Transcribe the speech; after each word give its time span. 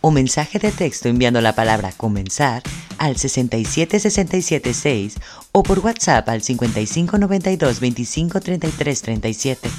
o 0.00 0.10
mensaje 0.10 0.58
de 0.58 0.72
texto 0.72 1.08
enviando 1.08 1.40
la 1.40 1.54
palabra 1.54 1.92
comenzar 1.96 2.64
al 2.98 3.16
67676 3.16 5.14
o 5.52 5.62
por 5.62 5.78
WhatsApp 5.80 6.28
al 6.28 6.42
5592 6.42 7.80
253337. 7.80 9.70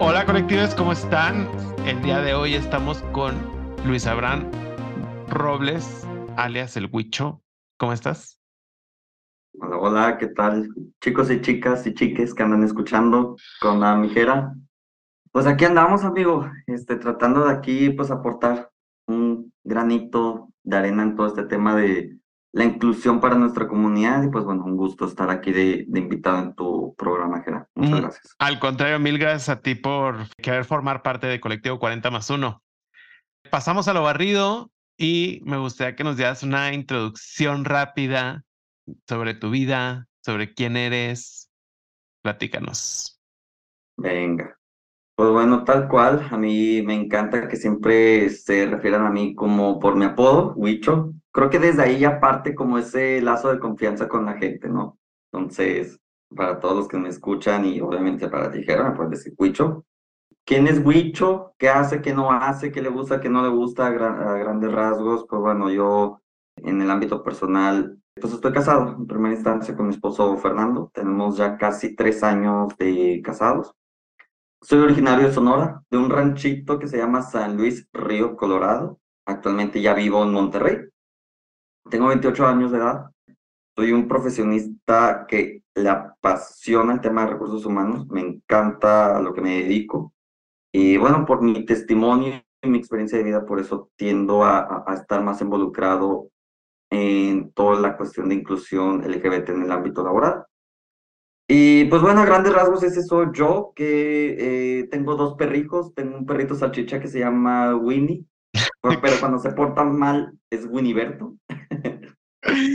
Hola 0.00 0.26
colectivos, 0.26 0.74
¿cómo 0.74 0.92
están? 0.92 1.48
El 1.86 2.02
día 2.02 2.18
de 2.20 2.34
hoy 2.34 2.54
estamos 2.54 2.98
con 3.12 3.36
Luis 3.84 4.06
Abraham 4.06 4.50
Robles, 5.28 6.03
alias 6.36 6.76
el 6.76 6.88
Huicho. 6.90 7.42
¿Cómo 7.78 7.92
estás? 7.92 8.40
Hola, 9.60 9.76
hola, 9.76 10.18
¿qué 10.18 10.28
tal? 10.28 10.68
Chicos 11.00 11.30
y 11.30 11.40
chicas 11.40 11.86
y 11.86 11.94
chiques 11.94 12.34
que 12.34 12.42
andan 12.42 12.64
escuchando 12.64 13.36
con 13.60 13.80
la 13.80 13.94
mijera. 13.94 14.54
Pues 15.32 15.46
aquí 15.46 15.64
andamos, 15.64 16.04
amigo, 16.04 16.48
este, 16.66 16.96
tratando 16.96 17.44
de 17.46 17.52
aquí, 17.52 17.90
pues, 17.90 18.10
aportar 18.10 18.70
un 19.06 19.52
granito 19.64 20.48
de 20.62 20.76
arena 20.76 21.02
en 21.02 21.16
todo 21.16 21.26
este 21.26 21.44
tema 21.44 21.74
de 21.74 22.18
la 22.52 22.64
inclusión 22.64 23.20
para 23.20 23.34
nuestra 23.34 23.66
comunidad 23.66 24.22
y 24.22 24.28
pues 24.28 24.44
bueno, 24.44 24.64
un 24.64 24.76
gusto 24.76 25.06
estar 25.06 25.28
aquí 25.28 25.50
de, 25.52 25.86
de 25.88 26.00
invitado 26.00 26.38
en 26.38 26.54
tu 26.54 26.94
programa, 26.96 27.42
Jera. 27.42 27.68
Muchas 27.74 27.98
Mm, 27.98 28.02
gracias. 28.02 28.36
Al 28.38 28.60
contrario, 28.60 29.00
mil 29.00 29.18
gracias 29.18 29.48
a 29.48 29.60
ti 29.60 29.74
por 29.74 30.28
querer 30.36 30.64
formar 30.64 31.02
parte 31.02 31.26
del 31.26 31.40
colectivo 31.40 31.80
40 31.80 32.10
más 32.12 32.30
1. 32.30 32.62
Pasamos 33.50 33.88
a 33.88 33.92
lo 33.92 34.04
barrido 34.04 34.70
y 34.96 35.40
me 35.44 35.58
gustaría 35.58 35.96
que 35.96 36.04
nos 36.04 36.16
dieras 36.16 36.42
una 36.42 36.72
introducción 36.72 37.64
rápida 37.64 38.44
sobre 39.08 39.34
tu 39.34 39.50
vida, 39.50 40.06
sobre 40.22 40.54
quién 40.54 40.76
eres. 40.76 41.50
Platícanos. 42.22 43.20
Venga. 43.96 44.58
Pues 45.16 45.30
bueno, 45.30 45.62
tal 45.62 45.86
cual, 45.88 46.26
a 46.30 46.36
mí 46.36 46.82
me 46.82 46.94
encanta 46.94 47.46
que 47.46 47.56
siempre 47.56 48.28
se 48.30 48.66
refieran 48.66 49.06
a 49.06 49.10
mí 49.10 49.34
como 49.34 49.78
por 49.78 49.94
mi 49.94 50.06
apodo, 50.06 50.54
Huicho. 50.56 51.12
Creo 51.30 51.50
que 51.50 51.60
desde 51.60 51.82
ahí 51.82 52.00
ya 52.00 52.18
parte 52.18 52.54
como 52.54 52.78
ese 52.78 53.20
lazo 53.20 53.52
de 53.52 53.60
confianza 53.60 54.08
con 54.08 54.26
la 54.26 54.36
gente, 54.38 54.68
¿no? 54.68 54.98
Entonces, 55.32 56.00
para 56.34 56.58
todos 56.58 56.76
los 56.76 56.88
que 56.88 56.98
me 56.98 57.08
escuchan 57.08 57.64
y 57.64 57.80
obviamente 57.80 58.28
para 58.28 58.50
ti, 58.50 58.64
Jera, 58.64 58.90
me 58.90 58.96
puedes 58.96 59.12
decir 59.12 59.34
Huicho. 59.38 59.84
¿Quién 60.44 60.66
es 60.66 60.78
Huicho? 60.84 61.54
¿Qué 61.58 61.68
hace? 61.70 62.02
¿Qué 62.02 62.12
no 62.14 62.30
hace? 62.30 62.70
¿Qué 62.70 62.82
le 62.82 62.90
gusta? 62.90 63.20
¿Qué 63.20 63.28
no 63.30 63.42
le 63.42 63.48
gusta? 63.48 63.86
A, 63.86 63.88
a 63.88 64.38
grandes 64.38 64.72
rasgos, 64.72 65.26
pues 65.28 65.40
bueno, 65.40 65.70
yo 65.70 66.20
en 66.56 66.82
el 66.82 66.90
ámbito 66.90 67.22
personal, 67.22 67.98
pues 68.20 68.32
estoy 68.32 68.52
casado 68.52 68.94
en 68.96 69.06
primera 69.06 69.34
instancia 69.34 69.74
con 69.74 69.86
mi 69.88 69.94
esposo 69.94 70.36
Fernando. 70.36 70.90
Tenemos 70.92 71.38
ya 71.38 71.56
casi 71.56 71.94
tres 71.96 72.22
años 72.22 72.76
de 72.78 73.22
casados. 73.24 73.74
Soy 74.60 74.80
originario 74.80 75.26
de 75.28 75.32
Sonora, 75.32 75.82
de 75.90 75.98
un 75.98 76.10
ranchito 76.10 76.78
que 76.78 76.88
se 76.88 76.98
llama 76.98 77.22
San 77.22 77.56
Luis 77.56 77.88
Río 77.92 78.36
Colorado. 78.36 78.98
Actualmente 79.26 79.80
ya 79.80 79.94
vivo 79.94 80.22
en 80.22 80.32
Monterrey. 80.32 80.78
Tengo 81.90 82.08
28 82.08 82.46
años 82.46 82.72
de 82.72 82.78
edad. 82.78 83.06
Soy 83.76 83.92
un 83.92 84.08
profesionista 84.08 85.26
que 85.28 85.62
le 85.74 85.88
apasiona 85.88 86.94
el 86.94 87.00
tema 87.00 87.24
de 87.24 87.32
recursos 87.32 87.66
humanos. 87.66 88.06
Me 88.08 88.20
encanta 88.20 89.16
a 89.16 89.20
lo 89.20 89.34
que 89.34 89.40
me 89.40 89.62
dedico. 89.62 90.14
Y 90.74 90.98
bueno, 90.98 91.24
por 91.26 91.42
mi 91.42 91.64
testimonio 91.66 92.42
y 92.62 92.68
mi 92.68 92.78
experiencia 92.78 93.18
de 93.18 93.24
vida, 93.24 93.46
por 93.46 93.60
eso 93.60 93.90
tiendo 93.96 94.44
a, 94.44 94.84
a- 94.86 94.94
estar 94.94 95.22
más 95.22 95.40
involucrado 95.40 96.30
en 96.90 97.52
toda 97.52 97.80
la 97.80 97.96
cuestión 97.96 98.28
de 98.30 98.36
inclusión 98.36 99.04
LGBT 99.04 99.52
en 99.52 99.62
el 99.64 99.72
ámbito 99.72 100.04
laboral. 100.04 100.44
Y 101.48 101.84
pues 101.86 102.00
bueno, 102.00 102.20
a 102.22 102.24
grandes 102.24 102.54
rasgos 102.54 102.82
ese 102.82 103.02
soy 103.02 103.26
yo, 103.34 103.72
que 103.76 104.80
eh, 104.80 104.88
tengo 104.90 105.14
dos 105.14 105.34
perrijos, 105.34 105.94
tengo 105.94 106.16
un 106.16 106.26
perrito 106.26 106.54
salchicha 106.54 107.00
que 107.00 107.08
se 107.08 107.18
llama 107.20 107.76
Winnie, 107.76 108.24
pero 108.82 109.20
cuando 109.20 109.38
se 109.38 109.52
porta 109.52 109.84
mal 109.84 110.38
es 110.50 110.66
Winiberto. 110.66 111.36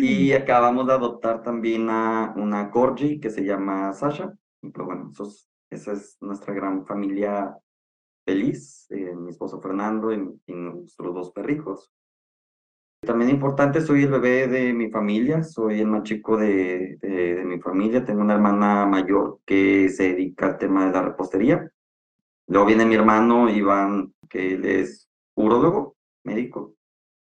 Y 0.02 0.31
acabamos 0.34 0.88
de 0.88 0.94
adoptar 0.94 1.44
también 1.44 1.90
a 1.90 2.34
una 2.36 2.72
corgi 2.72 3.20
que 3.20 3.30
se 3.30 3.44
llama 3.46 3.94
Sasha. 3.94 4.34
Y 4.64 4.70
pues 4.72 4.86
bueno, 4.86 5.10
esos- 5.14 5.48
esa 5.70 5.94
es 5.94 6.18
nuestra 6.22 6.54
gran 6.54 6.86
familia 6.86 7.56
feliz, 8.25 8.88
eh, 8.91 9.16
mi 9.16 9.31
esposo 9.31 9.62
Fernando 9.62 10.13
y, 10.13 10.41
y 10.47 10.53
nuestros 10.53 11.13
dos 11.13 11.31
perrijos. 11.31 11.91
También 13.02 13.30
importante, 13.31 13.81
soy 13.81 14.03
el 14.03 14.12
bebé 14.12 14.47
de 14.47 14.74
mi 14.74 14.90
familia, 14.90 15.41
soy 15.44 15.80
el 15.80 15.88
más 15.88 16.03
chico 16.03 16.35
de, 16.38 16.97
de, 17.02 17.35
de 17.35 17.46
mi 17.46 17.59
familia, 17.59 18.03
tengo 18.03 18.22
una 18.22 18.34
hermana 18.34 18.85
mayor 18.85 19.40
que 19.46 19.88
se 19.90 20.09
dedica 20.09 20.47
al 20.47 20.57
tema 20.57 20.85
de 20.85 20.91
la 20.91 21.02
repostería. 21.03 21.72
Luego 22.47 22.68
viene 22.68 22.85
mi 22.85 22.96
hermano 22.96 23.50
Iván, 23.50 24.13
que 24.30 24.53
él 24.53 24.66
es 24.66 25.07
urólogo, 25.36 25.96
médico. 26.25 26.75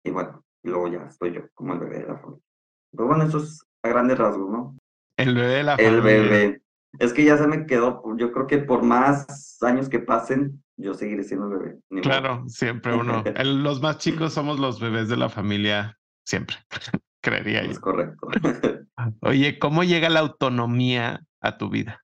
Y 0.04 0.12
bueno, 0.12 0.44
y 0.64 0.70
luego 0.70 0.90
ya 0.90 1.06
estoy 1.06 1.34
yo 1.34 1.44
como 1.54 1.74
el 1.74 1.80
bebé 1.80 2.00
de 2.00 2.08
la 2.08 2.18
familia. 2.18 2.44
Pero 2.92 3.08
bueno, 3.08 3.24
eso 3.24 3.38
es 3.38 3.64
a 3.84 3.90
grandes 3.90 4.18
rasgos, 4.18 4.50
¿no? 4.50 4.76
El 5.18 5.36
bebé 5.36 5.48
de 5.56 5.64
la 5.64 5.76
El 5.76 6.02
familia. 6.02 6.02
bebé. 6.02 6.62
Es 7.00 7.14
que 7.14 7.24
ya 7.26 7.38
se 7.38 7.48
me 7.48 7.66
quedó, 7.66 8.04
yo 8.18 8.32
creo 8.32 8.48
que 8.48 8.60
por 8.60 8.84
más 8.84 9.58
años 9.62 9.90
que 9.90 10.00
pasen, 10.00 10.64
yo 10.78 10.94
seguiré 10.94 11.24
siendo 11.24 11.50
bebé. 11.50 11.80
ni 11.90 12.02
modo. 12.02 12.10
Claro, 12.10 12.44
siempre 12.48 12.94
uno. 12.96 13.24
el- 13.36 13.64
los 13.64 13.82
más 13.82 13.98
chicos 13.98 14.34
somos 14.34 14.60
los 14.60 14.80
bebés 14.80 15.10
de 15.10 15.18
la 15.18 15.30
familia, 15.30 15.98
siempre, 16.24 16.58
creería 17.22 17.64
yo. 17.64 17.72
Es 17.72 17.80
correcto. 17.80 18.28
Oye, 19.22 19.60
¿cómo 19.60 19.84
llega 19.84 20.10
la 20.10 20.20
autonomía 20.20 21.22
a 21.42 21.58
tu 21.58 21.70
vida? 21.70 22.04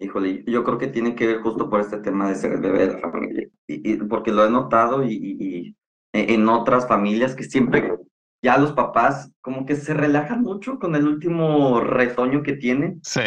Híjole, 0.00 0.44
yo 0.46 0.62
creo 0.62 0.78
que 0.78 0.86
tiene 0.86 1.16
que 1.16 1.26
ver 1.26 1.40
justo 1.40 1.68
por 1.68 1.80
este 1.80 1.98
tema 1.98 2.28
de 2.28 2.36
ser 2.36 2.52
el 2.52 2.60
bebé 2.60 2.86
de 2.86 2.92
la 2.94 3.10
familia. 3.10 3.48
Y, 3.66 3.92
y 3.92 3.96
porque 3.96 4.30
lo 4.30 4.46
he 4.46 4.50
notado 4.50 5.02
y, 5.02 5.12
y- 5.12 5.36
y 5.40 5.76
e- 6.12 6.34
en 6.34 6.48
otras 6.48 6.86
familias 6.86 7.34
que 7.34 7.42
siempre 7.42 7.92
ya 8.40 8.56
los 8.58 8.72
papás 8.72 9.32
como 9.40 9.66
que 9.66 9.74
se 9.74 9.94
relajan 9.94 10.42
mucho 10.42 10.78
con 10.78 10.94
el 10.94 11.08
último 11.08 11.80
retoño 11.80 12.44
que 12.44 12.52
tienen. 12.52 13.00
Sí, 13.02 13.20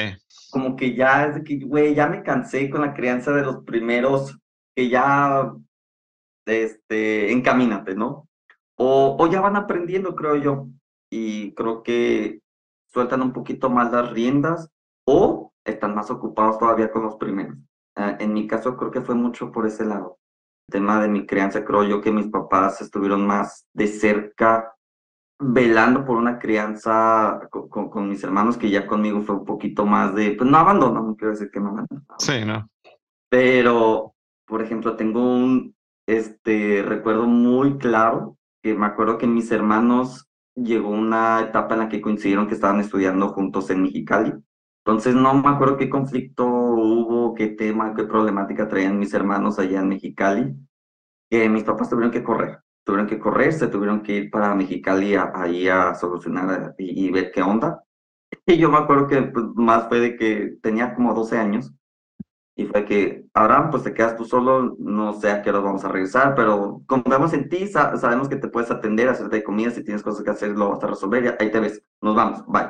Como 0.52 0.76
que 0.76 0.96
ya 0.96 1.26
es 1.28 1.36
de 1.36 1.44
que, 1.44 1.60
güey, 1.60 1.96
ya 1.96 2.08
me 2.08 2.24
cansé 2.24 2.70
con 2.70 2.82
la 2.82 2.94
crianza 2.94 3.32
de 3.32 3.44
los 3.44 3.64
primeros, 3.64 4.38
que 4.76 4.90
ya, 4.90 5.52
este, 6.46 7.32
encamínate, 7.32 7.96
¿no? 7.96 8.28
O, 8.76 9.16
o 9.20 9.28
ya 9.28 9.42
van 9.42 9.56
aprendiendo, 9.56 10.16
creo 10.16 10.36
yo. 10.36 10.68
Y 11.10 11.54
creo 11.56 11.84
que 11.84 12.42
sueltan 12.94 13.22
un 13.22 13.34
poquito 13.34 13.70
más 13.70 13.92
las 13.92 14.12
riendas 14.12 14.70
o 15.06 15.52
están 15.66 15.96
más 15.96 16.12
ocupados 16.12 16.58
todavía 16.58 16.92
con 16.92 17.04
los 17.04 17.16
primeros. 17.16 17.58
Ah, 17.96 18.18
en 18.20 18.34
mi 18.34 18.48
caso 18.48 18.78
creo 18.78 18.92
que 18.92 19.02
fue 19.02 19.16
mucho 19.16 19.52
por 19.52 19.68
ese 19.68 19.86
lado. 19.86 20.20
El 20.68 20.74
tema 20.74 21.02
de 21.02 21.10
mi 21.10 21.26
crianza, 21.26 21.66
creo 21.66 21.84
yo 21.84 22.02
que 22.02 22.12
mis 22.12 22.28
papás 22.28 22.82
estuvieron 22.82 23.26
más 23.26 23.66
de 23.74 23.88
cerca 23.88 24.74
velando 25.42 26.06
por 26.06 26.18
una 26.18 26.40
crianza 26.40 27.40
co- 27.52 27.70
con, 27.70 27.90
con 27.90 28.10
mis 28.10 28.24
hermanos, 28.24 28.58
que 28.58 28.70
ya 28.70 28.88
conmigo 28.88 29.22
fue 29.22 29.36
un 29.38 29.46
poquito 29.46 29.86
más 29.86 30.16
de, 30.16 30.34
pues 30.38 30.50
no 30.50 30.58
abandono, 30.58 31.02
no 31.04 31.16
quiero 31.16 31.34
decir 31.34 31.50
que 31.52 31.60
no 31.60 31.70
abandono, 31.70 32.04
sí, 32.18 32.46
¿no? 32.46 32.68
pero, 33.30 34.16
por 34.46 34.62
ejemplo, 34.62 34.96
tengo 34.96 35.22
un 35.22 35.76
este, 36.08 36.84
recuerdo 36.86 37.26
muy 37.28 37.78
claro 37.78 38.38
que 38.62 38.74
me 38.76 38.86
acuerdo 38.86 39.18
que 39.18 39.28
mis 39.28 39.52
hermanos 39.52 40.28
llegó 40.56 40.90
una 40.90 41.42
etapa 41.42 41.74
en 41.76 41.80
la 41.82 41.90
que 41.90 42.02
coincidieron 42.02 42.48
que 42.48 42.54
estaban 42.56 42.80
estudiando 42.80 43.30
juntos 43.30 43.70
en 43.70 43.84
Mexicali. 43.84 44.34
Entonces 44.86 45.16
no 45.16 45.34
me 45.34 45.50
acuerdo 45.50 45.78
qué 45.78 45.90
conflicto 45.90 46.46
hubo, 46.46 47.34
qué 47.36 47.48
tema, 47.48 47.94
qué 47.96 48.04
problemática 48.04 48.68
traían 48.68 49.00
mis 49.00 49.14
hermanos 49.14 49.60
allá 49.60 49.80
en 49.80 49.90
Mexicali, 49.90 50.56
que 51.30 51.50
mis 51.50 51.64
papás 51.64 51.90
tuvieron 51.90 52.12
que 52.12 52.24
correr, 52.24 52.60
tuvieron 52.84 53.08
que 53.08 53.20
correr, 53.20 53.54
se 53.54 53.68
tuvieron 53.68 54.02
que 54.04 54.14
ir 54.16 54.32
para 54.32 54.56
Mexicali 54.56 55.16
a- 55.16 55.32
ahí 55.36 55.68
a 55.68 55.96
solucionar 55.96 56.76
y, 56.78 57.08
y 57.08 57.12
ver 57.12 57.32
qué 57.32 57.42
onda. 57.42 57.84
Y 58.48 58.58
yo 58.60 58.70
me 58.72 58.78
acuerdo 58.78 59.08
que 59.08 59.22
pues, 59.24 59.46
más 59.56 59.88
fue 59.90 60.00
de 60.02 60.18
que 60.18 60.58
tenía 60.64 60.96
como 60.96 61.14
12 61.14 61.38
años 61.38 61.74
y 62.56 62.66
fue 62.66 62.86
que, 62.86 63.26
Abraham, 63.34 63.72
pues 63.72 63.84
te 63.84 63.94
quedas 63.94 64.16
tú 64.18 64.26
solo, 64.26 64.76
no 64.80 65.14
sé 65.14 65.32
a 65.32 65.42
qué 65.42 65.50
hora 65.50 65.60
vamos 65.60 65.84
a 65.86 65.90
regresar, 65.90 66.36
pero 66.36 66.84
confiamos 66.86 67.34
en 67.34 67.50
ti, 67.50 67.68
sa- 67.68 67.98
sabemos 67.98 68.30
que 68.30 68.36
te 68.36 68.50
puedes 68.50 68.70
atender, 68.72 69.10
hacerte 69.10 69.44
comida, 69.44 69.72
si 69.72 69.84
tienes 69.84 70.04
cosas 70.04 70.24
que 70.24 70.32
hacer, 70.32 70.52
lo 70.52 70.70
vas 70.72 70.84
a 70.84 70.88
resolver, 70.88 71.24
y 71.40 71.44
ahí 71.44 71.52
te 71.52 71.60
ves, 71.60 71.82
nos 72.02 72.16
vamos, 72.16 72.46
bye. 72.48 72.70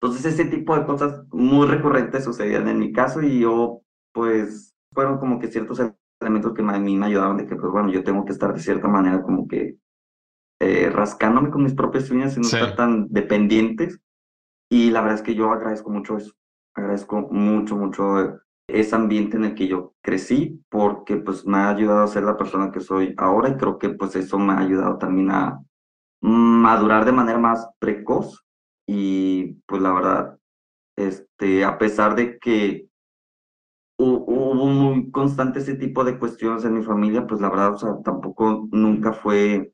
Entonces 0.00 0.24
ese 0.34 0.46
tipo 0.46 0.76
de 0.76 0.86
cosas 0.86 1.22
muy 1.32 1.66
recurrentes 1.66 2.24
sucedían 2.24 2.68
en 2.68 2.78
mi 2.78 2.92
caso 2.92 3.22
y 3.22 3.40
yo 3.40 3.82
pues 4.12 4.74
fueron 4.92 5.18
como 5.18 5.38
que 5.40 5.48
ciertos 5.48 5.80
elementos 6.20 6.52
que 6.54 6.62
a 6.62 6.78
mí 6.78 6.96
me 6.96 7.06
ayudaban 7.06 7.36
de 7.36 7.46
que 7.46 7.56
pues 7.56 7.70
bueno, 7.72 7.90
yo 7.90 8.02
tengo 8.02 8.24
que 8.24 8.32
estar 8.32 8.52
de 8.52 8.60
cierta 8.60 8.88
manera 8.88 9.22
como 9.22 9.46
que 9.46 9.76
eh, 10.60 10.90
rascándome 10.90 11.50
con 11.50 11.62
mis 11.62 11.74
propias 11.74 12.10
uñas 12.10 12.36
y 12.36 12.40
no 12.40 12.46
estar 12.46 12.74
tan 12.74 13.08
dependientes. 13.08 14.00
Y 14.70 14.90
la 14.90 15.00
verdad 15.00 15.18
es 15.18 15.22
que 15.22 15.34
yo 15.34 15.50
agradezco 15.52 15.90
mucho 15.90 16.16
eso. 16.16 16.32
Agradezco 16.74 17.28
mucho, 17.30 17.76
mucho 17.76 18.40
ese 18.68 18.94
ambiente 18.94 19.36
en 19.36 19.44
el 19.44 19.54
que 19.54 19.66
yo 19.66 19.94
crecí 20.02 20.62
porque 20.68 21.16
pues 21.16 21.46
me 21.46 21.58
ha 21.58 21.70
ayudado 21.70 22.02
a 22.02 22.08
ser 22.08 22.24
la 22.24 22.36
persona 22.36 22.70
que 22.70 22.80
soy 22.80 23.14
ahora 23.16 23.48
y 23.48 23.56
creo 23.56 23.78
que 23.78 23.90
pues 23.90 24.14
eso 24.16 24.38
me 24.38 24.52
ha 24.52 24.58
ayudado 24.58 24.98
también 24.98 25.30
a 25.30 25.60
madurar 26.20 27.04
de 27.04 27.12
manera 27.12 27.38
más 27.38 27.68
precoz 27.78 28.44
y 28.86 29.54
pues 29.66 29.80
la 29.80 29.92
verdad, 29.92 30.38
este, 30.96 31.64
a 31.64 31.78
pesar 31.78 32.14
de 32.14 32.38
que 32.38 32.87
hubo 33.98 34.54
muy 34.54 35.10
constante 35.10 35.58
ese 35.58 35.74
tipo 35.74 36.04
de 36.04 36.18
cuestiones 36.18 36.64
en 36.64 36.74
mi 36.74 36.84
familia, 36.84 37.26
pues 37.26 37.40
la 37.40 37.50
verdad, 37.50 37.74
o 37.74 37.78
sea, 37.78 37.96
tampoco 38.04 38.68
nunca 38.70 39.12
fue 39.12 39.72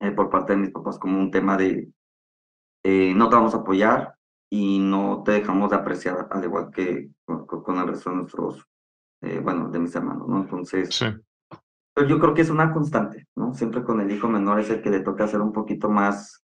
eh, 0.00 0.10
por 0.10 0.28
parte 0.28 0.52
de 0.52 0.58
mis 0.58 0.70
papás 0.70 0.98
como 0.98 1.18
un 1.18 1.30
tema 1.30 1.56
de 1.56 1.90
eh, 2.84 3.12
no 3.14 3.28
te 3.28 3.36
vamos 3.36 3.54
a 3.54 3.58
apoyar 3.58 4.14
y 4.50 4.78
no 4.78 5.22
te 5.24 5.32
dejamos 5.32 5.70
de 5.70 5.76
apreciar 5.76 6.28
al 6.30 6.44
igual 6.44 6.70
que 6.70 7.10
con, 7.24 7.78
el 7.78 7.88
resto 7.88 8.10
de 8.10 8.16
nuestros, 8.16 8.66
eh, 9.22 9.40
bueno, 9.40 9.68
de 9.70 9.78
mis 9.78 9.94
hermanos, 9.94 10.28
¿no? 10.28 10.40
Entonces, 10.40 10.98
pero 11.94 12.08
yo 12.08 12.18
creo 12.18 12.34
que 12.34 12.42
es 12.42 12.50
una 12.50 12.72
constante, 12.72 13.26
¿no? 13.36 13.54
Siempre 13.54 13.82
con 13.82 14.00
el 14.00 14.10
hijo 14.10 14.28
menor 14.28 14.60
es 14.60 14.70
el 14.70 14.80
que 14.80 14.90
le 14.90 15.00
toca 15.00 15.28
ser 15.28 15.40
un 15.40 15.52
poquito 15.52 15.90
más 15.90 16.44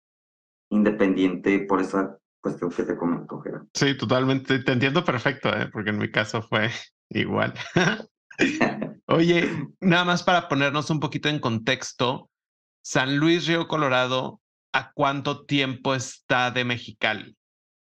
independiente 0.71 1.61
por 1.61 1.81
esa 1.81 2.19
cuestión 2.43 2.71
que 2.71 2.83
te 2.83 2.97
comento, 2.97 3.41
Gerardo. 3.41 3.69
Sí, 3.73 3.97
totalmente. 3.97 4.59
Te 4.59 4.73
entiendo 4.73 5.05
perfecto, 5.05 5.51
porque 5.73 5.91
en 5.91 5.99
mi 5.99 6.11
caso 6.11 6.43
fue 6.43 6.71
igual. 7.11 7.55
Oye, 9.07 9.69
nada 9.81 10.05
más 10.05 10.23
para 10.23 10.49
ponernos 10.49 10.91
un 10.91 11.01
poquito 11.01 11.29
en 11.29 11.39
contexto, 11.39 12.31
San 12.83 13.17
Luis 13.17 13.47
Río 13.47 13.69
Colorado, 13.69 14.41
¿a 14.73 14.93
cuánto 14.93 15.45
tiempo 15.45 15.95
está 15.95 16.51
de 16.51 16.65
Mexicali? 16.65 17.37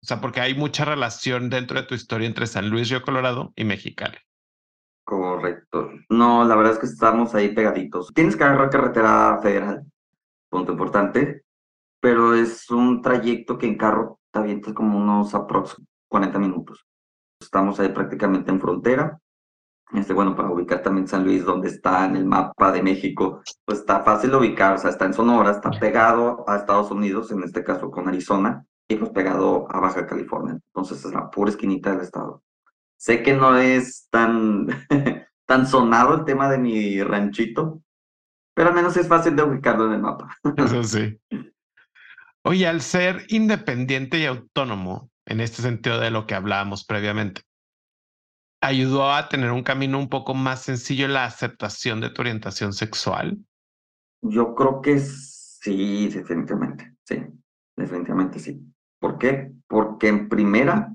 O 0.03 0.07
sea, 0.07 0.21
porque 0.21 0.41
hay 0.41 0.55
mucha 0.55 0.85
relación 0.85 1.49
dentro 1.49 1.81
de 1.81 1.87
tu 1.87 1.95
historia 1.95 2.27
entre 2.27 2.47
San 2.47 2.69
Luis 2.69 2.91
Río 2.91 3.03
Colorado 3.03 3.53
y 3.57 3.65
Mexicali. 3.65 4.19
Correcto. 5.05 5.91
No, 6.11 6.45
la 6.45 6.57
verdad 6.57 6.75
es 6.75 6.79
que 6.79 6.87
estamos 6.87 7.35
ahí 7.35 7.55
pegaditos. 7.55 8.13
Tienes 8.13 8.37
que 8.37 8.45
agarrar 8.45 8.71
carretera 8.71 9.39
federal, 9.43 9.85
punto 10.51 10.73
importante, 10.73 11.45
pero 12.01 12.35
es 12.35 12.71
un 12.71 13.01
trayecto 13.01 13.57
que 13.57 13.67
en 13.67 13.79
carro 13.79 14.21
te 14.35 14.41
avientas 14.41 14.75
como 14.75 14.99
unos 14.99 15.33
aproximadamente 15.35 15.95
40 16.09 16.39
minutos. 16.39 16.87
Estamos 17.41 17.81
ahí 17.81 17.89
prácticamente 17.89 18.51
en 18.51 18.61
frontera 18.61 19.19
este, 19.93 20.13
bueno, 20.13 20.35
para 20.35 20.51
ubicar 20.51 20.83
también 20.83 21.07
San 21.07 21.25
Luis, 21.25 21.45
donde 21.45 21.69
está 21.69 22.05
en 22.07 22.17
el 22.17 22.25
mapa 22.25 22.73
de 22.73 22.83
México, 22.83 23.43
pues 23.65 23.79
está 23.79 24.03
fácil 24.03 24.31
de 24.31 24.39
ubicar, 24.39 24.75
o 24.75 24.79
sea, 24.79 24.91
está 24.91 25.05
en 25.05 25.15
Sonora, 25.15 25.53
está 25.53 25.71
pegado 25.71 26.45
a 26.49 26.57
Estados 26.57 26.91
Unidos, 26.91 27.31
en 27.31 27.43
este 27.45 27.63
caso 27.63 27.91
con 27.91 28.09
Arizona, 28.09 28.65
y 28.89 28.97
pues 28.97 29.11
pegado 29.11 29.69
a 29.71 29.79
Baja 29.79 30.07
California. 30.07 30.59
Entonces 30.73 31.05
es 31.05 31.13
la 31.13 31.31
pura 31.31 31.51
esquinita 31.51 31.93
del 31.93 32.01
estado. 32.01 32.43
Sé 32.97 33.23
que 33.23 33.35
no 33.35 33.57
es 33.57 34.09
tan, 34.11 34.67
tan 35.47 35.67
sonado 35.67 36.15
el 36.15 36.25
tema 36.25 36.51
de 36.51 36.59
mi 36.59 37.03
ranchito, 37.03 37.81
pero 38.55 38.71
al 38.71 38.75
menos 38.75 38.97
es 38.97 39.07
fácil 39.07 39.37
de 39.37 39.45
ubicarlo 39.45 39.87
en 39.87 39.93
el 39.93 40.01
mapa. 40.01 40.37
Eso 40.57 40.83
sí. 40.83 41.21
Oye, 42.47 42.67
al 42.67 42.83
ser 42.83 43.25
independiente 43.29 44.19
y 44.19 44.27
autónomo, 44.27 45.11
en 45.25 45.41
este 45.41 45.63
sentido 45.63 45.99
de 45.99 46.11
lo 46.11 46.27
que 46.27 46.35
hablábamos 46.35 46.85
previamente, 46.85 47.41
ayudó 48.61 49.11
a 49.11 49.31
tener 49.31 49.51
un 49.51 49.63
camino 49.63 49.99
un 49.99 50.11
poco 50.11 50.35
más 50.35 50.61
sencillo 50.61 51.07
en 51.07 51.15
la 51.15 51.25
aceptación 51.25 52.03
de 52.03 52.11
tu 52.11 52.21
orientación 52.21 52.75
sexual? 52.75 53.39
Yo 54.21 54.55
creo 54.55 54.83
que 54.83 54.99
sí, 54.99 56.09
definitivamente, 56.09 56.95
sí, 57.05 57.17
definitivamente 57.77 58.39
sí. 58.39 58.61
¿Por 58.99 59.17
qué? 59.19 59.51
Porque 59.67 60.09
en 60.09 60.29
primera, 60.29 60.95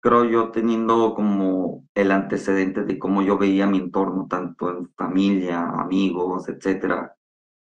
creo 0.00 0.24
yo 0.24 0.50
teniendo 0.50 1.14
como 1.14 1.86
el 1.94 2.10
antecedente 2.10 2.84
de 2.84 2.98
cómo 2.98 3.20
yo 3.20 3.36
veía 3.36 3.66
mi 3.66 3.78
entorno, 3.78 4.28
tanto 4.30 4.70
en 4.70 4.90
familia, 4.94 5.60
amigos, 5.62 6.48
etcétera, 6.48 7.15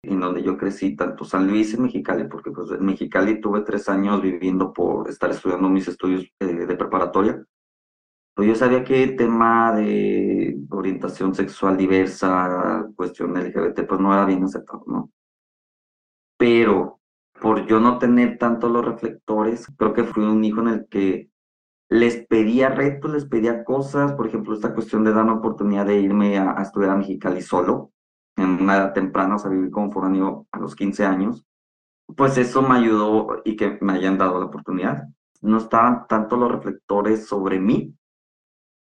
en 0.07 0.19
donde 0.19 0.43
yo 0.43 0.57
crecí, 0.57 0.95
tanto 0.95 1.25
San 1.25 1.47
Luis 1.47 1.73
y 1.73 1.77
Mexicali, 1.77 2.25
porque 2.27 2.51
pues 2.51 2.71
en 2.71 2.85
Mexicali 2.85 3.41
tuve 3.41 3.61
tres 3.61 3.89
años 3.89 4.21
viviendo 4.21 4.73
por 4.73 5.09
estar 5.09 5.31
estudiando 5.31 5.69
mis 5.69 5.87
estudios 5.87 6.25
eh, 6.39 6.45
de 6.45 6.75
preparatoria 6.75 7.45
pues 8.35 8.49
yo 8.49 8.55
sabía 8.55 8.83
que 8.83 9.01
el 9.01 9.15
tema 9.15 9.73
de 9.73 10.57
orientación 10.69 11.33
sexual 11.33 11.77
diversa, 11.77 12.85
cuestión 12.95 13.33
LGBT, 13.33 13.87
pues 13.87 14.01
no 14.01 14.13
era 14.13 14.25
bien 14.25 14.43
aceptado, 14.43 14.83
¿no? 14.87 15.09
Pero 16.37 16.99
por 17.39 17.65
yo 17.65 17.79
no 17.79 17.97
tener 17.97 18.37
tanto 18.37 18.67
los 18.67 18.83
reflectores, 18.83 19.67
creo 19.77 19.93
que 19.93 20.03
fui 20.03 20.25
un 20.25 20.43
hijo 20.43 20.59
en 20.59 20.67
el 20.67 20.87
que 20.89 21.29
les 21.89 22.25
pedía 22.27 22.67
retos, 22.69 23.11
les 23.13 23.25
pedía 23.25 23.63
cosas, 23.63 24.11
por 24.13 24.27
ejemplo, 24.27 24.53
esta 24.53 24.73
cuestión 24.73 25.05
de 25.05 25.13
dar 25.13 25.23
una 25.23 25.35
oportunidad 25.35 25.85
de 25.85 26.01
irme 26.01 26.37
a, 26.37 26.61
estudiar 26.61 26.91
a 26.91 26.97
Mexicali 26.97 27.41
solo, 27.41 27.93
en 28.35 28.61
una 28.61 28.77
edad 28.77 28.93
temprana, 28.93 29.35
o 29.35 29.39
sea, 29.39 29.51
vivir 29.51 29.71
como 29.71 29.91
foráneo 29.91 30.47
a 30.51 30.59
los 30.59 30.75
15 30.75 31.05
años, 31.05 31.45
pues 32.15 32.37
eso 32.37 32.61
me 32.61 32.77
ayudó 32.77 33.41
y 33.45 33.55
que 33.55 33.77
me 33.81 33.93
hayan 33.93 34.17
dado 34.17 34.39
la 34.39 34.45
oportunidad. 34.45 35.03
No 35.41 35.57
estaban 35.57 36.07
tanto 36.07 36.37
los 36.37 36.51
reflectores 36.51 37.27
sobre 37.27 37.59
mí, 37.59 37.95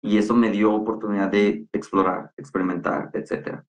y 0.03 0.19
eso 0.19 0.35
me 0.35 0.51
dio 0.51 0.73
oportunidad 0.75 1.31
de 1.31 1.67
explorar, 1.73 2.33
experimentar, 2.37 3.11
etc. 3.13 3.63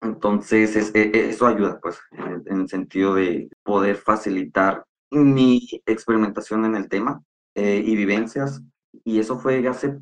Entonces, 0.00 0.94
e, 0.94 1.00
e, 1.00 1.30
eso 1.30 1.46
ayuda, 1.46 1.80
pues, 1.80 1.98
en, 2.12 2.60
el 2.60 2.68
sentido 2.68 3.14
de 3.14 3.50
poder 3.62 3.96
facilitar 3.96 4.84
mi 5.10 5.68
experimentación 5.86 6.64
en 6.64 6.76
el 6.76 6.88
tema 6.88 7.22
eh, 7.54 7.82
y 7.84 7.96
vivencias. 7.96 8.62
Y 9.04 9.18
eso 9.18 9.38
fue 9.38 9.66
hace 9.68 9.98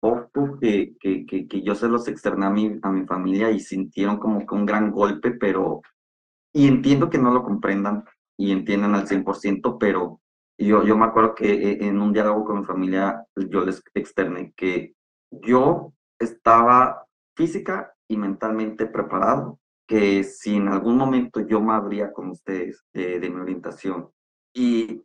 poco 0.00 0.58
que, 0.60 0.96
que, 1.00 1.26
que, 1.26 1.62
yo 1.62 1.74
se 1.74 1.88
los 1.88 2.08
externé 2.08 2.46
a 2.46 2.50
mi, 2.50 2.78
a 2.82 2.90
mi 2.90 3.06
familia 3.06 3.50
y 3.50 3.60
sintieron 3.60 4.18
como 4.18 4.46
que 4.46 4.54
un 4.54 4.66
gran 4.66 4.90
golpe, 4.90 5.32
pero... 5.32 5.82
Y 6.52 6.68
entiendo 6.68 7.10
que 7.10 7.18
no 7.18 7.32
lo 7.32 7.42
comprendan 7.42 8.04
y 8.38 8.52
entiendan 8.52 8.94
al 8.94 9.06
100%, 9.06 9.76
pero 9.78 10.20
yo, 10.58 10.84
yo 10.84 10.96
me 10.96 11.04
acuerdo 11.04 11.34
que 11.34 11.52
eh, 11.52 11.78
en 11.82 12.00
un 12.00 12.12
diálogo 12.12 12.44
con 12.44 12.60
mi 12.60 12.64
familia 12.64 13.24
yo 13.36 13.64
les 13.64 13.82
externé 13.94 14.54
que 14.56 14.94
yo 15.30 15.92
estaba 16.18 17.06
física 17.36 17.94
y 18.08 18.16
mentalmente 18.16 18.86
preparado, 18.86 19.58
que 19.86 20.24
si 20.24 20.56
en 20.56 20.68
algún 20.68 20.96
momento 20.96 21.40
yo 21.40 21.60
me 21.60 21.74
abría 21.74 22.12
con 22.12 22.30
ustedes 22.30 22.84
de, 22.92 23.20
mi 23.30 23.40
orientación 23.40 24.10
y 24.54 25.02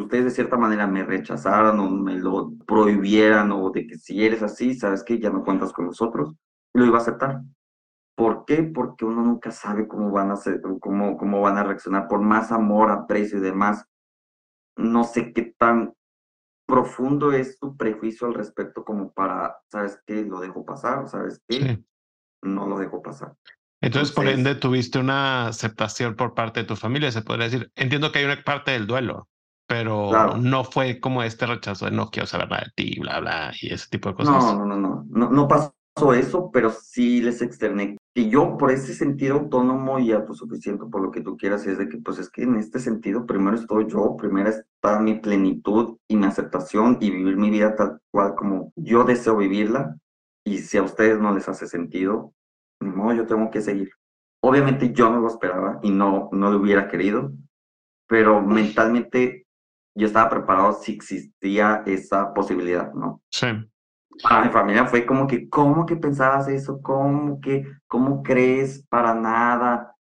ustedes 0.00 0.24
de 0.24 0.30
cierta 0.30 0.56
manera 0.56 0.86
me 0.86 1.04
rechazaran 1.04 1.78
o 1.80 1.90
me 1.90 2.14
lo 2.14 2.52
prohibieran 2.66 3.50
o 3.52 3.70
de 3.70 3.86
que 3.86 3.96
si 3.96 4.24
eres 4.24 4.42
así, 4.42 4.74
sabes 4.74 5.02
que 5.02 5.18
ya 5.18 5.30
no 5.30 5.44
cuentas 5.44 5.72
con 5.72 5.86
nosotros, 5.86 6.34
lo 6.74 6.84
iba 6.84 6.98
a 6.98 7.00
aceptar. 7.00 7.42
¿Por 8.14 8.44
qué? 8.46 8.62
Porque 8.62 9.04
uno 9.04 9.22
nunca 9.22 9.50
sabe 9.50 9.86
cómo 9.86 10.10
van 10.10 10.30
a 10.30 10.36
ser, 10.36 10.60
cómo, 10.80 11.16
cómo 11.16 11.40
van 11.40 11.58
a 11.58 11.64
reaccionar, 11.64 12.08
por 12.08 12.20
más 12.20 12.52
amor, 12.52 12.90
aprecio 12.90 13.38
y 13.38 13.42
demás 13.42 13.86
no 14.76 15.04
sé 15.04 15.32
qué 15.32 15.54
tan 15.58 15.94
profundo 16.66 17.32
es 17.32 17.58
tu 17.58 17.76
prejuicio 17.76 18.26
al 18.26 18.34
respecto 18.34 18.84
como 18.84 19.12
para, 19.12 19.56
¿sabes 19.70 20.00
qué? 20.06 20.24
Lo 20.24 20.40
dejo 20.40 20.64
pasar, 20.64 21.08
¿sabes 21.08 21.40
qué? 21.48 21.82
No 22.42 22.66
lo 22.66 22.78
dejo 22.78 23.02
pasar. 23.02 23.34
Entonces, 23.80 24.14
por 24.14 24.26
ende, 24.26 24.54
tuviste 24.54 24.98
una 24.98 25.48
aceptación 25.48 26.16
por 26.16 26.34
parte 26.34 26.60
de 26.60 26.66
tu 26.66 26.76
familia, 26.76 27.10
se 27.12 27.22
podría 27.22 27.44
decir. 27.48 27.70
Entiendo 27.76 28.10
que 28.10 28.18
hay 28.18 28.24
una 28.24 28.42
parte 28.42 28.72
del 28.72 28.86
duelo, 28.86 29.28
pero 29.66 30.36
no 30.36 30.64
fue 30.64 31.00
como 31.00 31.22
este 31.22 31.46
rechazo 31.46 31.86
de 31.86 31.90
no 31.90 32.10
quiero 32.10 32.26
saber 32.26 32.48
nada 32.50 32.64
de 32.64 32.72
ti, 32.74 33.00
bla, 33.00 33.20
bla, 33.20 33.52
y 33.60 33.72
ese 33.72 33.88
tipo 33.90 34.10
de 34.10 34.14
cosas. 34.14 34.34
No, 34.34 34.64
no, 34.64 34.66
no, 34.66 34.76
no, 34.76 35.06
no, 35.08 35.30
no 35.30 35.48
pasó 35.48 36.14
eso, 36.14 36.50
pero 36.52 36.70
sí 36.70 37.20
les 37.20 37.42
externé 37.42 37.96
y 38.16 38.30
yo 38.30 38.56
por 38.56 38.70
ese 38.70 38.94
sentido 38.94 39.34
autónomo 39.34 39.98
y 39.98 40.10
autosuficiente, 40.10 40.86
por 40.86 41.02
lo 41.02 41.10
que 41.10 41.20
tú 41.20 41.36
quieras, 41.36 41.66
es 41.66 41.76
de 41.76 41.86
que 41.86 41.98
pues 41.98 42.18
es 42.18 42.30
que 42.30 42.44
en 42.44 42.56
este 42.56 42.78
sentido 42.78 43.26
primero 43.26 43.58
estoy 43.58 43.86
yo, 43.88 44.16
primero 44.16 44.48
está 44.48 44.98
mi 45.00 45.16
plenitud 45.16 45.98
y 46.08 46.16
mi 46.16 46.24
aceptación 46.24 46.96
y 47.02 47.10
vivir 47.10 47.36
mi 47.36 47.50
vida 47.50 47.76
tal 47.76 48.00
cual 48.10 48.34
como 48.34 48.72
yo 48.74 49.04
deseo 49.04 49.36
vivirla 49.36 49.98
y 50.46 50.58
si 50.58 50.78
a 50.78 50.82
ustedes 50.82 51.18
no 51.18 51.34
les 51.34 51.46
hace 51.46 51.66
sentido, 51.66 52.32
no, 52.80 53.12
yo 53.12 53.26
tengo 53.26 53.50
que 53.50 53.60
seguir. 53.60 53.90
Obviamente 54.42 54.94
yo 54.94 55.10
no 55.10 55.20
lo 55.20 55.28
esperaba 55.28 55.78
y 55.82 55.90
no, 55.90 56.30
no 56.32 56.50
lo 56.50 56.56
hubiera 56.56 56.88
querido, 56.88 57.32
pero 58.08 58.40
mentalmente 58.40 59.45
yo 59.96 60.06
estaba 60.06 60.30
preparado 60.30 60.74
si 60.74 60.92
existía 60.92 61.82
esa 61.86 62.32
posibilidad, 62.34 62.92
¿no? 62.94 63.22
Sí 63.30 63.46
para 64.22 64.44
mi 64.44 64.50
familia 64.50 64.86
fue 64.86 65.06
como 65.06 65.26
que, 65.26 65.48
¿cómo 65.48 65.86
que 65.86 65.96
pensabas 65.96 66.48
eso? 66.48 66.80
¿Cómo 66.82 67.40
que, 67.40 67.66
cómo 67.86 68.22
crees? 68.22 68.84
Para 68.88 69.14
nada. 69.14 69.94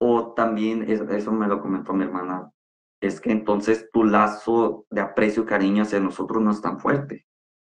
O 0.00 0.34
también, 0.34 0.82
eso, 0.88 1.32
me 1.32 1.46
lo 1.46 1.60
comentó 1.60 1.92
mi 1.92 2.04
hermana, 2.04 2.50
es 3.00 3.20
que 3.20 3.30
entonces 3.30 3.88
tu 3.92 4.04
lazo 4.04 4.86
de 4.90 5.00
aprecio 5.00 5.44
y 5.44 5.46
cariño 5.46 5.82
hacia 5.82 6.00
nosotros 6.00 6.42
no 6.42 6.50
es 6.50 6.60
tan 6.60 6.78
fuerte. 6.78 7.26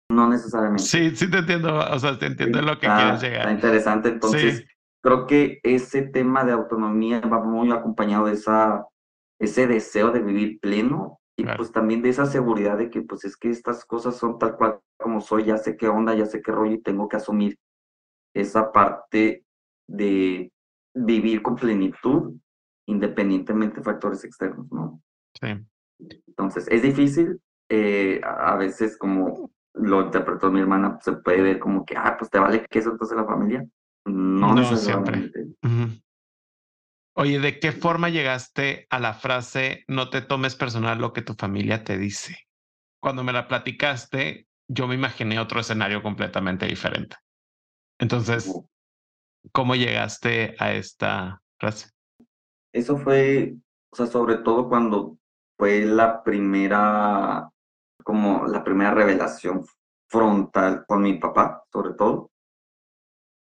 No 0.09 0.27
necesariamente. 0.27 0.83
Sí, 0.83 1.15
sí 1.15 1.29
te 1.29 1.39
entiendo, 1.39 1.77
o 1.79 1.99
sea, 1.99 2.17
te 2.17 2.27
entiendo 2.27 2.61
lo 2.61 2.77
que 2.77 2.87
quieres 2.87 3.21
llegar. 3.21 3.41
Está 3.41 3.51
interesante, 3.51 4.09
entonces 4.09 4.65
creo 5.03 5.25
que 5.27 5.59
ese 5.63 6.03
tema 6.03 6.43
de 6.43 6.51
autonomía 6.51 7.21
va 7.21 7.41
muy 7.43 7.71
acompañado 7.71 8.25
de 8.25 8.33
esa, 8.33 8.85
ese 9.39 9.67
deseo 9.67 10.11
de 10.11 10.21
vivir 10.21 10.59
pleno 10.59 11.19
y 11.37 11.43
pues 11.43 11.71
también 11.71 12.01
de 12.01 12.09
esa 12.09 12.25
seguridad 12.25 12.77
de 12.77 12.89
que 12.89 13.01
pues 13.01 13.25
es 13.25 13.35
que 13.35 13.49
estas 13.49 13.83
cosas 13.85 14.15
son 14.15 14.39
tal 14.39 14.55
cual 14.55 14.79
como 14.97 15.19
soy, 15.19 15.45
ya 15.45 15.57
sé 15.57 15.75
qué 15.75 15.87
onda, 15.87 16.13
ya 16.13 16.25
sé 16.25 16.41
qué 16.41 16.51
rollo 16.51 16.73
y 16.73 16.81
tengo 16.81 17.09
que 17.09 17.17
asumir 17.17 17.57
esa 18.33 18.71
parte 18.71 19.43
de 19.87 20.51
vivir 20.93 21.41
con 21.41 21.55
plenitud 21.55 22.33
independientemente 22.87 23.77
de 23.77 23.83
factores 23.83 24.23
externos, 24.23 24.71
¿no? 24.71 25.01
Sí. 25.39 25.47
Entonces, 26.27 26.67
es 26.69 26.81
difícil, 26.81 27.41
eh, 27.69 28.21
a 28.23 28.55
veces 28.55 28.97
como 28.97 29.51
lo 29.73 30.03
interpretó 30.03 30.51
mi 30.51 30.61
hermana, 30.61 30.99
se 31.01 31.13
puede 31.13 31.41
ver 31.41 31.59
como 31.59 31.85
que, 31.85 31.97
ah, 31.97 32.15
pues 32.17 32.29
te 32.29 32.39
vale 32.39 32.65
que 32.69 32.79
eso 32.79 32.91
entonces 32.91 33.17
la 33.17 33.25
familia. 33.25 33.65
No, 34.05 34.53
no 34.53 34.63
siempre. 34.77 35.31
Oye, 37.17 37.39
¿de 37.39 37.59
qué 37.59 37.71
forma 37.71 38.09
llegaste 38.09 38.87
a 38.89 38.99
la 38.99 39.13
frase 39.13 39.85
no 39.87 40.09
te 40.09 40.21
tomes 40.21 40.57
personal 40.57 40.99
lo 40.99 41.13
que 41.13 41.21
tu 41.21 41.33
familia 41.33 41.85
te 41.85 41.97
dice? 41.97 42.35
Cuando 43.01 43.23
me 43.23 43.31
la 43.31 43.47
platicaste, 43.47 44.47
yo 44.67 44.85
me 44.85 44.95
imaginé 44.95 45.39
otro 45.39 45.61
escenario 45.61 46.03
completamente 46.03 46.65
diferente. 46.65 47.15
Entonces, 47.99 48.53
¿cómo 49.53 49.75
llegaste 49.75 50.57
a 50.59 50.73
esta 50.73 51.41
frase? 51.57 51.91
Eso 52.73 52.97
fue, 52.97 53.55
o 53.93 53.95
sea, 53.95 54.07
sobre 54.07 54.39
todo 54.39 54.67
cuando 54.67 55.17
fue 55.57 55.85
la 55.85 56.21
primera, 56.21 57.49
como 58.03 58.45
la 58.45 58.61
primera 58.61 58.93
revelación 58.93 59.65
frontal 60.09 60.83
con 60.85 61.01
mi 61.01 61.13
papá, 61.13 61.63
sobre 61.71 61.93
todo. 61.93 62.29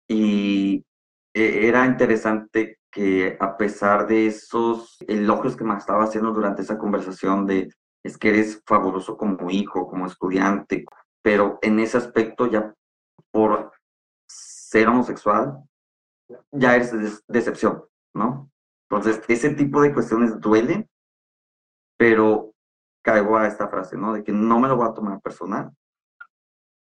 Y 0.09 0.85
e, 1.33 1.67
era 1.67 1.87
interesante 1.87 2.81
que 2.97 3.37
a 3.41 3.59
pesar 3.59 4.07
de 4.07 4.26
esos 4.26 4.97
elogios 5.07 5.55
que 5.55 5.65
me 5.65 5.76
estaba 5.76 6.05
haciendo 6.05 6.33
durante 6.33 6.62
esa 6.62 6.79
conversación 6.79 7.45
de 7.45 7.71
es 8.03 8.17
que 8.17 8.31
eres 8.31 8.62
fabuloso 8.65 9.19
como 9.19 9.50
hijo, 9.50 9.87
como 9.87 10.07
estudiante, 10.07 10.87
pero 11.23 11.59
en 11.61 11.79
ese 11.79 11.99
aspecto 11.99 12.47
ya 12.47 12.75
por 13.31 13.71
ser 14.26 14.88
homosexual, 14.88 15.62
ya 16.50 16.75
eres 16.75 17.23
decepción, 17.29 17.85
¿no? 18.15 18.50
Entonces, 18.88 19.23
ese 19.29 19.50
tipo 19.50 19.83
de 19.83 19.93
cuestiones 19.93 20.41
duelen, 20.41 20.88
pero 21.99 22.55
caigo 23.05 23.37
a 23.37 23.47
esta 23.47 23.69
frase, 23.69 23.99
¿no? 23.99 24.15
De 24.15 24.25
que 24.25 24.33
no 24.33 24.59
me 24.59 24.69
lo 24.69 24.76
voy 24.76 24.88
a 24.88 24.95
tomar 24.95 25.21
personal. 25.21 25.71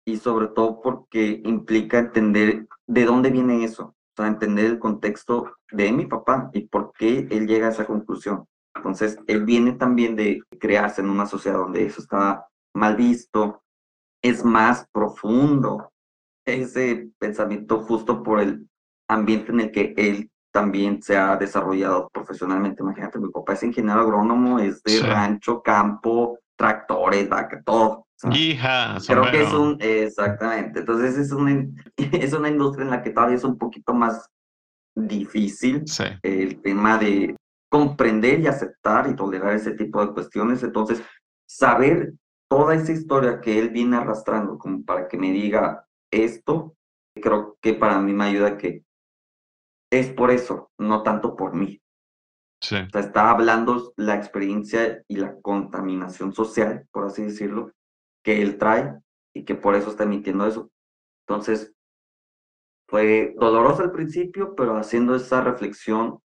Y 0.05 0.17
sobre 0.17 0.49
todo 0.49 0.81
porque 0.81 1.41
implica 1.45 2.01
entender 2.01 2.67
de 2.89 3.05
dónde 3.05 3.31
viene 3.31 3.63
eso, 3.63 3.95
sea, 4.21 4.29
entender 4.29 4.67
el 4.67 4.79
contexto 4.79 5.53
de 5.71 5.93
mi 5.93 6.07
papá 6.07 6.51
y 6.53 6.67
por 6.69 6.93
qué 6.93 7.27
él 7.31 7.47
llega 7.47 7.69
a 7.69 7.71
esa 7.71 7.87
conclusión. 7.87 8.47
Entonces, 8.75 9.19
él 9.27 9.45
viene 9.45 9.73
también 9.73 10.17
de 10.17 10.43
crearse 10.59 11.01
en 11.01 11.11
una 11.11 11.27
sociedad 11.27 11.59
donde 11.59 11.85
eso 11.85 12.01
está 12.01 12.47
mal 12.75 12.97
visto, 12.97 13.63
es 14.23 14.45
más 14.45 14.87
profundo 14.93 15.91
ese 16.47 17.11
pensamiento 17.19 17.83
justo 17.83 18.23
por 18.23 18.41
el 18.41 18.69
ambiente 19.09 19.53
en 19.53 19.61
el 19.61 19.71
que 19.73 19.95
él 19.97 20.31
también 20.53 21.03
se 21.03 21.17
ha 21.17 21.37
desarrollado 21.37 22.09
profesionalmente. 22.13 22.83
Imagínate, 22.83 23.19
mi 23.19 23.29
papá 23.31 23.53
es 23.55 23.63
ingeniero 23.63 24.01
agrónomo, 24.01 24.59
es 24.59 24.83
de 24.83 25.01
rancho, 25.01 25.63
campo, 25.63 26.39
tractores, 26.61 27.27
vaca, 27.27 27.63
todo. 27.65 28.07
Hija, 28.33 28.99
creo 29.07 29.31
que 29.31 29.43
es 29.43 29.53
un, 29.55 29.79
exactamente. 29.81 30.81
Entonces 30.81 31.17
es 31.17 31.33
una, 31.33 31.67
es 31.97 32.35
una 32.35 32.51
industria 32.51 32.85
en 32.85 32.91
la 32.91 33.03
que 33.03 33.11
todavía 33.11 33.37
es 33.37 33.45
un 33.45 33.57
poquito 33.57 33.95
más 33.95 34.29
difícil 34.95 35.85
el 36.23 36.61
tema 36.61 36.99
de 36.99 37.35
comprender 37.71 38.41
y 38.41 38.47
aceptar 38.47 39.09
y 39.09 39.17
tolerar 39.17 39.55
ese 39.55 39.73
tipo 39.73 40.05
de 40.05 40.13
cuestiones. 40.13 40.63
Entonces, 40.63 41.03
saber 41.49 42.13
toda 42.51 42.75
esa 42.75 42.93
historia 42.93 43.41
que 43.41 43.59
él 43.59 43.71
viene 43.71 43.97
arrastrando 43.97 44.59
como 44.59 44.85
para 44.85 45.09
que 45.09 45.17
me 45.17 45.33
diga 45.33 45.87
esto, 46.13 46.75
creo 47.15 47.57
que 47.63 47.73
para 47.73 47.99
mí 48.01 48.13
me 48.13 48.25
ayuda 48.25 48.59
que 48.59 48.85
es 49.91 50.09
por 50.09 50.31
eso, 50.31 50.71
no 50.79 51.03
tanto 51.03 51.35
por 51.35 51.55
mí. 51.55 51.81
Sí. 52.61 52.77
O 52.77 52.91
sea, 52.91 53.01
está 53.01 53.31
hablando 53.31 53.93
la 53.97 54.17
experiencia 54.17 55.03
y 55.09 55.17
la 55.17 55.41
contaminación 55.41 56.33
social, 56.33 56.87
por 56.93 57.07
así 57.07 57.23
decirlo, 57.23 57.73
que 58.23 58.43
él 58.43 58.59
trae 58.59 59.01
y 59.35 59.45
que 59.45 59.55
por 59.55 59.75
eso 59.75 59.91
está 59.91 60.05
emitiendo 60.05 60.47
eso. 60.47 60.71
Entonces, 61.27 61.73
fue 62.89 63.35
doloroso 63.39 63.83
al 63.83 63.93
principio, 63.93 64.55
pero 64.57 64.77
haciendo 64.77 65.15
esa 65.15 65.41
reflexión 65.41 66.21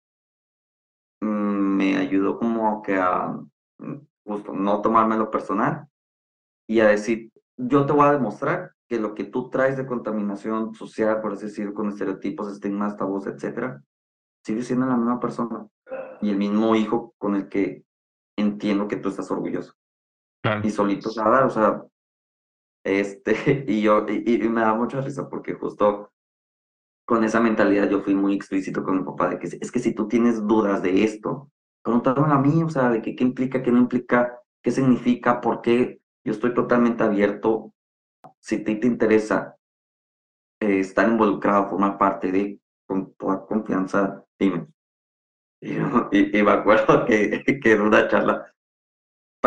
mm, 1.22 1.28
me 1.78 1.98
ayudó 1.98 2.40
como 2.40 2.82
que 2.82 2.98
a 2.98 3.28
mm, 3.78 4.08
justo 4.26 4.54
no 4.54 4.82
tomármelo 4.82 5.30
personal 5.30 5.88
y 6.68 6.80
a 6.80 6.88
decir, 6.88 7.32
yo 7.58 7.86
te 7.86 7.94
voy 7.94 8.08
a 8.08 8.14
demostrar 8.14 8.74
que 8.90 9.00
lo 9.00 9.14
que 9.14 9.26
tú 9.26 9.50
traes 9.50 9.78
de 9.78 9.86
contaminación 9.86 10.74
social, 10.74 11.22
por 11.22 11.34
así 11.34 11.46
decirlo, 11.46 11.74
con 11.74 11.90
estereotipos, 11.90 12.52
estigmas, 12.52 12.98
tabús, 12.98 13.28
etcétera, 13.28 13.84
sigue 14.46 14.62
siendo 14.62 14.86
la 14.86 14.96
misma 14.96 15.20
persona 15.20 15.68
y 16.22 16.30
el 16.30 16.38
mismo 16.38 16.76
hijo 16.76 17.16
con 17.18 17.36
el 17.36 17.50
que 17.50 17.84
entiendo 18.38 18.88
que 18.88 18.98
tú 18.98 19.10
estás 19.10 19.30
orgulloso. 19.32 19.74
Y 20.64 20.70
solito 20.70 21.10
nada, 21.16 21.48
o 21.48 21.50
sea, 21.50 21.84
este, 22.84 23.66
y 23.68 23.82
yo, 23.82 24.06
y, 24.08 24.38
me 24.48 24.62
da 24.62 24.76
mucha 24.76 25.02
risa 25.02 25.28
porque 25.28 25.56
justo 25.56 26.12
con 27.08 27.24
esa 27.24 27.40
mentalidad 27.40 27.90
yo 27.90 28.02
fui 28.02 28.14
muy 28.14 28.36
explícito 28.36 28.84
con 28.84 28.98
mi 28.98 29.04
papá 29.04 29.30
de 29.30 29.40
que 29.40 29.48
es 29.48 29.72
que 29.72 29.80
si 29.80 29.94
tú 29.94 30.08
tienes 30.08 30.46
dudas 30.46 30.84
de 30.84 31.04
esto, 31.04 31.52
pregúntame 31.84 32.32
a 32.32 32.38
mí, 32.38 32.62
o 32.64 32.70
sea, 32.70 32.90
de 32.90 33.02
que, 33.02 33.16
qué 33.16 33.24
implica, 33.24 33.64
qué 33.64 33.72
no 33.72 33.80
implica, 33.80 34.40
qué 34.62 34.72
significa, 34.72 35.42
por 35.42 35.62
qué. 35.62 36.00
Yo 36.24 36.34
estoy 36.34 36.54
totalmente 36.54 37.04
abierto 37.04 37.74
si 38.40 38.64
te, 38.64 38.76
te 38.76 38.88
interesa 38.88 39.56
eh, 40.60 40.80
estar 40.80 41.08
involucrado, 41.08 41.70
formar 41.70 41.98
parte 41.98 42.32
de, 42.32 42.60
con 42.88 43.14
toda 43.14 43.46
confianza, 43.46 44.25
dime. 44.40 44.68
Y, 45.62 46.44
me 46.44 46.52
acuerdo 46.52 47.06
que, 47.06 47.44
que 47.62 47.72
en 47.72 47.82
una 47.82 48.08
charla 48.08 48.52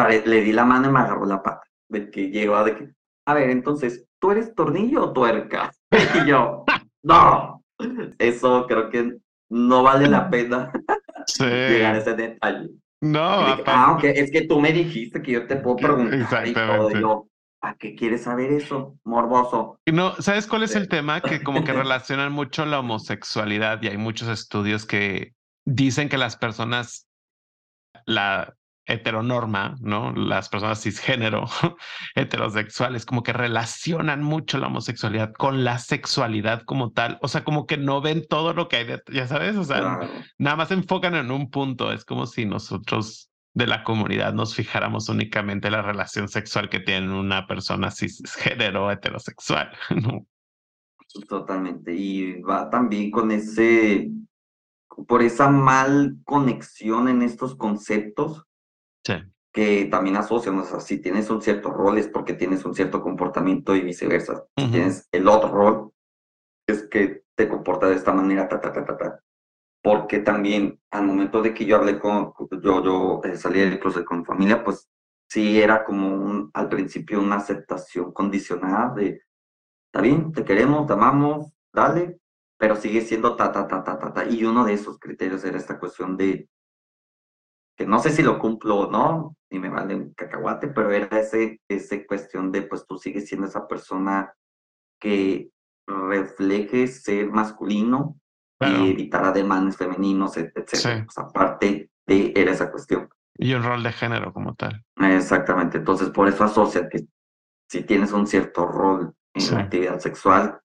le 0.06 0.40
di 0.42 0.52
la 0.52 0.64
mano 0.64 0.88
y 0.88 0.92
me 0.92 1.00
agarró 1.00 1.26
la 1.26 1.42
pata, 1.42 1.66
de 1.88 2.10
que 2.10 2.30
llegó 2.30 2.62
de 2.64 2.76
que, 2.76 2.88
a 3.26 3.34
ver, 3.34 3.50
entonces, 3.50 4.06
¿tú 4.20 4.30
eres 4.30 4.54
tornillo 4.54 5.04
o 5.04 5.12
tuerca? 5.12 5.72
Y 6.22 6.28
yo, 6.28 6.64
no, 7.02 7.64
eso 8.18 8.66
creo 8.66 8.90
que 8.90 9.16
no 9.50 9.82
vale 9.82 10.08
la 10.08 10.28
pena 10.30 10.70
llegar 11.38 11.94
a 11.94 11.98
ese 11.98 12.14
detalle. 12.14 12.70
No, 13.00 13.20
aunque 13.66 14.10
es 14.10 14.30
que 14.30 14.42
tú 14.42 14.60
me 14.60 14.72
dijiste 14.72 15.22
que 15.22 15.32
yo 15.32 15.46
te 15.46 15.56
puedo 15.56 15.76
preguntar 15.76 16.46
y 16.46 16.52
todo, 16.52 17.28
¿A 17.60 17.74
qué 17.76 17.96
quieres 17.96 18.22
saber 18.22 18.52
eso? 18.52 18.98
Morboso. 19.04 19.80
No, 19.86 20.14
¿sabes 20.20 20.46
cuál 20.46 20.62
es 20.62 20.76
el 20.76 20.88
tema? 20.88 21.20
Que 21.20 21.42
como 21.42 21.64
que 21.64 21.72
relacionan 21.72 22.32
mucho 22.32 22.64
la 22.66 22.78
homosexualidad 22.78 23.82
y 23.82 23.88
hay 23.88 23.96
muchos 23.96 24.28
estudios 24.28 24.86
que 24.86 25.34
dicen 25.64 26.08
que 26.08 26.18
las 26.18 26.36
personas, 26.36 27.08
la 28.06 28.54
heteronorma, 28.88 29.76
¿no? 29.80 30.12
Las 30.12 30.48
personas 30.48 30.82
cisgénero, 30.82 31.44
heterosexuales, 32.14 33.04
como 33.04 33.22
que 33.22 33.32
relacionan 33.32 34.22
mucho 34.22 34.58
la 34.58 34.68
homosexualidad 34.68 35.32
con 35.34 35.62
la 35.62 35.78
sexualidad 35.78 36.62
como 36.62 36.92
tal. 36.92 37.18
O 37.20 37.28
sea, 37.28 37.44
como 37.44 37.66
que 37.66 37.76
no 37.76 38.00
ven 38.00 38.26
todo 38.26 38.54
lo 38.54 38.68
que 38.68 38.76
hay, 38.76 38.84
de, 38.84 39.02
ya 39.12 39.28
sabes, 39.28 39.56
o 39.56 39.64
sea, 39.64 40.00
nada 40.38 40.56
más 40.56 40.68
se 40.68 40.74
enfocan 40.74 41.14
en 41.16 41.30
un 41.30 41.50
punto. 41.50 41.92
Es 41.92 42.04
como 42.04 42.26
si 42.26 42.46
nosotros 42.46 43.27
de 43.58 43.66
la 43.66 43.82
comunidad 43.82 44.32
nos 44.32 44.54
fijáramos 44.54 45.08
únicamente 45.08 45.66
en 45.66 45.72
la 45.72 45.82
relación 45.82 46.28
sexual 46.28 46.68
que 46.70 46.78
tiene 46.78 47.12
una 47.12 47.46
persona 47.48 47.90
cisgénero 47.90 48.90
heterosexual. 48.90 49.72
¿no? 49.90 50.24
Totalmente. 51.28 51.92
Y 51.92 52.40
va 52.40 52.70
también 52.70 53.10
con 53.10 53.32
ese, 53.32 54.10
por 55.08 55.22
esa 55.22 55.50
mal 55.50 56.18
conexión 56.24 57.08
en 57.08 57.22
estos 57.22 57.56
conceptos. 57.56 58.44
Que 59.50 59.86
también 59.86 60.16
asocian, 60.16 60.58
o 60.58 60.64
sea, 60.64 60.78
si 60.78 60.98
tienes 61.00 61.30
un 61.30 61.42
cierto 61.42 61.70
rol 61.70 61.98
es 61.98 62.06
porque 62.06 62.34
tienes 62.34 62.64
un 62.64 62.74
cierto 62.74 63.02
comportamiento 63.02 63.74
y 63.74 63.80
viceversa. 63.80 64.44
Si 64.56 64.70
tienes 64.70 65.08
el 65.10 65.26
otro 65.26 65.50
rol, 65.50 65.92
es 66.68 66.86
que 66.88 67.22
te 67.34 67.48
comporta 67.48 67.88
de 67.88 67.96
esta 67.96 68.12
manera, 68.12 68.46
ta, 68.46 68.60
ta, 68.60 68.72
ta, 68.72 68.84
ta, 68.84 68.96
ta 68.96 69.20
porque 69.82 70.18
también 70.18 70.80
al 70.90 71.06
momento 71.06 71.42
de 71.42 71.54
que 71.54 71.64
yo 71.64 71.76
hablé 71.76 71.98
con, 71.98 72.32
yo, 72.62 72.82
yo 72.82 73.20
eh, 73.24 73.36
salí 73.36 73.60
del 73.60 73.78
closet 73.78 74.04
con 74.04 74.24
familia, 74.24 74.64
pues 74.64 74.88
sí 75.28 75.60
era 75.60 75.84
como 75.84 76.14
un, 76.14 76.50
al 76.54 76.68
principio 76.68 77.20
una 77.20 77.36
aceptación 77.36 78.12
condicionada 78.12 78.94
de, 78.94 79.22
está 79.86 80.00
bien, 80.00 80.32
te 80.32 80.44
queremos, 80.44 80.86
te 80.86 80.94
amamos, 80.94 81.52
dale, 81.72 82.18
pero 82.58 82.76
sigue 82.76 83.02
siendo 83.02 83.36
ta, 83.36 83.52
ta, 83.52 83.66
ta, 83.68 83.84
ta, 83.84 83.98
ta, 83.98 84.12
ta. 84.12 84.24
Y 84.28 84.44
uno 84.44 84.64
de 84.64 84.72
esos 84.72 84.98
criterios 84.98 85.44
era 85.44 85.58
esta 85.58 85.78
cuestión 85.78 86.16
de, 86.16 86.48
que 87.76 87.86
no 87.86 88.00
sé 88.00 88.10
si 88.10 88.22
lo 88.22 88.38
cumplo 88.38 88.80
o 88.80 88.90
no, 88.90 89.36
y 89.50 89.58
me 89.58 89.68
vale 89.68 89.94
un 89.94 90.12
cacahuate, 90.14 90.68
pero 90.68 90.90
era 90.90 91.20
ese, 91.20 91.60
ese 91.68 92.06
cuestión 92.06 92.50
de, 92.50 92.62
pues 92.62 92.84
tú 92.86 92.98
sigues 92.98 93.28
siendo 93.28 93.46
esa 93.46 93.68
persona 93.68 94.34
que 95.00 95.50
refleje 95.86 96.86
ser 96.88 97.30
masculino 97.30 98.18
y 98.60 98.90
evitar 98.90 99.24
ademanes 99.24 99.76
femeninos, 99.76 100.36
etc. 100.36 101.04
Pues, 101.04 101.18
aparte 101.18 101.90
de, 102.06 102.32
era 102.34 102.52
esa 102.52 102.70
cuestión. 102.70 103.08
Y 103.36 103.54
un 103.54 103.62
rol 103.62 103.82
de 103.82 103.92
género 103.92 104.32
como 104.32 104.54
tal. 104.54 104.84
Exactamente, 104.96 105.78
entonces 105.78 106.10
por 106.10 106.28
eso 106.28 106.44
asocia 106.44 106.88
que 106.88 107.06
si 107.68 107.82
tienes 107.82 108.12
un 108.12 108.26
cierto 108.26 108.66
rol 108.66 109.14
en 109.34 109.54
la 109.54 109.60
actividad 109.60 110.00
sexual, 110.00 110.60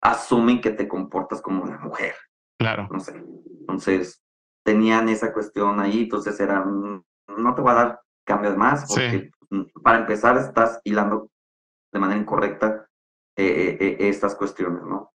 asumen 0.00 0.60
que 0.60 0.70
te 0.70 0.86
comportas 0.86 1.40
como 1.40 1.62
una 1.62 1.78
mujer. 1.78 2.14
Claro. 2.58 2.86
No 2.90 3.00
sé. 3.00 3.24
Entonces, 3.60 4.22
tenían 4.64 5.08
esa 5.08 5.32
cuestión 5.32 5.80
ahí, 5.80 6.02
entonces 6.02 6.38
era, 6.38 6.60
mm, 6.64 7.02
no 7.38 7.54
te 7.54 7.62
voy 7.62 7.70
a 7.72 7.74
dar 7.74 8.00
cambios 8.24 8.56
más, 8.56 8.86
porque 8.86 9.30
mm, 9.50 9.80
para 9.82 9.98
empezar 9.98 10.36
estás 10.36 10.80
hilando 10.84 11.30
de 11.92 12.00
manera 12.00 12.20
incorrecta 12.20 12.86
eh, 13.36 13.46
eh, 13.46 13.76
eh, 13.80 14.08
estas 14.08 14.34
cuestiones, 14.34 14.82
¿no? 14.82 15.13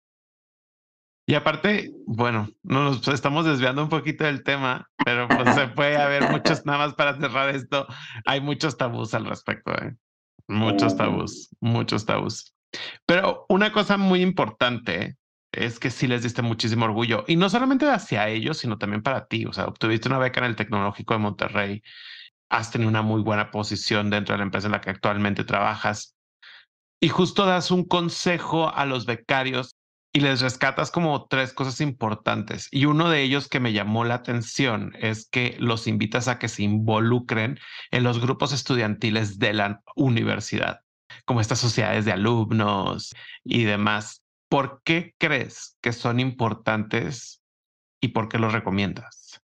Y 1.30 1.36
aparte, 1.36 1.92
bueno, 2.06 2.48
nos 2.64 3.06
estamos 3.10 3.46
desviando 3.46 3.84
un 3.84 3.90
poquito 3.90 4.24
del 4.24 4.44
tema, 4.44 4.90
pero 5.04 5.28
pues 5.28 5.54
se 5.56 5.68
puede 5.68 5.98
haber 5.98 6.32
muchos, 6.32 6.66
nada 6.66 6.80
más 6.80 6.94
para 6.94 7.20
cerrar 7.20 7.54
esto, 7.54 7.86
hay 8.26 8.40
muchos 8.40 8.78
tabús 8.78 9.14
al 9.14 9.26
respecto, 9.26 9.74
¿eh? 9.74 9.94
Muchos 10.48 10.96
tabús, 10.96 11.50
muchos 11.60 12.06
tabús. 12.06 12.56
Pero 13.06 13.46
una 13.50 13.74
cosa 13.74 13.98
muy 13.98 14.22
importante 14.22 15.18
es 15.52 15.80
que 15.80 15.90
sí 15.90 16.08
les 16.08 16.24
diste 16.24 16.42
muchísimo 16.42 16.86
orgullo 16.86 17.26
y 17.28 17.36
no 17.36 17.50
solamente 17.50 17.90
hacia 17.90 18.30
ellos, 18.30 18.60
sino 18.60 18.78
también 18.78 19.04
para 19.04 19.28
ti. 19.28 19.46
O 19.46 19.52
sea, 19.52 19.66
obtuviste 19.66 20.08
una 20.08 20.20
beca 20.20 20.40
en 20.40 20.46
el 20.46 20.56
Tecnológico 20.56 21.14
de 21.14 21.20
Monterrey, 21.20 21.84
has 22.50 22.72
tenido 22.72 22.90
una 22.90 23.02
muy 23.02 23.22
buena 23.22 23.52
posición 23.52 24.10
dentro 24.10 24.34
de 24.34 24.38
la 24.38 24.46
empresa 24.46 24.68
en 24.68 24.72
la 24.72 24.80
que 24.80 24.92
actualmente 24.92 25.44
trabajas 25.44 26.16
y 27.02 27.10
justo 27.10 27.46
das 27.46 27.70
un 27.70 27.84
consejo 27.84 28.74
a 28.74 28.86
los 28.86 29.06
becarios 29.06 29.77
y 30.18 30.20
les 30.20 30.42
rescatas 30.42 30.90
como 30.90 31.28
tres 31.28 31.54
cosas 31.54 31.80
importantes. 31.80 32.70
Y 32.72 32.86
uno 32.86 33.08
de 33.12 33.22
ellos 33.22 33.48
que 33.48 33.60
me 33.60 33.72
llamó 33.72 34.04
la 34.04 34.16
atención 34.16 34.94
es 35.00 35.30
que 35.30 35.56
los 35.60 35.86
invitas 35.86 36.28
a 36.28 36.40
que 36.40 36.48
se 36.48 36.64
involucren 36.64 37.60
en 37.92 38.04
los 38.04 38.20
grupos 38.20 38.52
estudiantiles 38.52 39.38
de 39.38 39.54
la 39.54 39.84
universidad, 39.96 40.82
como 41.26 41.40
estas 41.40 41.60
sociedades 41.60 42.06
de 42.06 42.14
alumnos 42.14 43.14
y 43.44 43.66
demás. 43.66 44.24
¿Por 44.50 44.82
qué 44.84 45.14
crees 45.20 45.78
que 45.82 45.94
son 45.94 46.20
importantes 46.20 47.44
y 48.02 48.08
por 48.08 48.28
qué 48.28 48.40
los 48.40 48.54
recomiendas? 48.54 49.40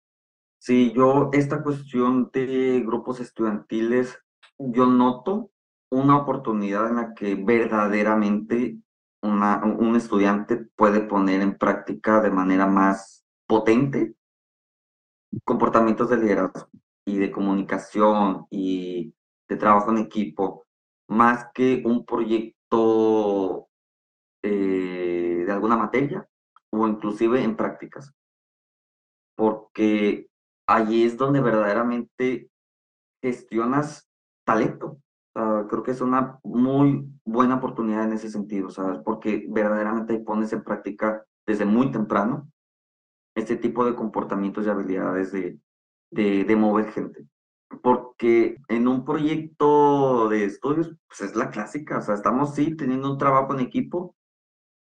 Sí, 0.59 0.93
yo 0.95 1.31
esta 1.33 1.63
cuestión 1.63 2.29
de 2.31 2.83
grupos 2.85 3.21
estudiantiles, 3.21 4.19
yo 4.59 4.85
noto 4.85 5.51
una 5.91 6.19
oportunidad 6.19 6.91
en 6.91 6.97
la 6.97 7.15
que 7.15 7.37
verdaderamente 7.37 8.77
una, 9.23 9.65
un 9.65 9.97
estudiante 9.97 10.57
puede 10.77 11.01
poner 11.01 11.41
en 11.41 11.57
práctica 11.57 12.21
de 12.21 12.31
manera 12.31 12.67
más 12.67 13.25
potente 13.47 14.15
comportamientos 15.45 16.09
de 16.11 16.17
liderazgo 16.19 16.69
y 17.05 17.19
de 17.19 17.31
comunicación 17.31 18.47
y 18.51 19.15
de 19.49 19.57
trabajo 19.57 19.91
en 19.91 19.99
equipo, 19.99 20.67
más 21.09 21.49
que 21.55 21.83
un 21.85 22.05
proyecto 22.05 23.69
eh, 24.43 25.45
de 25.47 25.53
alguna 25.53 25.77
materia 25.77 26.29
o 26.71 26.87
inclusive 26.87 27.43
en 27.43 27.57
prácticas. 27.57 28.13
Porque 29.37 30.29
allí 30.67 31.05
es 31.05 31.17
donde 31.17 31.41
verdaderamente 31.41 32.51
gestionas 33.23 34.09
talento 34.45 35.01
creo 35.69 35.83
que 35.83 35.93
es 35.93 36.01
una 36.01 36.39
muy 36.43 37.09
buena 37.25 37.57
oportunidad 37.57 38.05
en 38.05 38.13
ese 38.13 38.31
sentido, 38.31 38.71
¿sabes? 38.71 38.99
Porque 39.05 39.47
verdaderamente 39.49 40.19
pones 40.19 40.53
en 40.53 40.63
práctica 40.63 41.25
desde 41.47 41.65
muy 41.65 41.91
temprano 41.91 42.51
este 43.35 43.57
tipo 43.57 43.85
de 43.85 43.95
comportamientos 43.95 44.67
y 44.67 44.71
habilidades 44.71 45.33
de, 45.33 45.59
de, 46.11 46.45
de 46.45 46.57
mover 46.57 46.91
gente. 46.93 47.27
Porque 47.83 48.59
en 48.69 48.89
un 48.89 49.05
proyecto 49.05 50.29
de 50.29 50.45
estudios, 50.45 50.95
pues 51.07 51.21
es 51.21 51.37
la 51.37 51.51
clásica, 51.51 51.99
o 51.99 52.03
sea, 52.03 52.15
estamos 52.15 52.55
sí 52.55 52.77
teniendo 52.77 53.11
un 53.13 53.19
trabajo 53.19 53.55
en 53.55 53.61
equipo 53.61 54.17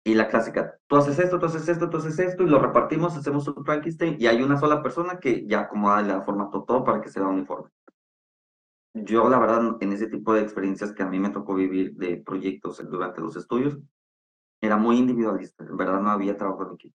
y 0.06 0.14
la 0.14 0.28
clásica, 0.28 0.78
tú 0.88 0.98
haces 0.98 1.18
esto, 1.18 1.40
tú 1.40 1.48
haces 1.48 1.68
esto, 1.68 1.90
tú 1.90 1.98
haces 1.98 2.20
esto, 2.20 2.44
y 2.44 2.48
lo 2.48 2.60
repartimos, 2.60 3.18
hacemos 3.18 3.48
un 3.48 3.66
Frankenstein, 3.66 4.18
y 4.20 4.28
hay 4.28 4.44
una 4.44 4.60
sola 4.60 4.84
persona 4.84 5.20
que 5.20 5.48
ya 5.48 5.62
acomoda 5.62 6.04
la 6.04 6.22
formato 6.22 6.64
todo 6.64 6.84
para 6.84 7.02
que 7.02 7.10
sea 7.10 7.24
uniforme 7.24 7.72
yo 8.96 9.30
la 9.30 9.40
verdad 9.40 9.78
en 9.82 9.92
ese 9.92 10.08
tipo 10.08 10.34
de 10.34 10.42
experiencias 10.42 10.94
que 10.94 11.04
a 11.04 11.08
mí 11.08 11.20
me 11.20 11.30
tocó 11.30 11.54
vivir 11.54 11.94
de 11.96 12.18
proyectos 12.18 12.82
durante 12.90 13.22
los 13.22 13.36
estudios, 13.36 13.78
era 14.62 14.78
muy 14.78 14.98
individualista, 14.98 15.66
en 15.66 15.78
verdad 15.78 16.02
no 16.02 16.10
había 16.10 16.38
trabajo 16.38 16.66
en 16.68 16.74
equipo. 16.76 16.96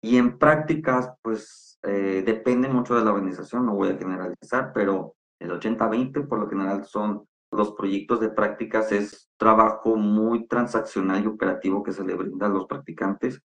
Y 0.00 0.16
en 0.16 0.38
prácticas, 0.38 1.12
pues 1.22 1.78
eh, 1.82 2.22
depende 2.24 2.68
mucho 2.68 2.94
de 2.94 3.04
la 3.04 3.12
organización, 3.12 3.66
no 3.66 3.74
voy 3.74 3.90
a 3.90 3.98
generalizar, 3.98 4.72
pero 4.72 5.14
el 5.38 5.50
80-20 5.50 6.26
por 6.26 6.40
lo 6.40 6.48
general 6.48 6.84
son 6.84 7.26
los 7.50 7.72
proyectos 7.72 8.20
de 8.20 8.30
prácticas, 8.30 8.92
es 8.92 9.28
trabajo 9.36 9.96
muy 9.96 10.46
transaccional 10.46 11.22
y 11.22 11.26
operativo 11.26 11.82
que 11.82 11.92
se 11.92 12.04
le 12.04 12.14
brinda 12.14 12.46
a 12.46 12.50
los 12.50 12.66
practicantes, 12.66 13.40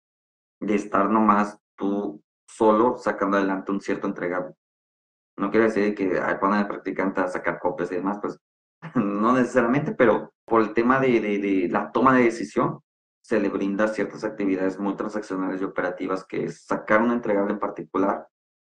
de 0.60 0.74
estar 0.74 1.08
nomás 1.08 1.58
tú 1.76 2.20
solo 2.46 2.96
sacando 2.96 3.36
adelante 3.36 3.70
un 3.70 3.80
cierto 3.80 4.06
entregable. 4.06 4.54
No 5.38 5.50
quiere 5.50 5.66
decir 5.66 5.94
que 5.94 6.20
ponen 6.40 6.58
al 6.60 6.68
practicante 6.68 7.20
a 7.20 7.28
sacar 7.28 7.60
copias 7.60 7.92
y 7.92 7.96
demás, 7.96 8.18
pues 8.20 8.38
no 8.94 9.32
necesariamente, 9.32 9.92
pero 9.92 10.32
por 10.44 10.62
el 10.62 10.74
tema 10.74 11.00
de, 11.00 11.20
de, 11.20 11.68
la 11.70 11.92
toma 11.92 12.14
de 12.14 12.24
decisión, 12.24 12.80
se 13.22 13.40
le 13.40 13.48
brinda 13.48 13.88
ciertas 13.88 14.24
actividades 14.24 14.78
muy 14.78 14.96
transaccionales 14.96 15.60
y 15.60 15.64
operativas, 15.64 16.24
que 16.24 16.44
es 16.44 16.64
sacar 16.64 17.02
un 17.02 17.12
entregable 17.12 17.52
en 17.52 17.58
particular 17.58 18.26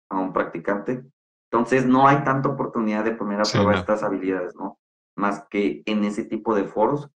a 0.09 0.19
un 0.19 0.33
practicante. 0.33 1.03
Entonces, 1.51 1.85
no 1.85 2.07
hay 2.07 2.23
tanta 2.23 2.49
oportunidad 2.49 3.03
de 3.03 3.15
poner 3.15 3.39
a 3.39 3.43
prueba 3.43 3.73
estas 3.73 4.03
habilidades, 4.03 4.55
¿no? 4.55 4.77
Más 5.17 5.45
que 5.49 5.81
en 5.85 6.03
ese 6.05 6.25
tipo 6.25 6.53
de 6.55 6.65
foros. 6.65 7.09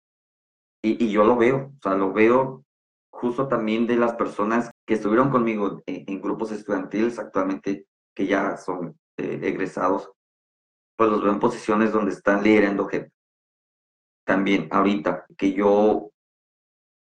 Y, 0.83 1.05
y, 1.05 1.11
yo 1.11 1.25
lo 1.25 1.37
veo, 1.37 1.73
o 1.77 1.83
sea, 1.83 1.95
lo 1.95 2.13
veo 2.13 2.65
justo 3.13 3.49
también 3.49 3.87
de 3.87 3.97
las 3.97 4.15
personas 4.15 4.71
que 4.87 4.95
estuvieron 4.95 5.31
conmigo 5.31 5.83
en, 5.87 6.05
en 6.07 6.21
grupos 6.21 6.51
estudiantiles 6.53 7.19
actualmente, 7.19 7.87
que 8.15 8.27
ya 8.27 8.57
son 8.57 8.97
este, 9.17 9.49
egresados, 9.49 10.11
pues 10.97 11.11
los 11.11 11.23
veo 11.23 11.33
en 11.33 11.41
posiciones 11.41 11.93
donde 11.93 12.13
están 12.13 12.43
liderando 12.43 12.87
gente. 12.87 13.13
También 14.25 14.69
ahorita 14.71 15.27
que 15.37 15.53
yo 15.53 16.11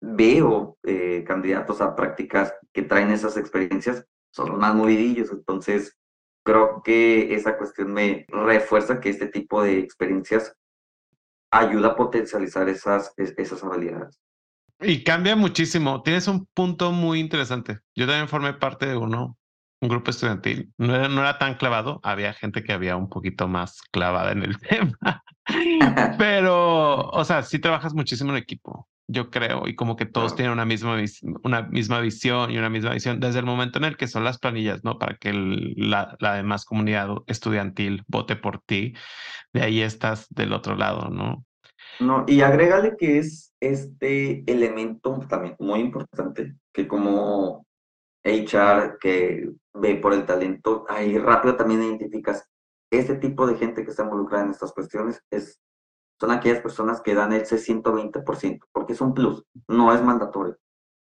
veo 0.01 0.77
eh, 0.83 1.23
candidatos 1.27 1.81
a 1.81 1.95
prácticas 1.95 2.53
que 2.71 2.83
traen 2.83 3.11
esas 3.11 3.37
experiencias, 3.37 4.05
son 4.31 4.49
los 4.49 4.59
más 4.59 4.73
movidillos, 4.73 5.31
entonces 5.31 5.97
creo 6.45 6.81
que 6.83 7.33
esa 7.33 7.57
cuestión 7.57 7.93
me 7.93 8.25
refuerza 8.29 8.99
que 8.99 9.09
este 9.09 9.27
tipo 9.27 9.61
de 9.61 9.79
experiencias 9.79 10.55
ayuda 11.51 11.89
a 11.89 11.95
potencializar 11.95 12.69
esas, 12.69 13.13
esas 13.17 13.63
habilidades. 13.63 14.19
Y 14.79 15.03
cambia 15.03 15.35
muchísimo. 15.35 16.01
Tienes 16.03 16.27
un 16.27 16.47
punto 16.53 16.93
muy 16.93 17.19
interesante. 17.19 17.79
Yo 17.95 18.07
también 18.07 18.29
formé 18.29 18.53
parte 18.53 18.85
de 18.85 18.95
uno 18.95 19.37
un 19.81 19.89
grupo 19.89 20.11
estudiantil. 20.11 20.71
No 20.77 20.95
era, 20.95 21.07
no 21.07 21.21
era 21.21 21.37
tan 21.37 21.55
clavado, 21.55 21.99
había 22.03 22.33
gente 22.33 22.63
que 22.63 22.73
había 22.73 22.95
un 22.95 23.09
poquito 23.09 23.47
más 23.47 23.81
clavada 23.91 24.31
en 24.31 24.43
el 24.43 24.57
tema. 24.59 25.23
Pero, 26.17 27.09
o 27.09 27.25
sea, 27.25 27.43
sí 27.43 27.59
trabajas 27.59 27.93
muchísimo 27.93 28.31
en 28.31 28.37
equipo, 28.37 28.87
yo 29.07 29.31
creo, 29.31 29.67
y 29.67 29.75
como 29.75 29.95
que 29.95 30.05
todos 30.05 30.35
tienen 30.35 30.53
una 30.53 30.65
misma, 30.65 30.97
una 31.43 31.63
misma 31.63 31.99
visión 31.99 32.51
y 32.51 32.57
una 32.57 32.69
misma 32.69 32.93
visión 32.93 33.19
desde 33.19 33.39
el 33.39 33.45
momento 33.45 33.79
en 33.79 33.85
el 33.85 33.97
que 33.97 34.07
son 34.07 34.23
las 34.23 34.37
planillas, 34.37 34.83
¿no? 34.83 34.99
Para 34.99 35.15
que 35.17 35.33
la, 35.33 36.15
la 36.19 36.35
demás 36.35 36.65
comunidad 36.65 37.09
estudiantil 37.25 38.03
vote 38.07 38.35
por 38.35 38.61
ti, 38.61 38.93
de 39.53 39.61
ahí 39.63 39.81
estás 39.81 40.27
del 40.29 40.53
otro 40.53 40.75
lado, 40.75 41.09
¿no? 41.09 41.45
No, 41.99 42.25
y 42.27 42.41
agrégale 42.41 42.95
que 42.97 43.17
es 43.17 43.53
este 43.59 44.43
elemento 44.49 45.19
también 45.27 45.55
muy 45.59 45.79
importante, 45.79 46.53
que 46.71 46.87
como 46.87 47.65
HR 48.23 48.97
que 48.99 49.49
ve 49.73 49.95
por 49.95 50.13
el 50.13 50.25
talento, 50.25 50.85
ahí 50.89 51.17
rápido 51.17 51.55
también 51.55 51.83
identificas 51.83 52.49
este 52.91 53.15
tipo 53.15 53.45
de 53.45 53.57
gente 53.57 53.83
que 53.83 53.91
está 53.91 54.03
involucrada 54.03 54.45
en 54.45 54.51
estas 54.51 54.73
cuestiones 54.73 55.23
es, 55.29 55.59
son 56.19 56.31
aquellas 56.31 56.61
personas 56.61 57.01
que 57.01 57.13
dan 57.13 57.33
ese 57.33 57.57
120%, 57.57 58.59
porque 58.71 58.93
es 58.93 59.01
un 59.01 59.13
plus, 59.13 59.45
no 59.67 59.93
es 59.93 60.01
mandatorio. 60.01 60.57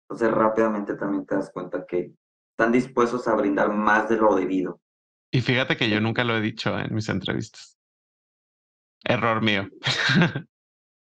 Entonces 0.10 0.36
rápidamente 0.36 0.95
también 0.95 1.25
te 1.25 1.36
das 1.36 1.51
cuenta 1.51 1.86
que 1.86 2.13
están 2.51 2.71
dispuestos 2.71 3.27
a 3.27 3.36
brindar 3.36 3.73
más 3.73 4.10
de 4.10 4.17
lo 4.17 4.36
debido. 4.36 4.82
Y 5.32 5.41
fíjate 5.41 5.75
que 5.75 5.89
yo 5.89 5.99
nunca 5.99 6.23
lo 6.23 6.38
he 6.38 6.41
dicho 6.41 6.77
en 6.77 6.93
mis 6.93 7.10
entrevistas. 7.10 7.77
Error 9.03 9.41
mío. 9.41 9.69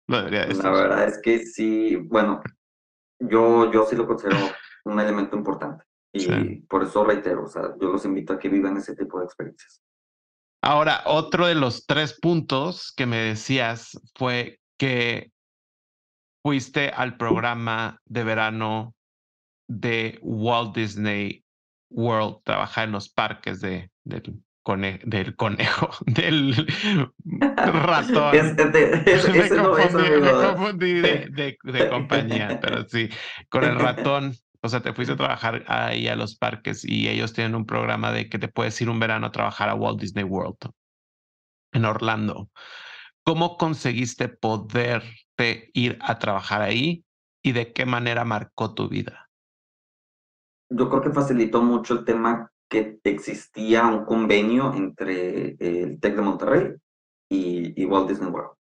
lo 0.08 0.18
debería 0.18 0.46
decir. 0.46 0.64
La 0.64 0.70
verdad 0.70 1.08
es 1.08 1.20
que 1.22 1.44
sí, 1.46 1.96
bueno, 1.96 2.42
yo, 3.18 3.70
yo 3.72 3.86
sí 3.86 3.96
lo 3.96 4.06
considero 4.06 4.38
un 4.84 5.00
elemento 5.00 5.36
importante. 5.36 5.84
Y 6.12 6.56
por 6.62 6.82
eso 6.82 7.04
reitero, 7.04 7.44
o 7.44 7.48
sea, 7.48 7.74
yo 7.80 7.92
los 7.92 8.04
invito 8.04 8.32
a 8.32 8.38
que 8.38 8.48
vivan 8.48 8.76
ese 8.76 8.96
tipo 8.96 9.18
de 9.20 9.26
experiencias. 9.26 9.82
Ahora, 10.62 11.02
otro 11.06 11.46
de 11.46 11.54
los 11.54 11.86
tres 11.86 12.18
puntos 12.20 12.92
que 12.96 13.06
me 13.06 13.16
decías 13.16 13.98
fue 14.14 14.58
que 14.78 15.30
fuiste 16.42 16.90
al 16.90 17.16
programa 17.16 17.98
de 18.04 18.24
verano 18.24 18.94
de 19.68 20.18
Walt 20.22 20.74
Disney 20.74 21.44
World, 21.90 22.38
trabajar 22.44 22.88
en 22.88 22.92
los 22.92 23.08
parques 23.08 23.60
de, 23.60 23.90
del, 24.04 24.42
del 25.04 25.36
conejo, 25.36 25.90
del 26.06 26.54
ratón. 27.56 28.32
me 28.32 30.30
confundí 30.30 30.94
de, 30.94 31.58
de 31.62 31.88
compañía, 31.90 32.58
pero 32.60 32.86
sí, 32.88 33.08
con 33.48 33.64
el 33.64 33.78
ratón. 33.78 34.34
O 34.62 34.68
sea, 34.68 34.80
te 34.80 34.92
fuiste 34.92 35.14
a 35.14 35.16
trabajar 35.16 35.64
ahí 35.68 36.06
a 36.08 36.16
los 36.16 36.36
parques 36.36 36.84
y 36.84 37.08
ellos 37.08 37.32
tienen 37.32 37.54
un 37.54 37.64
programa 37.64 38.12
de 38.12 38.28
que 38.28 38.38
te 38.38 38.48
puedes 38.48 38.78
ir 38.80 38.90
un 38.90 39.00
verano 39.00 39.26
a 39.26 39.32
trabajar 39.32 39.68
a 39.68 39.74
Walt 39.74 40.00
Disney 40.00 40.24
World 40.24 40.58
en 41.72 41.84
Orlando. 41.84 42.50
¿Cómo 43.24 43.56
conseguiste 43.56 44.28
poderte 44.28 45.70
ir 45.72 45.98
a 46.00 46.18
trabajar 46.18 46.62
ahí 46.62 47.04
y 47.42 47.52
de 47.52 47.72
qué 47.72 47.86
manera 47.86 48.24
marcó 48.24 48.74
tu 48.74 48.88
vida? 48.88 49.30
Yo 50.68 50.88
creo 50.88 51.02
que 51.02 51.10
facilitó 51.10 51.62
mucho 51.62 51.94
el 51.94 52.04
tema 52.04 52.50
que 52.68 53.00
existía 53.04 53.86
un 53.86 54.04
convenio 54.04 54.72
entre 54.74 55.56
el 55.58 55.98
TEC 56.00 56.16
de 56.16 56.22
Monterrey 56.22 56.74
y, 57.28 57.84
Walt 57.84 58.08
Disney 58.08 58.30
World. 58.30 58.52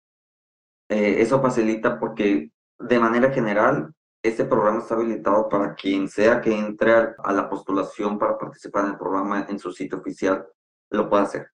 Eh, 0.90 1.22
eso 1.22 1.42
facilita 1.42 2.00
porque 2.00 2.52
de 2.80 3.00
manera 3.00 3.32
general 3.32 3.94
este 4.24 4.46
programa 4.46 4.80
está 4.80 4.96
habilitado 4.96 5.48
para 5.50 5.76
quien 5.76 6.08
sea 6.08 6.42
que 6.42 6.58
entre 6.58 6.92
a 7.18 7.34
la 7.34 7.50
postulación 7.50 8.18
para 8.20 8.38
participar 8.38 8.86
en 8.86 8.92
el 8.92 8.98
programa 8.98 9.46
en 9.50 9.60
su 9.60 9.72
sitio 9.72 10.00
oficial 10.00 10.48
lo 10.90 11.10
pueda 11.10 11.24
hacer 11.24 11.52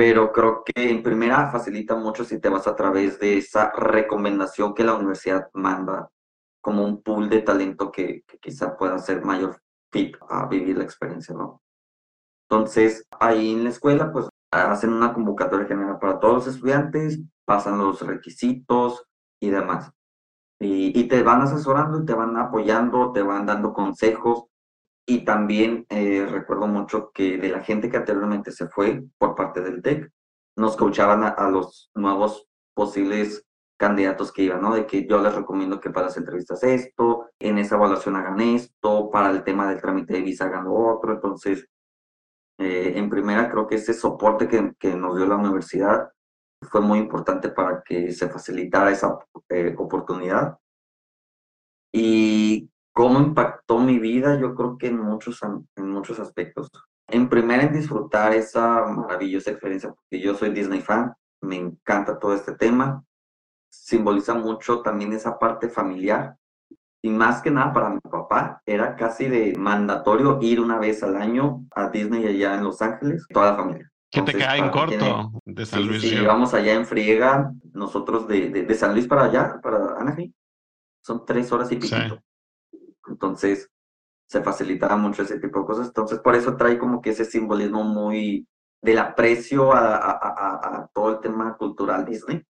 pero 0.00 0.32
creo 0.32 0.64
que 0.64 0.88
en 0.88 1.02
primera 1.02 1.50
facilita 1.50 1.94
mucho 1.94 2.24
si 2.24 2.36
a 2.36 2.74
través 2.74 3.18
de 3.18 3.36
esa 3.36 3.70
recomendación 3.72 4.72
que 4.72 4.82
la 4.82 4.94
universidad 4.94 5.50
manda 5.52 6.08
como 6.62 6.86
un 6.86 7.02
pool 7.02 7.28
de 7.28 7.42
talento 7.42 7.92
que, 7.92 8.24
quizá 8.40 8.78
pueda 8.78 8.98
ser 8.98 9.22
mayor 9.22 9.60
fit 9.92 10.16
a 10.30 10.46
vivir 10.46 10.78
la 10.78 10.84
experiencia, 10.84 11.34
¿no? 11.34 11.60
Entonces, 12.48 13.06
ahí 13.18 13.52
en 13.52 13.64
la 13.64 13.68
escuela, 13.68 14.10
pues 14.10 14.26
hacen 14.50 14.94
una 14.94 15.12
convocatoria 15.12 15.66
general 15.66 15.98
para 15.98 16.18
todos 16.18 16.46
los 16.46 16.54
estudiantes, 16.54 17.20
pasan 17.44 17.76
los 17.76 18.00
requisitos 18.00 19.04
y 19.38 19.50
demás. 19.50 19.92
Y, 20.60 20.98
y 20.98 21.08
te 21.08 21.22
van 21.22 21.40
asesorando 21.40 22.02
y 22.02 22.04
te 22.04 22.14
van 22.14 22.36
apoyando, 22.36 23.12
te 23.12 23.22
van 23.22 23.46
dando 23.46 23.72
consejos 23.72 24.50
y 25.10 25.24
también 25.24 25.86
eh, 25.88 26.24
recuerdo 26.30 26.68
mucho 26.68 27.10
que 27.12 27.36
de 27.36 27.48
la 27.48 27.64
gente 27.64 27.90
que 27.90 27.96
anteriormente 27.96 28.52
se 28.52 28.68
fue 28.68 29.02
por 29.18 29.34
parte 29.34 29.60
del 29.60 29.82
TEC, 29.82 30.08
nos 30.56 30.76
coachaban 30.76 31.24
a, 31.24 31.50
los 31.50 31.90
nuevos 31.96 32.46
posibles 32.74 33.44
candidatos 33.76 34.30
que 34.30 34.42
iban, 34.42 34.60
¿no? 34.60 34.72
De 34.72 34.86
que 34.86 35.08
yo 35.08 35.20
les 35.20 35.34
recomiendo 35.34 35.80
que 35.80 35.90
para 35.90 36.06
las 36.06 36.16
entrevistas 36.16 36.62
esto, 36.62 37.30
en 37.40 37.58
esa 37.58 37.74
evaluación 37.74 38.14
hagan 38.14 38.40
esto, 38.40 39.10
para 39.10 39.30
el 39.30 39.42
tema 39.42 39.68
del 39.68 39.80
trámite 39.80 40.14
de 40.14 40.20
visa 40.20 40.44
hagan 40.44 40.66
lo 40.66 40.74
otro. 40.74 41.14
Entonces, 41.14 41.66
eh, 42.58 42.92
en 42.94 43.10
primera, 43.10 43.50
creo 43.50 43.66
que 43.66 43.76
ese 43.76 43.94
soporte 43.94 44.46
que, 44.46 44.74
que, 44.78 44.94
nos 44.94 45.16
dio 45.16 45.26
la 45.26 45.36
universidad 45.36 46.10
fue 46.62 46.80
muy 46.80 46.98
importante 46.98 47.48
para 47.50 47.82
que 47.82 48.12
se 48.12 48.28
facilitara 48.28 48.90
esa 48.90 49.18
eh, 49.48 49.74
oportunidad. 49.78 50.58
Y 51.92 52.70
¿Cómo 52.92 53.20
impactó 53.20 53.78
mi 53.78 53.98
vida? 53.98 54.38
Yo 54.38 54.54
creo 54.54 54.76
que 54.76 54.88
en 54.88 54.98
muchos, 54.98 55.40
en 55.42 55.90
muchos 55.90 56.18
aspectos. 56.18 56.68
En 57.08 57.28
primer, 57.28 57.60
en 57.60 57.72
disfrutar 57.72 58.34
esa 58.34 58.84
maravillosa 58.86 59.52
experiencia, 59.52 59.90
porque 59.90 60.20
yo 60.20 60.34
soy 60.34 60.50
Disney 60.50 60.80
fan, 60.80 61.14
me 61.40 61.56
encanta 61.56 62.18
todo 62.18 62.34
este 62.34 62.54
tema. 62.56 63.04
Simboliza 63.70 64.34
mucho 64.34 64.82
también 64.82 65.12
esa 65.12 65.38
parte 65.38 65.68
familiar. 65.68 66.36
Y 67.02 67.10
más 67.10 67.40
que 67.40 67.50
nada 67.50 67.72
para 67.72 67.90
mi 67.90 68.00
papá, 68.00 68.60
era 68.66 68.96
casi 68.96 69.28
de 69.28 69.54
mandatorio 69.56 70.38
ir 70.42 70.60
una 70.60 70.78
vez 70.78 71.02
al 71.02 71.16
año 71.16 71.64
a 71.74 71.88
Disney 71.88 72.26
allá 72.26 72.56
en 72.56 72.64
Los 72.64 72.82
Ángeles, 72.82 73.24
toda 73.32 73.52
la 73.52 73.56
familia. 73.56 73.90
¿Qué 74.10 74.22
te 74.22 74.36
cae 74.36 74.58
en 74.58 74.70
corto 74.70 75.32
de 75.44 75.66
San 75.66 75.86
Luis. 75.86 76.02
Sí, 76.02 76.18
vamos 76.20 76.52
allá 76.52 76.74
en 76.74 76.84
friega, 76.84 77.52
nosotros 77.72 78.26
de, 78.26 78.50
de, 78.50 78.74
San 78.74 78.92
Luis 78.92 79.06
para 79.06 79.24
allá, 79.24 79.60
para 79.62 79.98
Anaheim, 79.98 80.32
son 81.04 81.24
tres 81.24 81.52
horas 81.52 81.70
y 81.70 81.76
piquito. 81.76 82.20
Entonces, 83.06 83.70
se 84.28 84.42
facilitaba 84.42 84.96
mucho 84.96 85.22
ese 85.22 85.38
tipo 85.38 85.60
de 85.60 85.66
cosas. 85.66 85.88
Entonces, 85.88 86.18
por 86.20 86.34
eso 86.34 86.56
trae 86.56 86.78
como 86.78 87.00
que 87.00 87.10
ese 87.10 87.24
simbolismo 87.24 87.84
muy 87.84 88.46
del 88.82 88.98
aprecio 88.98 89.72
a, 89.72 89.96
a, 89.96 90.88
todo 90.92 91.10
el 91.10 91.20
tema 91.20 91.56
cultural 91.56 92.04
Disney. 92.04 92.42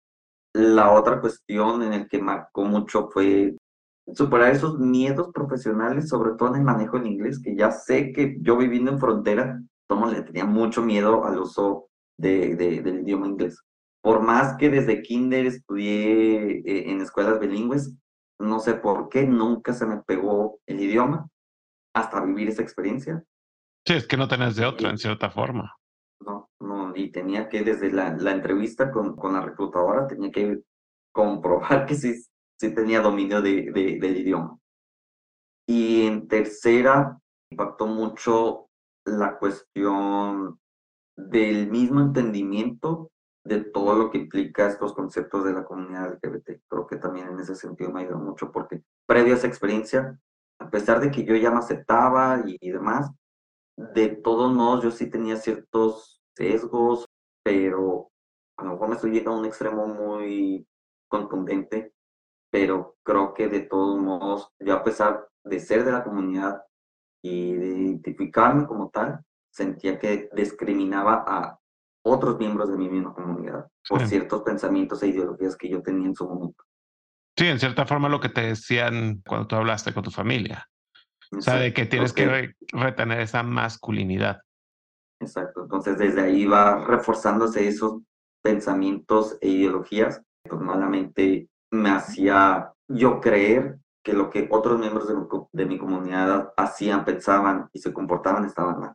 La 0.55 0.93
otra 0.93 1.21
cuestión 1.21 1.83
en 1.83 1.93
el 1.93 2.09
que 2.09 2.21
marcó 2.21 2.65
mucho 2.65 3.09
fue 3.11 3.57
superar 4.15 4.53
esos 4.53 4.79
miedos 4.79 5.29
profesionales, 5.33 6.09
sobre 6.09 6.33
todo 6.33 6.51
en 6.51 6.57
el 6.57 6.65
manejo 6.65 6.97
en 6.97 7.07
inglés, 7.07 7.41
que 7.43 7.55
ya 7.55 7.71
sé 7.71 8.13
que 8.13 8.39
yo 8.41 8.57
viviendo 8.57 8.91
en 8.91 8.99
frontera, 8.99 9.61
tomo 9.89 10.07
le 10.07 10.23
tenía 10.23 10.45
mucho 10.45 10.83
miedo 10.83 11.25
al 11.25 11.39
uso 11.39 11.89
de, 12.19 12.55
del 12.55 13.01
idioma 13.01 13.27
inglés. 13.27 13.61
Por 14.03 14.23
más 14.23 14.57
que 14.57 14.71
desde 14.71 15.03
kinder 15.03 15.47
estudié 15.47 16.63
eh, 16.65 16.91
en 16.91 17.01
escuelas 17.01 17.41
bilingües, 17.41 17.95
no 18.39 18.61
sé 18.61 18.75
por 18.75 19.09
qué, 19.09 19.27
nunca 19.27 19.73
se 19.73 19.87
me 19.87 20.03
pegó 20.03 20.61
el 20.67 20.81
idioma 20.81 21.29
hasta 21.95 22.25
vivir 22.25 22.49
esa 22.49 22.63
experiencia. 22.63 23.25
Sí, 23.85 23.95
es 23.95 24.07
que 24.07 24.17
no 24.17 24.29
tenés 24.29 24.55
de 24.57 24.67
otra, 24.67 24.91
en 24.91 24.99
cierta 24.99 25.31
forma. 25.31 25.75
No, 26.21 26.51
no, 26.61 26.95
y 26.95 27.11
tenía 27.11 27.49
que 27.49 27.63
desde 27.63 27.91
la, 27.91 28.15
la 28.17 28.33
entrevista 28.33 28.93
con, 28.93 29.17
con, 29.17 29.33
la 29.33 29.41
reclutadora, 29.41 30.07
tenía 30.07 30.31
que 30.31 30.61
comprobar 31.13 31.87
que 31.87 31.95
sí, 31.95 32.15
sí 32.61 32.75
tenía 32.75 33.01
dominio 33.01 33.41
de, 33.43 33.73
de, 33.73 33.99
del 33.99 34.19
idioma. 34.19 34.59
Y 35.67 36.07
en 36.07 36.29
tercera, 36.29 37.19
impactó 37.51 37.87
mucho 37.87 38.68
la 39.13 39.39
cuestión 39.39 40.59
del 41.17 41.71
mismo 41.71 42.01
entendimiento 42.01 43.11
de 43.45 43.65
todo 43.65 43.95
lo 43.95 44.11
que 44.11 44.19
implica 44.19 44.69
estos 44.69 44.93
conceptos 44.93 45.45
de 45.45 45.53
la 45.53 45.65
comunidad 45.65 46.13
LGBT. 46.13 46.63
Creo 46.69 46.87
que 46.87 46.97
también 46.97 47.29
en 47.29 47.41
ese 47.41 47.55
sentido 47.55 47.91
me 47.91 48.03
ayudó 48.03 48.19
mucho 48.19 48.53
porque 48.53 48.83
previo 49.07 49.35
a 49.35 49.37
esa 49.37 49.47
experiencia, 49.47 50.21
a 50.61 50.71
pesar 50.71 51.01
de 51.01 51.11
que 51.11 51.25
yo 51.25 51.35
ya 51.35 51.51
me 51.51 51.59
aceptaba 51.59 52.43
y, 52.45 52.71
demás, 52.71 53.11
de 53.77 54.09
todos 54.09 54.53
modos 54.53 54.85
yo 54.85 54.91
sí 54.91 55.09
tenía 55.09 55.37
ciertos 55.37 56.21
sesgos, 56.37 57.07
pero 57.43 58.11
a 58.59 58.65
lo 58.65 58.73
mejor 58.73 58.89
me 58.89 58.95
estoy 58.97 59.13
llegando 59.13 59.33
a 59.33 59.41
un 59.41 59.47
extremo 59.47 59.87
muy 59.87 60.67
contundente, 61.09 61.95
pero 62.51 62.97
creo 63.03 63.35
que 63.35 63.49
de 63.49 63.61
todos 63.61 63.99
modos, 63.99 64.51
yo 64.59 64.75
a 64.75 64.85
pesar 64.85 65.27
de 65.45 65.61
ser 65.61 65.85
de 65.85 65.93
la 65.93 66.05
comunidad 66.05 66.63
y 67.23 67.53
de 67.55 67.67
identificarme 67.67 68.67
como 68.67 68.91
tal, 68.91 69.21
sentía 69.51 69.99
que 69.99 70.29
discriminaba 70.35 71.25
a 71.27 71.59
otros 72.05 72.39
miembros 72.39 72.71
de 72.71 72.77
mi 72.77 72.89
misma 72.89 73.13
comunidad 73.13 73.67
por 73.89 74.07
ciertos 74.07 74.43
pensamientos 74.43 75.03
e 75.03 75.09
ideologías 75.09 75.57
que 75.57 75.69
yo 75.69 75.83
tenía 75.83 76.07
en 76.07 76.15
su 76.15 76.29
momento. 76.29 76.65
Sí, 77.37 77.47
en 77.47 77.59
cierta 77.59 77.87
forma 77.87 78.09
lo 78.09 78.21
que 78.21 78.29
te 78.29 78.43
decían 78.43 79.23
cuando 79.27 79.47
tú 79.47 79.57
hablaste 79.57 79.93
con 79.93 80.03
tu 80.03 80.11
familia. 80.11 80.67
O 81.37 81.41
sea, 81.41 81.57
de 81.57 81.73
que 81.73 81.87
tienes 81.87 82.13
que 82.13 82.55
retener 82.73 83.21
esa 83.21 83.43
masculinidad. 83.43 84.41
Exacto. 85.21 85.63
Entonces, 85.63 85.99
desde 85.99 86.23
ahí 86.23 86.47
va 86.47 86.85
reforzándose 86.85 87.69
esos 87.69 88.01
pensamientos 88.43 89.37
e 89.41 89.49
ideologías. 89.49 90.23
Pues 90.43 90.61
malamente 90.61 91.49
me 91.71 91.91
hacía 91.91 92.73
yo 92.89 93.21
creer 93.21 93.79
que 94.09 94.15
lo 94.15 94.31
que 94.31 94.49
otros 94.51 94.81
miembros 94.81 95.07
de 95.07 95.15
mi, 95.15 95.27
de 95.53 95.67
mi 95.67 95.77
comunidad 95.77 96.55
hacían, 96.57 97.05
pensaban 97.05 97.69
y 97.75 97.79
se 97.79 97.93
comportaban 97.93 98.47
estaban 98.47 98.81
mal. 98.81 98.95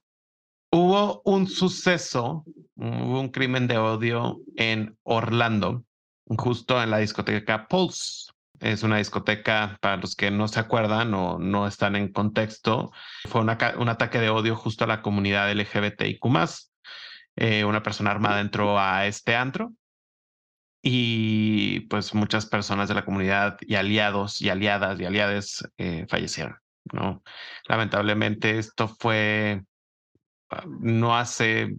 Hubo 0.72 1.22
un 1.24 1.46
suceso, 1.46 2.44
hubo 2.76 3.20
un 3.20 3.30
crimen 3.30 3.68
de 3.68 3.78
odio 3.78 4.40
en 4.56 4.98
Orlando, 5.04 5.84
justo 6.36 6.82
en 6.82 6.90
la 6.90 6.98
discoteca 6.98 7.68
Pulse. 7.68 8.32
Es 8.60 8.82
una 8.82 8.98
discoteca, 8.98 9.78
para 9.82 9.98
los 9.98 10.16
que 10.16 10.32
no 10.32 10.48
se 10.48 10.60
acuerdan 10.60 11.14
o 11.14 11.38
no 11.38 11.68
están 11.68 11.96
en 11.96 12.12
contexto, 12.12 12.92
fue 13.30 13.42
un 13.42 13.90
ataque 13.90 14.20
de 14.20 14.32
odio 14.32 14.56
justo 14.56 14.86
a 14.86 14.88
la 14.88 15.04
comunidad 15.04 15.52
LGBTIQ. 15.52 16.26
Eh, 17.36 17.66
una 17.66 17.84
persona 17.84 18.10
armada 18.10 18.42
entró 18.42 18.80
a 18.80 19.06
este 19.06 19.36
antro 19.36 19.74
y 20.84 21.82
pues 21.82 22.14
muchas 22.14 22.46
personas 22.46 22.90
de 22.90 22.96
la 22.96 23.06
comunidad 23.06 23.58
y 23.62 23.76
aliados 23.76 24.42
y 24.42 24.50
aliadas 24.50 25.00
y 25.00 25.06
aliades 25.06 25.68
eh, 25.78 26.06
fallecieron. 26.10 26.58
¿no? 26.92 27.24
Lamentablemente 27.68 28.60
esto 28.60 28.88
fue 28.88 29.64
no 30.68 31.18
hace 31.18 31.76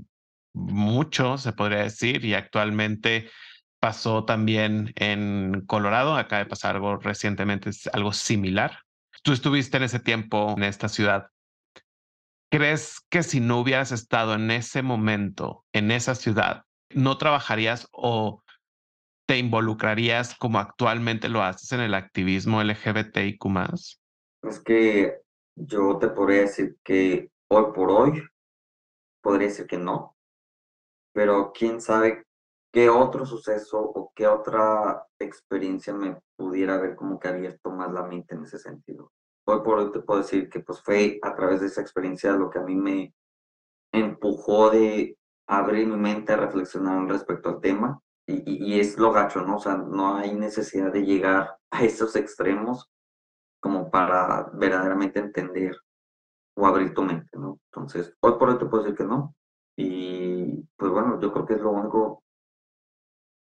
mucho, 0.54 1.38
se 1.38 1.52
podría 1.52 1.82
decir, 1.82 2.24
y 2.24 2.34
actualmente 2.34 3.30
pasó 3.78 4.24
también 4.24 4.92
en 4.96 5.64
Colorado, 5.66 6.16
acaba 6.16 6.42
de 6.42 6.50
pasar 6.50 6.76
algo 6.76 6.96
recientemente, 6.96 7.70
algo 7.92 8.12
similar. 8.12 8.80
Tú 9.22 9.32
estuviste 9.32 9.76
en 9.76 9.84
ese 9.84 10.00
tiempo 10.00 10.54
en 10.56 10.64
esta 10.64 10.88
ciudad. 10.88 11.28
¿crees 12.54 13.00
que 13.10 13.24
si 13.24 13.40
no 13.40 13.58
hubieras 13.58 13.90
estado 13.90 14.34
en 14.34 14.48
ese 14.52 14.82
momento, 14.82 15.64
en 15.72 15.90
esa 15.90 16.14
ciudad, 16.14 16.62
no 16.90 17.18
trabajarías 17.18 17.88
o 17.90 18.43
te 19.26 19.38
involucrarías 19.38 20.34
como 20.36 20.58
actualmente 20.58 21.28
lo 21.28 21.42
haces 21.42 21.72
en 21.72 21.80
el 21.80 21.94
activismo 21.94 22.62
LGBTIQ? 22.62 23.44
Es 24.42 24.60
que 24.60 25.20
yo 25.56 25.98
te 25.98 26.08
podría 26.08 26.42
decir 26.42 26.76
que 26.84 27.30
hoy 27.48 27.72
por 27.74 27.90
hoy, 27.90 28.22
podría 29.22 29.48
decir 29.48 29.66
que 29.66 29.78
no, 29.78 30.16
pero 31.14 31.52
quién 31.52 31.80
sabe 31.80 32.24
qué 32.72 32.90
otro 32.90 33.24
suceso 33.24 33.80
o 33.80 34.12
qué 34.14 34.26
otra 34.26 35.06
experiencia 35.18 35.94
me 35.94 36.18
pudiera 36.36 36.74
haber 36.74 36.96
como 36.96 37.18
que 37.18 37.28
abierto 37.28 37.70
más 37.70 37.92
la 37.92 38.02
mente 38.02 38.34
en 38.34 38.42
ese 38.42 38.58
sentido. 38.58 39.12
Hoy 39.46 39.60
por 39.62 39.78
hoy 39.78 39.92
te 39.92 40.00
puedo 40.00 40.20
decir 40.20 40.48
que 40.48 40.60
pues 40.60 40.82
fue 40.82 41.18
a 41.22 41.34
través 41.34 41.60
de 41.60 41.68
esa 41.68 41.80
experiencia 41.80 42.32
lo 42.32 42.50
que 42.50 42.58
a 42.58 42.62
mí 42.62 42.74
me 42.74 43.14
empujó 43.92 44.70
de 44.70 45.16
abrir 45.46 45.86
mi 45.86 45.96
mente 45.96 46.32
a 46.32 46.36
reflexionar 46.36 47.06
respecto 47.06 47.50
al 47.50 47.60
tema 47.60 48.00
y, 48.26 48.74
y, 48.74 48.80
es 48.80 48.98
lo 48.98 49.12
gacho, 49.12 49.42
¿no? 49.42 49.56
O 49.56 49.60
sea, 49.60 49.76
no 49.76 50.16
hay 50.16 50.34
necesidad 50.34 50.92
de 50.92 51.04
llegar 51.04 51.56
a 51.70 51.84
esos 51.84 52.16
extremos 52.16 52.90
como 53.60 53.90
para 53.90 54.50
verdaderamente 54.54 55.20
entender 55.20 55.76
o 56.56 56.66
abrir 56.66 56.94
tu 56.94 57.02
mente, 57.02 57.38
¿no? 57.38 57.58
Entonces, 57.72 58.14
hoy 58.20 58.32
por 58.38 58.50
hoy 58.50 58.58
te 58.58 58.66
puedo 58.66 58.84
decir 58.84 58.96
que 58.96 59.04
no. 59.04 59.34
Y 59.76 60.62
pues 60.76 60.92
bueno, 60.92 61.20
yo 61.20 61.32
creo 61.32 61.46
que 61.46 61.54
es 61.54 61.60
lo 61.60 61.70
único 61.72 62.22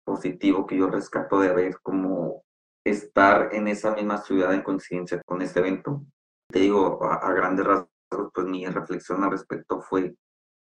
positivo 0.04 0.66
que 0.66 0.76
yo 0.76 0.88
rescato 0.88 1.40
de 1.40 1.50
haber 1.50 1.80
como 1.80 2.42
estar 2.84 3.54
en 3.54 3.68
esa 3.68 3.94
misma 3.94 4.18
ciudad 4.18 4.54
en 4.54 4.62
coincidencia 4.62 5.20
con 5.24 5.42
este 5.42 5.60
evento. 5.60 6.02
Te 6.50 6.60
digo, 6.60 7.04
a, 7.04 7.16
a 7.16 7.32
grandes 7.32 7.66
rasgos, 7.66 7.88
pues 8.32 8.46
mi 8.46 8.66
reflexión 8.66 9.22
al 9.24 9.30
respecto 9.32 9.80
fue 9.80 10.16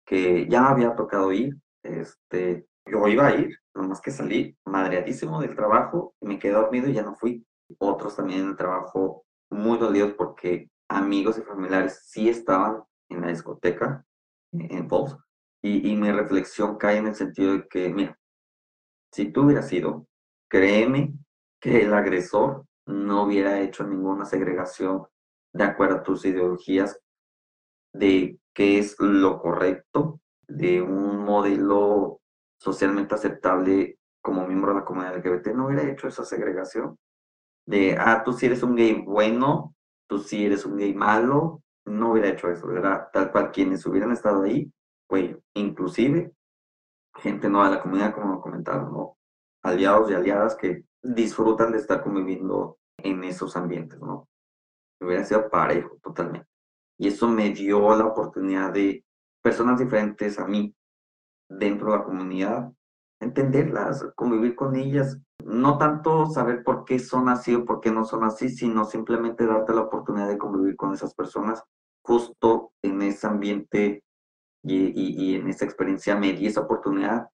que 0.05 0.49
ya 0.49 0.69
había 0.69 0.95
tocado 0.97 1.33
ir, 1.33 1.57
este, 1.83 2.67
yo 2.91 3.07
iba 3.09 3.27
a 3.27 3.35
ir, 3.35 3.57
nomás 3.75 4.01
que 4.01 4.11
salí 4.11 4.57
madreadísimo 4.65 5.41
del 5.41 5.55
trabajo, 5.55 6.15
me 6.21 6.39
quedé 6.39 6.53
dormido 6.53 6.89
y 6.89 6.95
ya 6.95 7.03
no 7.03 7.15
fui. 7.15 7.45
Otros 7.79 8.17
también 8.17 8.41
en 8.41 8.49
el 8.49 8.57
trabajo 8.57 9.25
muy 9.51 9.79
dolidos 9.79 10.15
porque 10.15 10.71
amigos 10.89 11.39
y 11.39 11.43
familiares 11.43 12.03
sí 12.05 12.29
estaban 12.29 12.83
en 13.09 13.21
la 13.21 13.29
discoteca, 13.29 14.05
en 14.53 14.89
Pulse, 14.89 15.17
y, 15.63 15.91
y 15.91 15.97
mi 15.97 16.11
reflexión 16.11 16.77
cae 16.77 16.99
en 16.99 17.09
el 17.09 17.15
sentido 17.15 17.53
de 17.53 17.69
que, 17.69 17.89
mira, 17.89 18.19
si 19.13 19.33
tú 19.33 19.43
hubieras 19.43 19.69
sido, 19.69 20.07
créeme 20.49 21.15
que 21.61 21.83
el 21.83 21.95
agresor 21.95 22.65
no 22.87 23.25
hubiera 23.25 23.61
hecho 23.61 23.85
ninguna 23.85 24.25
segregación 24.25 25.07
de 25.53 25.65
acuerdo 25.65 25.97
a 25.97 26.03
tus 26.03 26.25
ideologías 26.25 27.01
de 27.93 28.39
qué 28.55 28.79
es 28.79 28.99
lo 28.99 29.41
correcto, 29.41 30.21
de 30.49 30.83
un 30.83 31.25
modelo 31.25 32.20
socialmente 32.61 33.15
aceptable 33.15 33.99
como 34.23 34.47
miembro 34.47 34.73
de 34.73 34.81
la 34.81 34.85
comunidad 34.85 35.17
LGBT, 35.17 35.49
no 35.49 35.67
hubiera 35.67 35.91
hecho 35.91 36.09
esa 36.09 36.25
segregación 36.25 36.99
de, 37.67 37.97
ah, 37.99 38.23
tú 38.23 38.33
sí 38.33 38.47
eres 38.47 38.63
un 38.63 38.77
gay 38.77 39.03
bueno, 39.03 39.75
tú 40.07 40.19
sí 40.19 40.45
eres 40.45 40.67
un 40.67 40.77
gay 40.77 40.95
malo, 40.95 41.63
no 41.87 42.13
hubiera 42.13 42.29
hecho 42.29 42.51
eso, 42.51 42.67
¿verdad? 42.67 43.09
Tal 43.13 43.33
cual 43.33 43.51
quienes 43.51 43.85
hubieran 43.87 44.13
estado 44.13 44.43
ahí, 44.43 44.71
pues 45.09 45.37
inclusive 45.55 46.33
gente 47.17 47.49
no 47.49 47.65
de 47.65 47.71
la 47.71 47.83
comunidad, 47.83 48.15
como 48.15 48.35
lo 48.35 48.41
comentaron, 48.41 48.93
¿no? 48.93 49.17
Aliados 49.63 50.11
y 50.11 50.15
aliadas 50.15 50.55
que 50.55 50.85
disfrutan 51.03 51.73
de 51.73 51.79
estar 51.79 52.03
conviviendo 52.03 52.79
en 52.99 53.25
esos 53.25 53.57
ambientes, 53.57 53.99
¿no? 54.01 54.29
Hubiera 55.01 55.25
sido 55.25 55.49
parejo 55.49 55.97
totalmente. 56.03 56.47
Y 56.99 57.09
eso 57.09 57.27
me 57.29 57.51
dio 57.51 57.97
la 57.97 58.07
oportunidad 58.07 58.73
de 58.73 59.05
personas 59.43 59.79
diferentes 59.79 60.39
a 60.39 60.47
mí 60.47 60.75
dentro 61.51 61.93
de 61.93 61.99
la 61.99 62.05
comunidad, 62.05 62.73
entenderlas, 63.21 64.07
convivir 64.15 64.55
con 64.57 64.77
ellas, 64.77 65.19
no 65.45 65.79
tanto 65.79 66.27
saber 66.27 66.63
por 66.63 66.85
qué 66.85 66.99
son 66.99 67.29
así 67.29 67.55
o 67.55 67.65
por 67.65 67.81
qué 67.81 67.91
no 67.91 68.05
son 68.05 68.25
así, 68.25 68.49
sino 68.49 68.85
simplemente 68.85 69.47
darte 69.47 69.75
la 69.75 69.83
oportunidad 69.83 70.29
de 70.29 70.39
convivir 70.39 70.77
con 70.77 70.95
esas 70.95 71.15
personas 71.15 71.63
justo 72.03 72.73
en 72.83 73.03
ese 73.03 73.27
ambiente 73.27 74.03
y, 74.63 75.37
en 75.37 75.49
esa 75.49 75.65
experiencia 75.65 76.17
me 76.17 76.33
di 76.33 76.47
esa 76.47 76.63
oportunidad 76.63 77.29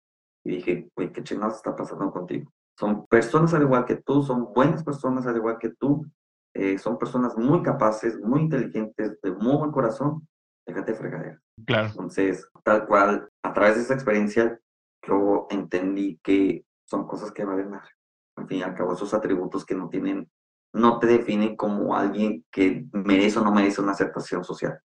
y 0.44 0.57
dije, 0.57 0.88
güey, 0.94 1.12
qué 1.12 1.22
chingados 1.22 1.57
está 1.57 1.74
pasando 1.74 2.11
contigo. 2.11 2.52
Son 2.79 3.07
personas 3.07 3.52
al 3.55 3.62
igual 3.62 3.85
que 3.85 3.96
tú, 3.96 4.22
son 4.22 4.52
buenas 4.55 4.85
personas 4.85 5.26
al 5.26 5.37
igual 5.37 5.59
que 5.59 5.70
tú, 5.70 6.07
eh, 6.55 6.79
son 6.79 6.98
personas 6.98 7.37
muy 7.37 7.62
capaces, 7.62 8.18
muy 8.20 8.42
inteligentes, 8.42 9.20
de 9.20 9.33
muy 9.33 9.57
buen 9.57 9.72
corazón, 9.72 10.26
déjate 10.66 10.94
fregadera. 10.94 11.40
Claro. 11.66 11.88
Entonces, 11.88 12.48
tal 12.62 12.87
cual, 12.87 13.29
a 13.46 13.52
través 13.52 13.76
de 13.76 13.82
esa 13.82 13.94
experiencia, 13.94 14.59
yo 15.06 15.46
entendí 15.50 16.18
que 16.22 16.64
son 16.85 17.06
cosas 17.06 17.32
que 17.32 17.44
valen 17.44 17.70
más. 17.70 17.88
Al 18.37 18.46
fin 18.46 18.59
y 18.59 18.62
al 18.62 18.74
cabo, 18.74 18.94
esos 18.94 19.14
atributos 19.14 19.64
que 19.64 19.74
no 19.74 19.88
tienen, 19.88 20.30
no 20.72 20.98
te 20.98 21.06
definen 21.06 21.56
como 21.56 21.96
alguien 21.96 22.44
que 22.50 22.85
merece 22.92 23.38
o 23.38 23.44
no 23.44 23.52
merece 23.52 23.80
una 23.80 23.92
aceptación 23.92 24.44
social. 24.44 24.78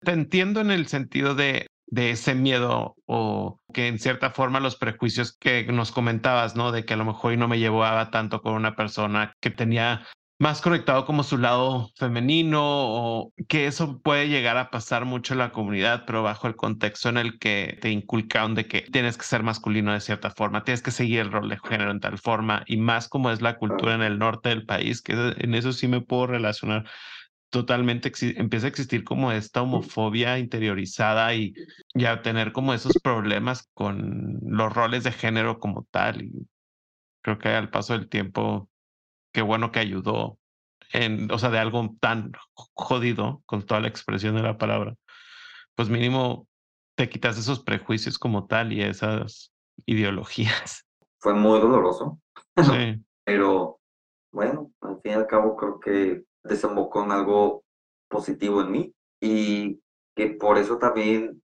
Te 0.00 0.12
entiendo 0.12 0.60
en 0.60 0.70
el 0.70 0.86
sentido 0.86 1.34
de 1.34 1.66
de 1.86 2.10
ese 2.10 2.34
miedo 2.34 2.96
o 3.06 3.60
que 3.72 3.88
en 3.88 3.98
cierta 3.98 4.30
forma 4.30 4.60
los 4.60 4.76
prejuicios 4.76 5.36
que 5.38 5.64
nos 5.72 5.92
comentabas, 5.92 6.56
¿no? 6.56 6.72
De 6.72 6.84
que 6.84 6.94
a 6.94 6.96
lo 6.96 7.04
mejor 7.04 7.36
no 7.38 7.48
me 7.48 7.58
llevaba 7.58 8.10
tanto 8.10 8.42
con 8.42 8.54
una 8.54 8.74
persona 8.74 9.32
que 9.40 9.50
tenía 9.50 10.06
más 10.38 10.60
conectado 10.60 11.06
como 11.06 11.22
su 11.22 11.38
lado 11.38 11.90
femenino 11.96 12.60
o 12.62 13.32
que 13.48 13.66
eso 13.66 14.00
puede 14.00 14.28
llegar 14.28 14.56
a 14.56 14.70
pasar 14.70 15.04
mucho 15.04 15.34
en 15.34 15.38
la 15.38 15.52
comunidad, 15.52 16.04
pero 16.06 16.22
bajo 16.22 16.48
el 16.48 16.56
contexto 16.56 17.08
en 17.08 17.18
el 17.18 17.38
que 17.38 17.78
te 17.80 17.90
inculcan 17.90 18.54
de 18.54 18.66
que 18.66 18.82
tienes 18.82 19.16
que 19.16 19.24
ser 19.24 19.42
masculino 19.42 19.92
de 19.92 20.00
cierta 20.00 20.30
forma, 20.30 20.64
tienes 20.64 20.82
que 20.82 20.90
seguir 20.90 21.20
el 21.20 21.32
rol 21.32 21.48
de 21.48 21.58
género 21.58 21.90
en 21.90 22.00
tal 22.00 22.18
forma 22.18 22.64
y 22.66 22.76
más 22.78 23.08
como 23.08 23.30
es 23.30 23.42
la 23.42 23.56
cultura 23.58 23.94
en 23.94 24.02
el 24.02 24.18
norte 24.18 24.48
del 24.48 24.66
país, 24.66 25.02
que 25.02 25.12
en 25.12 25.54
eso 25.54 25.72
sí 25.72 25.88
me 25.88 26.00
puedo 26.00 26.26
relacionar 26.26 26.84
totalmente 27.54 28.10
empieza 28.36 28.66
a 28.66 28.68
existir 28.68 29.04
como 29.04 29.30
esta 29.30 29.62
homofobia 29.62 30.40
interiorizada 30.40 31.32
y, 31.36 31.54
ya 31.94 32.20
tener 32.20 32.50
como 32.50 32.74
esos 32.74 32.98
problemas 33.00 33.68
con 33.74 34.40
los 34.42 34.72
roles 34.72 35.04
de 35.04 35.12
género 35.12 35.60
como 35.60 35.86
tal. 35.92 36.22
Y 36.24 36.48
creo 37.22 37.38
que 37.38 37.48
al 37.50 37.70
paso 37.70 37.92
del 37.92 38.08
tiempo, 38.08 38.68
qué 39.34 39.42
bueno 39.42 39.72
que 39.72 39.80
ayudó 39.80 40.38
en, 40.92 41.30
o 41.30 41.38
sea, 41.38 41.50
de 41.50 41.58
algo 41.58 41.94
tan 42.00 42.32
jodido, 42.54 43.42
con 43.46 43.66
toda 43.66 43.80
la 43.80 43.88
expresión 43.88 44.36
de 44.36 44.42
la 44.42 44.56
palabra, 44.56 44.94
pues 45.74 45.90
mínimo 45.90 46.46
te 46.96 47.08
quitas 47.08 47.36
esos 47.36 47.60
prejuicios 47.60 48.18
como 48.18 48.46
tal 48.46 48.72
y 48.72 48.80
esas 48.80 49.52
ideologías. 49.84 50.86
Fue 51.20 51.34
muy 51.34 51.60
doloroso. 51.60 52.18
Sí. 52.56 53.04
Pero 53.24 53.80
bueno, 54.32 54.70
al 54.80 55.00
fin 55.00 55.10
y 55.10 55.14
al 55.14 55.26
cabo 55.26 55.56
creo 55.56 55.80
que 55.80 56.22
desembocó 56.44 57.02
en 57.02 57.10
algo 57.10 57.64
positivo 58.08 58.60
en 58.60 58.70
mí 58.70 58.94
y 59.20 59.80
que 60.14 60.28
por 60.28 60.56
eso 60.56 60.78
también, 60.78 61.42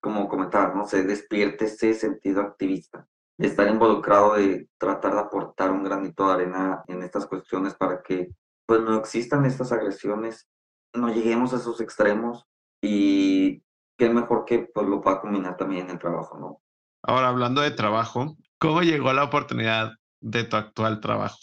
como 0.00 0.30
comentaba, 0.30 0.74
no 0.74 0.86
se 0.86 1.02
despierte 1.02 1.66
ese 1.66 1.92
sentido 1.92 2.40
activista, 2.40 3.06
estar 3.38 3.68
involucrado, 3.68 4.34
de 4.34 4.68
tratar 4.78 5.14
de 5.14 5.20
aportar 5.20 5.70
un 5.70 5.84
granito 5.84 6.26
de 6.26 6.32
arena 6.32 6.84
en 6.88 7.02
estas 7.02 7.26
cuestiones 7.26 7.74
para 7.74 8.02
que 8.02 8.30
pues 8.66 8.80
no 8.80 8.96
existan 8.96 9.44
estas 9.44 9.72
agresiones, 9.72 10.48
no 10.94 11.08
lleguemos 11.08 11.52
a 11.52 11.56
esos 11.56 11.80
extremos 11.80 12.46
y 12.82 13.62
qué 13.96 14.10
mejor 14.10 14.44
que 14.44 14.68
pues 14.72 14.86
lo 14.86 15.00
pueda 15.00 15.20
combinar 15.20 15.56
también 15.56 15.86
en 15.86 15.92
el 15.92 15.98
trabajo, 15.98 16.38
¿no? 16.38 16.60
Ahora, 17.02 17.28
hablando 17.28 17.60
de 17.60 17.70
trabajo, 17.70 18.36
¿cómo 18.58 18.82
llegó 18.82 19.12
la 19.12 19.24
oportunidad 19.24 19.92
de 20.20 20.44
tu 20.44 20.56
actual 20.56 21.00
trabajo? 21.00 21.38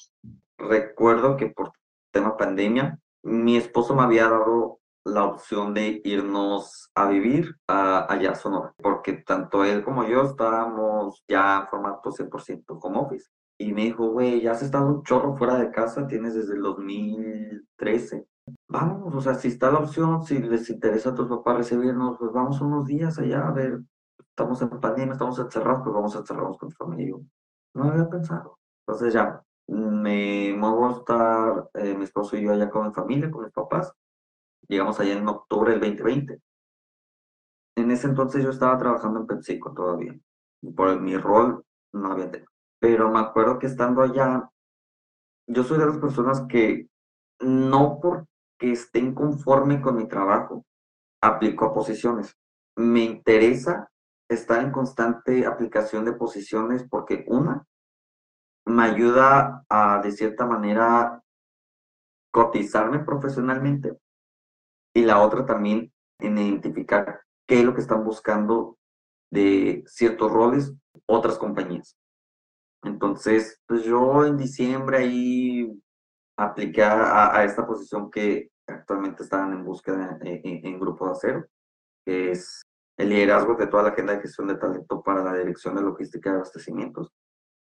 Recuerdo 0.57 1.37
que 1.37 1.47
por 1.47 1.71
tema 2.11 2.35
pandemia, 2.35 2.99
mi 3.23 3.55
esposo 3.55 3.95
me 3.95 4.03
había 4.03 4.27
dado 4.27 4.79
la 5.05 5.25
opción 5.25 5.73
de 5.73 6.01
irnos 6.03 6.89
a 6.95 7.07
vivir 7.07 7.55
allá 7.67 8.31
a 8.31 8.35
Sonora, 8.35 8.73
porque 8.77 9.13
tanto 9.13 9.63
él 9.65 9.83
como 9.83 10.05
yo 10.05 10.23
estábamos 10.23 11.23
ya 11.27 11.61
en 11.61 11.67
formato 11.67 12.11
100% 12.11 12.79
home 12.81 12.99
office. 12.99 13.29
Y 13.57 13.73
me 13.73 13.83
dijo, 13.83 14.09
güey, 14.09 14.41
ya 14.41 14.51
has 14.51 14.63
estado 14.63 14.87
un 14.87 15.03
chorro 15.03 15.35
fuera 15.37 15.55
de 15.57 15.71
casa, 15.71 16.07
tienes 16.07 16.33
desde 16.33 16.55
el 16.55 16.61
2013. 16.61 18.25
Vamos, 18.67 19.15
o 19.15 19.21
sea, 19.21 19.35
si 19.35 19.49
está 19.49 19.71
la 19.71 19.79
opción, 19.79 20.23
si 20.23 20.39
les 20.39 20.69
interesa 20.69 21.09
a 21.09 21.15
tus 21.15 21.29
papás 21.29 21.57
recibirnos, 21.57 22.17
pues 22.17 22.31
vamos 22.31 22.59
unos 22.61 22.85
días 22.85 23.17
allá 23.19 23.47
a 23.47 23.51
ver, 23.51 23.79
estamos 24.19 24.61
en 24.61 24.69
pandemia, 24.69 25.13
estamos 25.13 25.39
encerrados, 25.39 25.81
pues 25.83 25.93
vamos 25.93 26.15
a 26.15 26.19
encerrarnos 26.19 26.57
con 26.57 26.69
tu 26.69 26.75
familia. 26.75 27.15
No 27.73 27.83
había 27.85 28.09
pensado. 28.09 28.59
Entonces 28.85 29.13
ya, 29.13 29.41
me 29.67 30.53
muevo 30.57 30.87
a 30.87 30.91
estar 30.91 31.69
eh, 31.75 31.95
mi 31.95 32.03
esposo 32.03 32.35
y 32.35 32.43
yo 32.43 32.51
allá 32.51 32.69
con 32.69 32.87
mi 32.87 32.93
familia, 32.93 33.31
con 33.31 33.43
mis 33.43 33.53
papás. 33.53 33.93
Llegamos 34.67 34.99
allá 34.99 35.13
en 35.13 35.27
octubre 35.27 35.71
del 35.71 35.81
2020. 35.81 36.39
En 37.75 37.91
ese 37.91 38.07
entonces 38.07 38.43
yo 38.43 38.49
estaba 38.49 38.77
trabajando 38.77 39.19
en 39.19 39.27
PepsiCo 39.27 39.73
todavía. 39.73 40.17
Por 40.75 41.01
mi 41.01 41.17
rol 41.17 41.65
no 41.91 42.11
había. 42.11 42.31
Pero 42.79 43.11
me 43.11 43.19
acuerdo 43.19 43.59
que 43.59 43.67
estando 43.67 44.01
allá, 44.01 44.49
yo 45.47 45.63
soy 45.63 45.79
de 45.79 45.87
las 45.87 45.97
personas 45.97 46.45
que 46.47 46.87
no 47.39 47.99
porque 48.01 48.27
estén 48.59 49.13
conforme 49.13 49.81
con 49.81 49.97
mi 49.97 50.07
trabajo, 50.07 50.65
aplico 51.21 51.65
a 51.65 51.73
posiciones. 51.73 52.37
Me 52.75 53.03
interesa 53.03 53.89
estar 54.29 54.63
en 54.63 54.71
constante 54.71 55.45
aplicación 55.45 56.05
de 56.05 56.13
posiciones 56.13 56.85
porque 56.89 57.25
una, 57.27 57.65
me 58.65 58.83
ayuda 58.83 59.65
a, 59.67 60.01
de 60.01 60.11
cierta 60.11 60.45
manera, 60.45 61.21
cotizarme 62.31 62.99
profesionalmente 62.99 63.97
y 64.93 65.03
la 65.03 65.21
otra 65.21 65.45
también 65.45 65.91
en 66.19 66.37
identificar 66.37 67.21
qué 67.47 67.59
es 67.59 67.65
lo 67.65 67.73
que 67.73 67.81
están 67.81 68.03
buscando 68.03 68.77
de 69.31 69.83
ciertos 69.87 70.31
roles 70.31 70.73
otras 71.05 71.37
compañías. 71.37 71.97
Entonces, 72.83 73.59
pues 73.65 73.83
yo 73.83 74.25
en 74.25 74.37
diciembre 74.37 74.97
ahí 74.97 75.81
apliqué 76.37 76.83
a, 76.83 77.43
esta 77.43 77.65
posición 77.65 78.11
que 78.11 78.49
actualmente 78.67 79.23
estaban 79.23 79.53
en 79.53 79.63
búsqueda 79.63 80.17
en, 80.21 80.65
en, 80.65 80.79
Grupo 80.79 81.05
de 81.05 81.11
Acero, 81.11 81.45
que 82.05 82.31
es 82.31 82.61
el 82.97 83.09
liderazgo 83.09 83.55
de 83.55 83.67
toda 83.67 83.83
la 83.83 83.89
agenda 83.89 84.13
de 84.13 84.21
gestión 84.21 84.47
de 84.47 84.55
talento 84.55 85.01
para 85.01 85.23
la 85.23 85.33
dirección 85.35 85.75
de 85.75 85.81
logística 85.81 86.29
de 86.29 86.35
abastecimientos. 86.37 87.09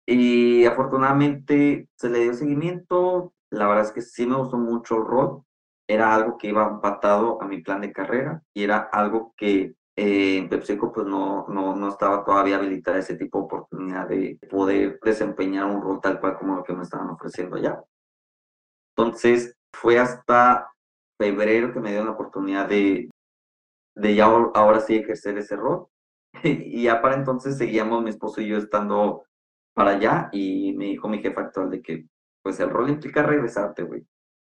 Y 0.06 0.66
afortunadamente 0.66 1.88
se 1.96 2.10
le 2.10 2.20
dio 2.20 2.34
seguimiento. 2.34 3.32
La 3.50 3.68
verdad 3.68 3.84
es 3.84 3.92
que 3.92 4.02
sí 4.02 4.26
me 4.26 4.37
gustó 4.37 4.58
mucho 4.58 4.96
el 4.96 5.04
rol. 5.04 5.42
Era 5.87 6.14
algo 6.14 6.38
que 6.38 6.49
iba 6.49 6.66
empatado 6.66 7.40
a 7.42 7.47
mi 7.47 7.61
plan 7.62 7.81
de 7.81 7.92
carrera 7.92 8.42
y 8.55 8.64
era 8.64 8.79
algo 8.92 9.35
que 9.37 9.75
eh, 9.97 10.38
en 10.38 10.49
PepsiCo 10.49 10.92
pues 10.92 11.07
no, 11.07 11.47
no, 11.49 11.77
no 11.77 11.88
estaba 11.88 12.25
todavía 12.25 12.57
habilitada 12.57 12.99
ese 12.99 13.16
tipo 13.16 13.38
de 13.38 13.44
oportunidad 13.44 14.09
de 14.09 14.38
poder 14.51 14.99
desempeñar 15.03 15.66
un 15.66 15.83
rol 15.83 16.01
tal 16.01 16.20
cual 16.20 16.37
como 16.38 16.57
lo 16.57 16.64
que 16.64 16.73
me 16.73 16.83
estaban 16.83 17.11
ofreciendo 17.11 17.57
allá. 17.57 17.83
Entonces 18.97 19.57
fue 19.73 19.99
hasta 19.99 20.68
febrero 21.18 21.73
que 21.73 21.81
me 21.81 21.92
dio 21.92 22.05
la 22.05 22.12
oportunidad 22.12 22.68
de, 22.68 23.11
de 23.94 24.14
ya 24.14 24.25
ahora 24.27 24.81
sí 24.81 24.97
ejercer 24.97 25.38
ese 25.38 25.57
rol. 25.57 25.87
y 26.42 26.85
ya 26.85 27.01
para 27.01 27.14
entonces 27.14 27.59
seguíamos 27.59 28.03
mi 28.03 28.11
esposo 28.11 28.40
y 28.40 28.49
yo 28.49 28.57
estando 28.57 29.25
para 29.75 29.92
allá 29.92 30.29
y 30.33 30.75
me 30.77 30.87
dijo 30.87 31.09
mi 31.09 31.20
jefe 31.20 31.40
actual 31.40 31.70
de 31.70 31.83
que 31.83 32.07
pues 32.42 32.59
el 32.61 32.70
rol 32.70 32.90
implica 32.90 33.23
regresarte, 33.23 33.83
güey 33.85 34.07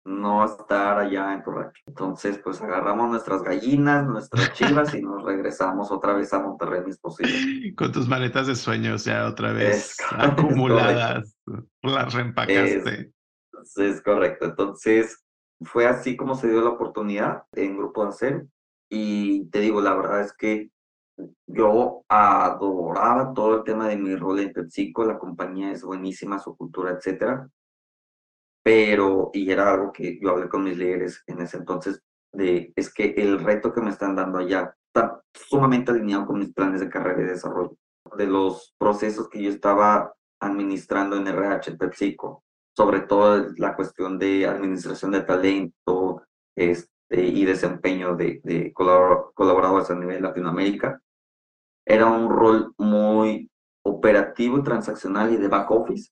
no 0.07 0.45
estar 0.45 0.97
allá 0.97 1.33
en 1.33 1.43
tu 1.43 1.51
rancho. 1.51 1.83
Entonces, 1.85 2.39
pues 2.41 2.61
agarramos 2.61 3.09
nuestras 3.09 3.43
gallinas, 3.43 4.07
nuestras 4.07 4.53
chivas 4.53 4.93
y 4.95 5.01
nos 5.01 5.21
regresamos 5.23 5.91
otra 5.91 6.13
vez 6.13 6.33
a 6.33 6.39
Monterrey, 6.39 6.81
mis 6.85 6.97
posibles. 6.97 7.75
Con 7.75 7.91
tus 7.91 8.07
maletas 8.07 8.47
de 8.47 8.55
sueños 8.55 9.03
ya 9.03 9.27
otra 9.27 9.51
vez 9.51 9.97
acumuladas, 10.11 11.37
las 11.81 12.13
reempacaste. 12.13 13.11
Es, 13.63 13.77
es, 13.77 14.01
correcto. 14.01 14.45
Entonces, 14.45 15.25
fue 15.61 15.85
así 15.85 16.15
como 16.15 16.35
se 16.35 16.49
dio 16.49 16.61
la 16.61 16.69
oportunidad 16.69 17.43
en 17.51 17.77
Grupo 17.77 18.03
Acero. 18.03 18.47
Y 18.89 19.49
te 19.49 19.59
digo, 19.59 19.81
la 19.81 19.93
verdad 19.93 20.21
es 20.21 20.31
que 20.31 20.69
yo 21.47 22.03
adoraba 22.07 23.33
todo 23.33 23.57
el 23.57 23.63
tema 23.65 23.89
de 23.89 23.97
mi 23.97 24.15
rol 24.15 24.39
en 24.39 24.53
PepsiCo, 24.53 25.03
la 25.03 25.19
compañía 25.19 25.71
es 25.71 25.83
buenísima, 25.83 26.39
su 26.39 26.55
cultura, 26.55 26.91
etcétera 26.91 27.49
pero, 28.67 29.29
y 29.31 29.49
era 29.49 29.71
algo 29.71 29.93
que 29.93 30.19
yo 30.21 30.31
hablé 30.31 30.49
con 30.49 30.65
mis 30.65 30.77
líderes 30.77 31.23
en 31.25 31.39
ese 31.39 31.55
entonces, 31.55 32.01
de, 32.33 32.73
es 32.75 32.93
que 32.93 33.13
el 33.15 33.39
reto 33.39 33.71
que 33.71 33.79
me 33.79 33.91
están 33.91 34.13
dando 34.13 34.39
allá 34.39 34.75
está 34.87 35.21
sumamente 35.33 35.91
alineado 35.91 36.25
con 36.25 36.39
mis 36.39 36.53
planes 36.53 36.81
de 36.81 36.89
carrera 36.89 37.21
y 37.21 37.27
desarrollo. 37.27 37.77
De 38.17 38.27
los 38.27 38.75
procesos 38.77 39.29
que 39.29 39.41
yo 39.41 39.49
estaba 39.51 40.13
administrando 40.41 41.15
en 41.15 41.27
RH, 41.27 41.71
en 41.71 41.77
PepsiCo, 41.77 42.43
sobre 42.75 42.99
todo 42.99 43.47
la 43.55 43.73
cuestión 43.73 44.19
de 44.19 44.45
administración 44.45 45.11
de 45.11 45.21
talento 45.21 46.23
este, 46.53 47.23
y 47.23 47.45
desempeño 47.45 48.17
de, 48.17 48.41
de 48.43 48.73
colaboradores 48.73 49.89
a 49.91 49.95
nivel 49.95 50.23
Latinoamérica, 50.23 51.01
era 51.85 52.07
un 52.07 52.29
rol 52.29 52.73
muy 52.77 53.49
operativo, 53.85 54.61
transaccional 54.61 55.31
y 55.31 55.37
de 55.37 55.47
back 55.47 55.71
office, 55.71 56.11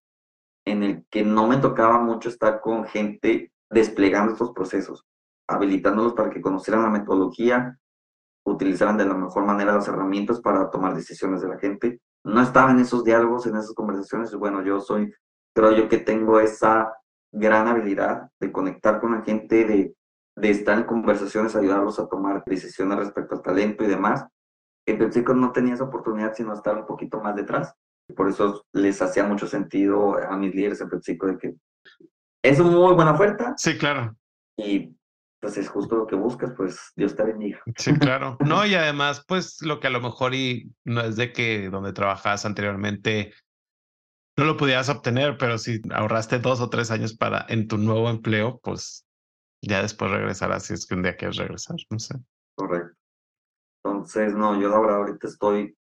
en 0.66 0.84
el 0.84 1.06
que 1.10 1.24
no 1.24 1.48
me 1.48 1.58
tocaba 1.58 2.00
mucho 2.00 2.30
estar 2.30 2.60
con 2.60 2.86
gente 2.86 3.52
desplegando 3.70 4.34
estos 4.34 4.52
procesos, 4.52 5.06
habilitándolos 5.48 6.14
para 6.14 6.30
que 6.30 6.42
conocieran 6.42 6.84
la 6.84 6.90
metodología, 6.90 7.80
utilizaran 8.46 8.98
de 8.98 9.06
la 9.06 9.16
mejor 9.16 9.46
manera 9.46 9.74
las 9.74 9.88
herramientas 9.88 10.40
para 10.42 10.70
tomar 10.70 10.96
decisiones 10.96 11.42
de 11.42 11.50
la 11.50 11.58
gente. 11.58 12.00
No 12.24 12.42
estaba 12.42 12.72
en 12.72 12.80
esos 12.80 13.04
diálogos, 13.04 13.46
en 13.46 13.56
esas 13.56 13.74
conversaciones. 13.74 14.34
Bueno, 14.36 14.64
yo 14.64 14.80
soy, 14.80 15.14
creo 15.54 15.72
yo 15.76 15.88
que 15.88 15.98
tengo 15.98 16.40
esa 16.40 16.94
gran 17.32 17.68
habilidad 17.68 18.30
de 18.40 18.52
conectar 18.52 19.00
con 19.00 19.14
la 19.14 19.22
gente, 19.22 19.66
de, 19.66 19.96
de 20.36 20.50
estar 20.50 20.78
en 20.78 20.86
conversaciones, 20.86 21.56
ayudarlos 21.56 22.00
a 22.00 22.08
tomar 22.08 22.44
decisiones 22.46 22.98
respecto 22.98 23.36
al 23.36 23.42
talento 23.42 23.84
y 23.84 23.88
demás. 23.88 24.26
En 24.88 24.98
PepsiCo 25.00 25.34
no 25.34 25.52
tenía 25.52 25.74
esa 25.74 25.86
oportunidad, 25.86 26.34
sino 26.34 26.54
estar 26.54 26.78
un 26.78 26.86
poquito 26.86 27.20
más 27.20 27.36
detrás. 27.36 27.76
Por 28.16 28.30
eso 28.30 28.66
les 28.74 29.02
hacía 29.02 29.24
mucho 29.24 29.48
sentido 29.48 30.18
a 30.18 30.36
mis 30.38 30.54
líderes 30.54 30.82
en 30.82 30.90
PepsiCo 30.90 31.28
de 31.28 31.38
que 31.38 31.56
es 32.44 32.60
una 32.60 32.72
muy 32.72 32.94
buena 32.94 33.14
oferta. 33.14 33.54
Sí, 33.58 33.78
claro. 33.78 34.16
Y 34.58 34.96
pues 35.40 35.58
es 35.58 35.70
justo 35.70 35.96
lo 35.96 36.08
que 36.08 36.16
buscas, 36.16 36.54
pues 36.56 36.92
Dios 36.96 37.16
te 37.16 37.24
bendiga. 37.24 37.62
Sí, 37.78 37.94
claro. 37.94 38.38
No, 38.46 38.66
y 38.66 38.76
además, 38.76 39.24
pues 39.28 39.62
lo 39.62 39.80
que 39.80 39.88
a 39.88 39.92
lo 39.92 40.02
mejor 40.02 40.34
y 40.34 40.72
no 40.84 41.02
es 41.02 41.16
de 41.16 41.34
que 41.34 41.70
donde 41.70 41.94
trabajas 41.94 42.46
anteriormente 42.46 43.34
no 44.38 44.46
lo 44.46 44.58
pudieras 44.58 44.90
obtener, 44.90 45.38
pero 45.38 45.58
si 45.58 45.82
ahorraste 45.94 46.40
dos 46.40 46.62
o 46.62 46.70
tres 46.70 46.92
años 46.92 47.16
para 47.16 47.46
en 47.48 47.68
tu 47.68 47.78
nuevo 47.78 48.10
empleo, 48.10 48.60
pues 48.64 49.06
ya 49.62 49.82
después 49.82 50.12
regresarás 50.12 50.66
si 50.66 50.74
es 50.74 50.86
que 50.86 50.96
un 50.96 51.04
día 51.04 51.16
quieres 51.16 51.38
regresar, 51.38 51.78
no 51.90 52.00
sé. 52.00 52.16
Correcto. 52.56 52.98
Entonces, 53.84 54.36
no, 54.36 54.60
yo 54.60 54.74
ahora 54.74 54.96
ahorita 54.96 55.28
estoy 55.28 55.78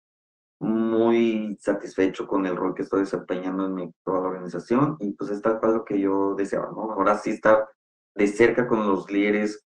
muy 0.59 1.57
satisfecho 1.59 2.27
con 2.27 2.45
el 2.45 2.55
rol 2.55 2.73
que 2.73 2.83
estoy 2.83 3.01
desempeñando 3.01 3.65
en 3.65 3.73
mi, 3.73 3.91
toda 4.03 4.21
la 4.21 4.27
organización 4.27 4.97
y 4.99 5.11
pues 5.13 5.31
es 5.31 5.41
tal 5.41 5.59
cual 5.59 5.73
lo 5.73 5.85
que 5.85 5.99
yo 5.99 6.35
deseaba, 6.35 6.71
¿no? 6.71 6.91
Ahora 6.93 7.17
sí 7.17 7.31
estar 7.31 7.67
de 8.15 8.27
cerca 8.27 8.67
con 8.67 8.87
los 8.87 9.11
líderes, 9.11 9.65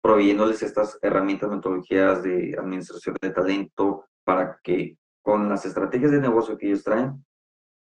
proveyéndoles 0.00 0.62
estas 0.62 0.98
herramientas, 1.02 1.50
metodologías 1.50 2.22
de 2.22 2.56
administración 2.58 3.16
de 3.20 3.30
talento 3.30 4.04
para 4.24 4.58
que 4.62 4.96
con 5.22 5.48
las 5.48 5.66
estrategias 5.66 6.12
de 6.12 6.20
negocio 6.20 6.56
que 6.56 6.68
ellos 6.68 6.84
traen 6.84 7.24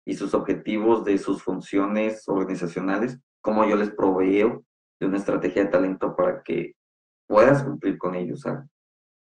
y 0.06 0.14
sus 0.14 0.34
objetivos 0.34 1.04
de 1.04 1.18
sus 1.18 1.42
funciones 1.42 2.28
organizacionales, 2.28 3.18
como 3.40 3.64
yo 3.64 3.76
les 3.76 3.90
proveo 3.90 4.64
de 5.00 5.06
una 5.06 5.18
estrategia 5.18 5.64
de 5.64 5.70
talento 5.70 6.14
para 6.14 6.42
que 6.42 6.74
puedas 7.26 7.62
cumplir 7.62 7.98
con 7.98 8.14
ellos. 8.14 8.44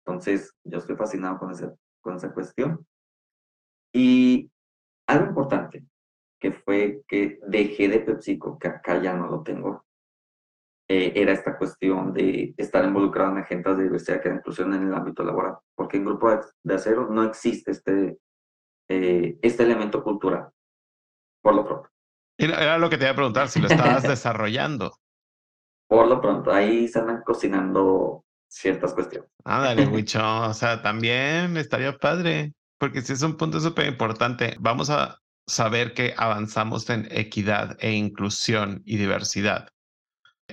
Entonces, 0.05 0.55
yo 0.65 0.79
estoy 0.79 0.97
fascinado 0.97 1.39
con 1.39 1.51
esa, 1.51 1.75
con 2.01 2.17
esa 2.17 2.33
cuestión. 2.33 2.85
Y 3.93 4.51
algo 5.07 5.27
importante, 5.27 5.85
que 6.41 6.53
fue 6.53 7.03
que 7.07 7.39
dejé 7.47 7.89
de 7.89 8.01
PepsiCo, 8.01 8.59
que 8.59 8.69
acá 8.69 9.01
ya 9.01 9.15
no 9.15 9.29
lo 9.29 9.43
tengo, 9.43 9.85
eh, 10.89 11.13
era 11.15 11.33
esta 11.33 11.57
cuestión 11.57 12.13
de 12.13 12.55
estar 12.57 12.85
involucrado 12.85 13.33
en 13.33 13.39
agendas 13.39 13.77
de 13.77 13.85
diversidad 13.85 14.27
e 14.27 14.35
inclusión 14.35 14.75
en 14.75 14.89
el 14.89 14.95
ámbito 14.95 15.23
laboral, 15.23 15.57
porque 15.75 15.97
en 15.97 16.05
Grupo 16.05 16.31
de 16.63 16.75
Acero 16.75 17.09
no 17.09 17.23
existe 17.23 17.71
este, 17.71 18.19
eh, 18.89 19.39
este 19.41 19.63
elemento 19.63 20.03
cultural, 20.03 20.51
por 21.43 21.55
lo 21.55 21.65
pronto. 21.65 21.89
Era 22.39 22.79
lo 22.79 22.91
que 22.91 22.99
te 22.99 23.05
iba 23.05 23.13
a 23.13 23.17
preguntar, 23.17 23.49
si 23.49 23.61
lo 23.61 23.69
estabas 23.69 24.03
desarrollando. 24.03 24.99
Por 25.89 26.09
lo 26.09 26.21
pronto, 26.21 26.53
ahí 26.53 26.89
se 26.89 26.99
andan 26.99 27.23
cocinando 27.23 28.25
ciertas 28.51 28.93
cuestiones. 28.95 29.31
Ándale, 29.45 29.87
Wicho, 29.87 30.21
o 30.43 30.53
sea, 30.55 30.83
también 30.83 31.57
estaría 31.57 31.97
padre 31.97 32.55
porque 32.83 33.01
si 33.01 33.13
es 33.13 33.23
un 33.23 33.37
punto 33.37 33.61
súper 33.61 33.87
importante. 33.87 34.57
Vamos 34.59 34.91
a 34.91 35.21
saber 35.47 35.95
que 35.95 36.15
avanzamos 36.17 36.91
en 36.91 37.07
equidad 37.13 37.77
e 37.79 37.93
inclusión 37.93 38.83
y 38.85 38.97
diversidad. 38.97 39.69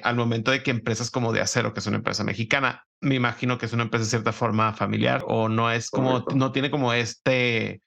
Al 0.04 0.16
momento 0.16 0.52
de 0.52 0.62
que 0.62 0.70
empresas 0.70 1.10
como 1.10 1.34
de 1.34 1.42
acero, 1.42 1.74
que 1.74 1.80
es 1.80 1.88
una 1.88 1.98
empresa 1.98 2.24
mexicana, 2.24 2.86
me 3.02 3.16
imagino 3.16 3.58
que 3.58 3.66
es 3.66 3.74
una 3.74 3.82
empresa 3.82 4.04
de 4.04 4.10
cierta 4.12 4.32
forma 4.32 4.74
familiar 4.74 5.24
o 5.26 5.50
no 5.50 5.72
es 5.72 5.90
como, 5.90 6.24
no 6.36 6.52
tiene 6.52 6.70
como 6.70 6.94
este 6.94 7.82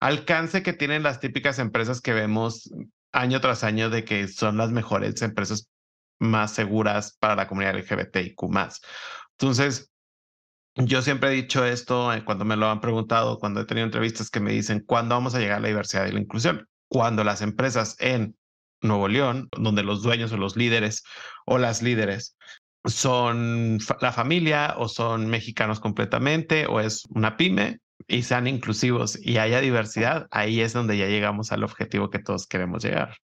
alcance 0.00 0.62
que 0.62 0.74
tienen 0.74 1.02
las 1.02 1.18
típicas 1.18 1.58
empresas 1.58 2.02
que 2.02 2.12
vemos 2.12 2.70
año 3.12 3.40
tras 3.40 3.64
año 3.64 3.88
de 3.88 4.04
que 4.04 4.28
son 4.28 4.58
las 4.58 4.70
mejores 4.70 5.22
empresas 5.22 5.70
más 6.18 6.52
seguras 6.52 7.16
para 7.18 7.36
la 7.36 7.48
comunidad 7.48 7.78
LGBTIQ 7.78 8.36
Entonces, 9.38 9.90
yo 10.78 11.02
siempre 11.02 11.30
he 11.30 11.32
dicho 11.34 11.64
esto 11.64 12.12
eh, 12.12 12.24
cuando 12.24 12.44
me 12.44 12.56
lo 12.56 12.68
han 12.68 12.80
preguntado, 12.80 13.38
cuando 13.38 13.60
he 13.60 13.66
tenido 13.66 13.86
entrevistas 13.86 14.30
que 14.30 14.40
me 14.40 14.52
dicen, 14.52 14.82
¿cuándo 14.86 15.14
vamos 15.14 15.34
a 15.34 15.40
llegar 15.40 15.58
a 15.58 15.60
la 15.60 15.68
diversidad 15.68 16.06
y 16.06 16.12
la 16.12 16.20
inclusión? 16.20 16.68
Cuando 16.88 17.24
las 17.24 17.42
empresas 17.42 17.96
en 17.98 18.36
Nuevo 18.80 19.08
León, 19.08 19.48
donde 19.58 19.82
los 19.82 20.02
dueños 20.02 20.32
o 20.32 20.36
los 20.36 20.56
líderes 20.56 21.02
o 21.46 21.58
las 21.58 21.82
líderes 21.82 22.36
son 22.84 23.78
la 24.00 24.12
familia 24.12 24.74
o 24.78 24.88
son 24.88 25.28
mexicanos 25.28 25.80
completamente 25.80 26.66
o 26.66 26.80
es 26.80 27.04
una 27.10 27.36
pyme 27.36 27.80
y 28.06 28.22
sean 28.22 28.46
inclusivos 28.46 29.18
y 29.20 29.38
haya 29.38 29.60
diversidad, 29.60 30.28
ahí 30.30 30.60
es 30.60 30.72
donde 30.72 30.96
ya 30.96 31.06
llegamos 31.06 31.50
al 31.50 31.64
objetivo 31.64 32.08
que 32.08 32.20
todos 32.20 32.46
queremos 32.46 32.84
llegar. 32.84 33.16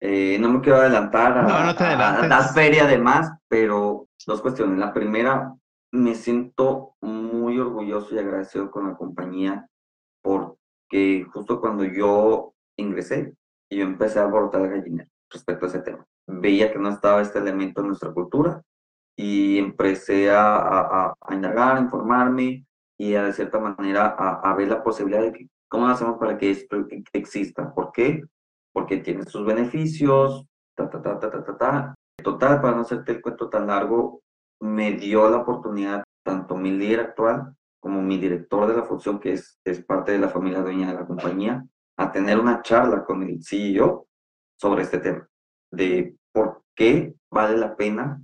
Eh, 0.00 0.38
no 0.40 0.50
me 0.50 0.60
quiero 0.60 0.78
adelantar 0.78 1.38
a, 1.38 1.42
no, 1.42 1.64
no 1.64 1.74
te 1.74 1.84
a, 1.84 2.20
a 2.20 2.26
la 2.26 2.48
feria 2.48 2.84
además, 2.84 3.30
pero 3.48 4.08
dos 4.26 4.40
cuestiones. 4.42 4.78
La 4.78 4.92
primera, 4.92 5.54
me 5.94 6.16
siento 6.16 6.96
muy 7.00 7.58
orgulloso 7.60 8.14
y 8.14 8.18
agradecido 8.18 8.68
con 8.68 8.88
la 8.88 8.96
compañía 8.96 9.68
porque 10.22 11.24
justo 11.32 11.60
cuando 11.60 11.84
yo 11.84 12.52
ingresé, 12.76 13.32
yo 13.70 13.84
empecé 13.84 14.18
a 14.18 14.24
abortar 14.24 14.62
la 14.62 14.68
gallina 14.68 15.06
respecto 15.30 15.66
a 15.66 15.68
ese 15.68 15.82
tema. 15.82 16.04
Veía 16.26 16.72
que 16.72 16.80
no 16.80 16.88
estaba 16.88 17.22
este 17.22 17.38
elemento 17.38 17.80
en 17.80 17.88
nuestra 17.88 18.12
cultura 18.12 18.60
y 19.16 19.58
empecé 19.58 20.32
a, 20.32 20.56
a, 20.56 21.14
a 21.20 21.34
indagar, 21.34 21.76
a 21.76 21.80
informarme 21.80 22.66
y 22.98 23.12
de 23.12 23.32
cierta 23.32 23.60
manera 23.60 24.16
a, 24.18 24.40
a 24.40 24.54
ver 24.56 24.68
la 24.68 24.82
posibilidad 24.82 25.22
de 25.22 25.32
que, 25.32 25.48
cómo 25.68 25.86
lo 25.86 25.92
hacemos 25.92 26.18
para 26.18 26.36
que 26.36 26.50
esto 26.50 26.84
exista. 27.12 27.72
¿Por 27.72 27.92
qué? 27.92 28.24
Porque 28.72 28.96
tiene 28.96 29.24
sus 29.26 29.46
beneficios, 29.46 30.44
ta, 30.74 30.90
ta, 30.90 31.00
ta, 31.00 31.20
ta, 31.20 31.30
ta, 31.30 31.44
ta, 31.44 31.56
ta. 31.56 31.94
Total, 32.20 32.60
para 32.60 32.74
no 32.74 32.82
hacerte 32.82 33.12
el 33.12 33.22
cuento 33.22 33.48
tan 33.48 33.68
largo, 33.68 34.23
me 34.60 34.92
dio 34.92 35.28
la 35.30 35.38
oportunidad, 35.38 36.04
tanto 36.24 36.56
mi 36.56 36.70
líder 36.70 37.00
actual 37.00 37.54
como 37.80 38.00
mi 38.00 38.18
director 38.18 38.66
de 38.66 38.76
la 38.76 38.84
función, 38.84 39.20
que 39.20 39.32
es, 39.32 39.60
es 39.64 39.84
parte 39.84 40.12
de 40.12 40.18
la 40.18 40.28
familia 40.28 40.60
dueña 40.60 40.88
de 40.88 40.94
la 40.94 41.06
compañía, 41.06 41.64
a 41.98 42.12
tener 42.12 42.38
una 42.38 42.62
charla 42.62 43.04
con 43.04 43.22
el 43.22 43.42
CEO 43.44 44.06
sobre 44.58 44.82
este 44.82 44.98
tema, 44.98 45.28
de 45.70 46.16
por 46.32 46.62
qué 46.74 47.14
vale 47.30 47.58
la 47.58 47.76
pena 47.76 48.22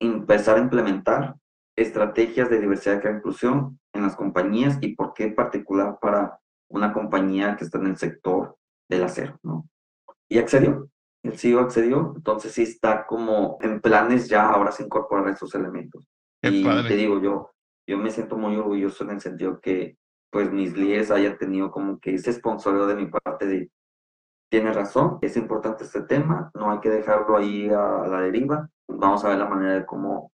empezar 0.00 0.56
a 0.56 0.60
implementar 0.60 1.36
estrategias 1.76 2.48
de 2.48 2.60
diversidad 2.60 3.02
y 3.04 3.08
inclusión 3.08 3.78
en 3.92 4.02
las 4.02 4.16
compañías 4.16 4.78
y 4.80 4.94
por 4.94 5.12
qué 5.12 5.24
en 5.24 5.34
particular 5.34 5.98
para 6.00 6.38
una 6.70 6.92
compañía 6.92 7.56
que 7.56 7.64
está 7.64 7.78
en 7.78 7.86
el 7.86 7.96
sector 7.96 8.56
del 8.88 9.04
acero, 9.04 9.38
¿no? 9.42 9.68
Y 10.28 10.38
accedió, 10.38 10.88
el 11.24 11.38
CEO 11.38 11.60
accedió, 11.60 12.12
entonces 12.16 12.52
sí 12.52 12.62
está 12.62 13.06
como 13.06 13.58
en 13.62 13.80
planes 13.80 14.28
ya 14.28 14.48
ahora 14.48 14.70
se 14.70 14.84
incorporar 14.84 15.28
esos 15.28 15.54
elementos. 15.54 16.06
y 16.42 16.62
te 16.62 16.96
digo, 16.96 17.20
yo, 17.20 17.50
yo 17.88 17.98
me 17.98 18.10
siento 18.10 18.36
muy 18.36 18.56
orgulloso 18.56 19.04
en 19.04 19.10
el 19.10 19.20
sentido 19.20 19.58
que 19.60 19.96
pues 20.30 20.52
mis 20.52 20.76
líderes 20.76 21.10
hayan 21.10 21.38
tenido 21.38 21.70
como 21.70 21.98
que 21.98 22.14
ese 22.14 22.32
sponsorio 22.32 22.86
de 22.86 22.96
mi 22.96 23.06
parte 23.06 23.46
de, 23.46 23.70
tiene 24.50 24.72
razón, 24.72 25.18
es 25.22 25.36
importante 25.36 25.84
este 25.84 26.02
tema, 26.02 26.50
no 26.54 26.70
hay 26.70 26.80
que 26.80 26.90
dejarlo 26.90 27.36
ahí 27.36 27.68
a, 27.70 28.06
la 28.06 28.20
deriva, 28.20 28.68
vamos 28.86 29.24
a 29.24 29.30
ver 29.30 29.38
la 29.38 29.48
manera 29.48 29.74
de 29.74 29.86
cómo 29.86 30.30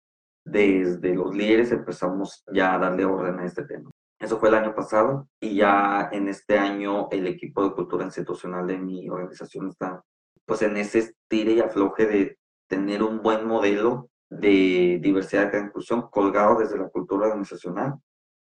desde 0.45 1.15
los 1.15 1.35
líderes 1.35 1.71
empezamos 1.71 2.43
ya 2.53 2.75
a 2.75 2.79
darle 2.79 3.05
orden 3.05 3.39
a 3.39 3.45
este 3.45 3.65
tema. 3.65 3.89
Eso 4.19 4.37
fue 4.37 4.49
el 4.49 4.55
año 4.55 4.75
pasado 4.75 5.27
y 5.41 5.55
ya 5.55 6.09
en 6.11 6.27
este 6.27 6.59
año 6.59 7.07
el 7.09 7.25
equipo 7.25 7.63
de 7.63 7.73
cultura 7.73 8.05
institucional 8.05 8.67
de 8.67 8.77
mi 8.77 9.09
organización 9.09 9.69
está 9.69 10.03
pues 10.45 10.61
en 10.61 10.77
ese 10.77 10.99
estire 10.99 11.53
y 11.53 11.59
afloje 11.59 12.05
de 12.05 12.37
tener 12.67 13.03
un 13.03 13.21
buen 13.21 13.47
modelo 13.47 14.09
de 14.29 14.99
diversidad 15.01 15.51
y 15.53 15.57
inclusión 15.57 16.09
colgado 16.09 16.59
desde 16.59 16.77
la 16.77 16.89
cultura 16.89 17.27
organizacional 17.27 17.95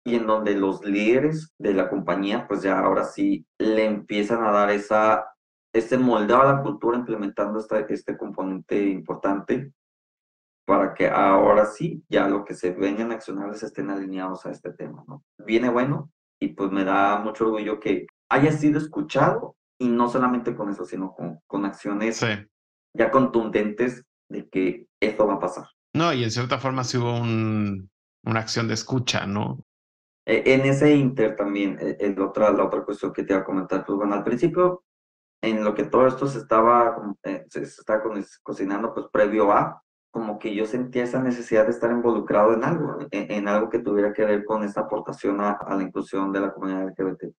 y 0.06 0.16
en 0.16 0.28
donde 0.28 0.56
los 0.56 0.84
líderes 0.84 1.54
de 1.58 1.74
la 1.74 1.90
compañía, 1.90 2.48
pues 2.48 2.62
ya 2.62 2.80
ahora 2.80 3.04
sí 3.04 3.46
le 3.58 3.86
empiezan 3.86 4.44
a 4.44 4.52
dar 4.52 4.72
esa, 4.72 5.26
este 5.74 5.98
moldeo 5.98 6.42
a 6.42 6.54
la 6.54 6.62
cultura 6.64 6.98
implementando 6.98 7.60
esta, 7.60 7.80
este 7.80 8.18
componente 8.18 8.82
importante 8.82 9.72
para 10.66 10.94
que 10.94 11.08
ahora 11.08 11.66
sí 11.66 12.04
ya 12.10 12.28
lo 12.28 12.46
que 12.46 12.54
se 12.54 12.72
vengan 12.72 13.12
accionables 13.12 13.64
estén 13.64 13.90
alineados 13.90 14.46
a 14.46 14.52
este 14.52 14.72
tema, 14.72 15.04
¿no? 15.08 15.24
Viene 15.40 15.70
bueno 15.70 16.12
y 16.40 16.50
pues 16.50 16.72
me 16.72 16.86
da 16.86 17.20
mucho 17.20 17.46
orgullo 17.46 17.80
que 17.80 18.06
haya 18.30 18.52
sido 18.52 18.78
escuchado 18.78 19.56
y 19.80 19.88
no 19.88 20.10
solamente 20.10 20.56
con 20.56 20.70
eso, 20.70 20.86
sino 20.86 21.14
con, 21.14 21.40
con 21.48 21.66
acciones 21.66 22.24
ya 22.94 23.12
contundentes 23.12 24.04
de 24.30 24.48
que 24.50 24.88
esto 25.00 25.26
va 25.26 25.36
a 25.36 25.40
pasar. 25.40 25.66
No, 25.94 26.14
y 26.14 26.24
en 26.24 26.32
cierta 26.32 26.60
forma 26.60 26.84
sí 26.84 26.98
hubo 26.98 27.20
un, 27.20 27.90
una 28.24 28.40
acción 28.40 28.68
de 28.68 28.76
escucha, 28.76 29.26
¿no? 29.26 29.64
E, 30.26 30.54
en 30.54 30.62
ese 30.62 30.96
inter 30.96 31.36
también, 31.36 31.78
e, 31.80 31.98
el 32.00 32.20
otra, 32.22 32.52
la 32.52 32.66
otra 32.66 32.84
cuestión 32.84 33.14
que 33.14 33.24
te 33.24 33.34
iba 33.34 33.42
a 33.42 33.46
comentar, 33.46 33.86
pues 33.86 33.98
bueno, 33.98 34.14
al 34.14 34.24
principio, 34.24 34.84
en 35.42 35.64
lo 35.64 35.74
que 35.74 35.86
todo 35.86 36.08
esto 36.08 36.28
se 36.28 36.40
estaba, 36.40 37.16
eh, 37.24 37.46
se 37.50 37.64
estaba 37.64 38.04
cocinando, 38.44 38.94
pues 38.94 39.08
previo 39.12 39.52
a, 39.52 39.82
como 40.12 40.40
que 40.40 40.54
yo 40.54 40.66
sentía 40.66 41.04
esa 41.04 41.22
necesidad 41.22 41.66
de 41.66 41.72
estar 41.72 41.92
involucrado 41.92 42.54
en 42.54 42.64
algo, 42.64 42.98
en, 43.12 43.48
algo 43.48 43.70
que 43.70 43.80
tuviera 43.80 44.12
que 44.12 44.26
ver 44.26 44.44
con 44.44 44.64
esta 44.64 44.82
aportación 44.82 45.40
a, 45.40 45.58
la 45.70 45.84
inclusión 45.84 46.32
de 46.32 46.42
la 46.42 46.54
comunidad 46.54 46.88
LGBT. 46.88 47.34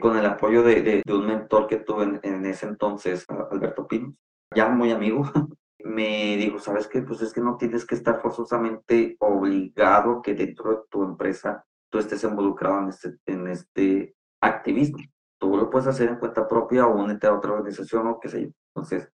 Con 0.00 0.16
el 0.16 0.26
apoyo 0.26 0.62
de, 0.62 1.02
un 1.08 1.26
mentor 1.26 1.66
que 1.66 1.76
tuve 1.76 2.20
en, 2.22 2.46
ese 2.46 2.66
entonces, 2.66 3.24
Alberto 3.28 3.86
Pinos, 3.86 4.14
ya 4.54 4.68
muy 4.68 4.90
amigo, 4.90 5.22
me 5.84 6.36
dijo, 6.36 6.58
¿sabes 6.58 6.88
qué? 6.88 7.02
Pues 7.02 7.20
es 7.22 7.32
que 7.32 7.40
no 7.40 7.56
tienes 7.56 7.86
que 7.86 7.94
estar 7.94 8.20
forzosamente 8.20 9.16
obligado 9.20 10.22
que 10.22 10.34
dentro 10.34 10.70
de 10.70 10.78
tu 10.90 11.04
empresa 11.04 11.64
tú 11.90 11.98
estés 11.98 12.24
involucrado 12.24 12.80
en 12.80 12.88
este, 12.88 13.16
en 13.26 13.46
este 13.48 14.16
activismo. 14.42 14.98
Tú 15.38 15.56
lo 15.56 15.70
puedes 15.70 15.88
hacer 15.88 16.08
en 16.08 16.18
cuenta 16.18 16.48
propia 16.48 16.86
o 16.86 16.96
únete 16.96 17.26
a 17.26 17.34
otra 17.34 17.52
organización 17.52 18.06
o 18.08 18.18
qué 18.18 18.28
sé 18.28 18.42
yo. 18.42 18.48
Entonces, 18.74 19.08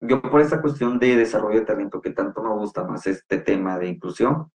yo 0.00 0.20
por 0.20 0.40
esa 0.40 0.60
cuestión 0.60 0.98
de 0.98 1.16
desarrollo 1.16 1.60
de 1.60 1.66
talento 1.66 2.00
que 2.00 2.10
tanto 2.10 2.42
me 2.42 2.50
gusta 2.50 2.84
más 2.84 3.06
este 3.06 3.38
tema 3.38 3.78
de 3.78 3.88
inclusión, 3.88 4.50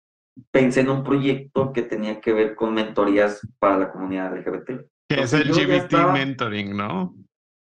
pensé 0.51 0.81
en 0.81 0.91
un 0.91 1.03
proyecto 1.03 1.73
que 1.73 1.83
tenía 1.83 2.21
que 2.21 2.33
ver 2.33 2.55
con 2.55 2.75
mentorías 2.75 3.41
para 3.59 3.79
la 3.79 3.91
comunidad 3.91 4.37
LGBT. 4.37 4.87
Que 5.09 5.23
es 5.23 5.33
el 5.33 5.49
LGBT 5.49 6.13
Mentoring, 6.13 6.77
¿no? 6.77 7.15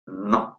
No, 0.05 0.57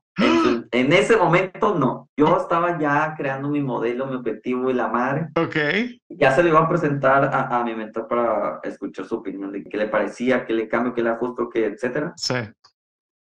en, 0.71 0.93
ese 0.93 1.17
momento 1.17 1.75
no. 1.75 2.09
Yo 2.17 2.37
estaba 2.37 2.79
ya 2.79 3.15
creando 3.17 3.49
mi 3.49 3.61
modelo, 3.61 4.07
mi 4.07 4.17
objetivo 4.17 4.71
y 4.71 4.75
la 4.75 4.89
madre. 4.89 5.29
Ok. 5.37 5.57
Ya 6.09 6.33
se 6.33 6.43
le 6.43 6.51
iba 6.51 6.61
a 6.61 6.69
presentar 6.69 7.31
a, 7.33 7.63
mi 7.63 7.75
mentor 7.75 8.09
para 8.09 8.61
escuchar 8.65 9.05
su 9.05 9.17
opinión 9.17 9.53
de 9.53 9.65
qué 9.65 9.77
le 9.77 9.89
parecía, 9.89 10.45
qué 10.45 10.53
le 10.53 10.69
cambio, 10.69 10.95
qué 10.95 11.03
le 11.03 11.11
ajusto, 11.11 11.49
qué, 11.49 11.67
etcétera. 11.67 12.13
Sí. 12.17 12.35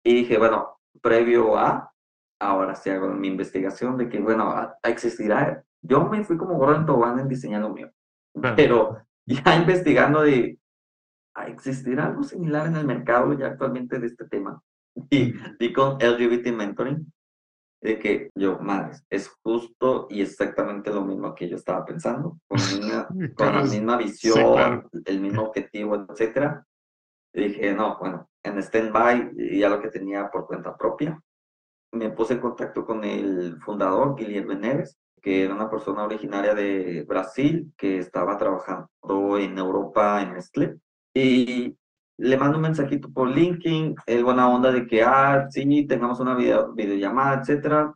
Y 0.04 0.14
dije, 0.14 0.38
bueno, 0.38 0.78
previo 1.02 1.58
a, 1.58 1.92
ahora 2.40 2.74
sí 2.74 2.90
hago 2.90 3.08
mi 3.08 3.28
investigación 3.28 3.96
de 3.96 4.08
que, 4.08 4.20
bueno, 4.20 4.72
existirá. 4.82 5.64
Yo 5.82 6.04
me 6.04 6.24
fui 6.24 6.36
como 6.36 6.54
gorro 6.54 6.76
en 6.76 6.86
tobán 6.86 7.18
en 7.18 7.28
diseñando 7.28 7.70
mío. 7.70 7.90
Pero 8.54 8.98
ya 9.26 9.42
investigando 9.56 10.22
de, 10.22 10.58
¿existirá 11.46 12.06
algo 12.06 12.22
similar 12.22 12.66
en 12.66 12.76
el 12.76 12.86
mercado 12.86 13.32
ya 13.34 13.46
actualmente 13.46 13.98
de 13.98 14.06
este 14.06 14.26
tema? 14.26 14.62
y, 15.10 15.34
y 15.58 15.72
con 15.72 15.98
LGBT 15.98 16.48
Mentoring, 16.48 17.12
de 17.82 17.98
que 17.98 18.30
yo, 18.34 18.58
madre, 18.58 18.96
es 19.10 19.28
justo 19.42 20.06
y 20.10 20.22
exactamente 20.22 20.92
lo 20.92 21.04
mismo 21.04 21.34
que 21.34 21.48
yo 21.48 21.56
estaba 21.56 21.84
pensando, 21.84 22.38
con, 22.48 22.58
con 23.34 23.54
la 23.54 23.62
misma 23.62 23.96
visión, 23.96 24.88
el 25.04 25.20
mismo 25.20 25.42
objetivo, 25.42 26.06
etcétera. 26.08 26.64
Y 27.34 27.48
dije, 27.48 27.74
no, 27.74 27.98
bueno, 27.98 28.28
en 28.42 28.58
stand-by, 28.58 29.58
ya 29.58 29.68
lo 29.68 29.80
que 29.80 29.88
tenía 29.88 30.30
por 30.30 30.46
cuenta 30.46 30.76
propia. 30.76 31.20
Me 31.92 32.10
puse 32.10 32.34
en 32.34 32.40
contacto 32.40 32.84
con 32.84 33.04
el 33.04 33.60
fundador, 33.60 34.16
Guillermo 34.16 34.54
Neves, 34.54 34.98
que 35.22 35.44
era 35.44 35.54
una 35.54 35.70
persona 35.70 36.04
originaria 36.04 36.54
de 36.54 37.04
Brasil, 37.06 37.72
que 37.76 37.98
estaba 37.98 38.38
trabajando 38.38 38.88
en 39.38 39.58
Europa 39.58 40.22
en 40.22 40.32
Nestlé. 40.32 40.76
Y 41.16 41.74
le 42.18 42.36
mando 42.36 42.58
un 42.58 42.62
mensajito 42.64 43.10
por 43.10 43.30
LinkedIn, 43.30 43.94
el 44.04 44.22
buena 44.22 44.50
onda 44.50 44.70
de 44.70 44.86
que, 44.86 45.02
ah, 45.02 45.46
sí, 45.48 45.86
tengamos 45.86 46.20
una 46.20 46.34
video, 46.34 46.74
videollamada, 46.74 47.40
etcétera. 47.40 47.94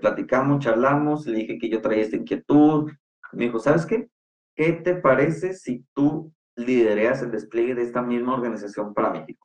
Platicamos, 0.00 0.62
charlamos, 0.62 1.26
le 1.26 1.38
dije 1.38 1.58
que 1.58 1.68
yo 1.68 1.80
traía 1.80 2.02
esta 2.02 2.14
inquietud. 2.14 2.92
Me 3.32 3.46
dijo, 3.46 3.58
¿sabes 3.58 3.86
qué? 3.86 4.08
¿Qué 4.54 4.74
te 4.74 4.94
parece 4.94 5.52
si 5.52 5.84
tú 5.94 6.32
lidereas 6.54 7.22
el 7.22 7.32
despliegue 7.32 7.74
de 7.74 7.82
esta 7.82 8.02
misma 8.02 8.34
organización 8.34 8.94
para 8.94 9.10
México? 9.10 9.44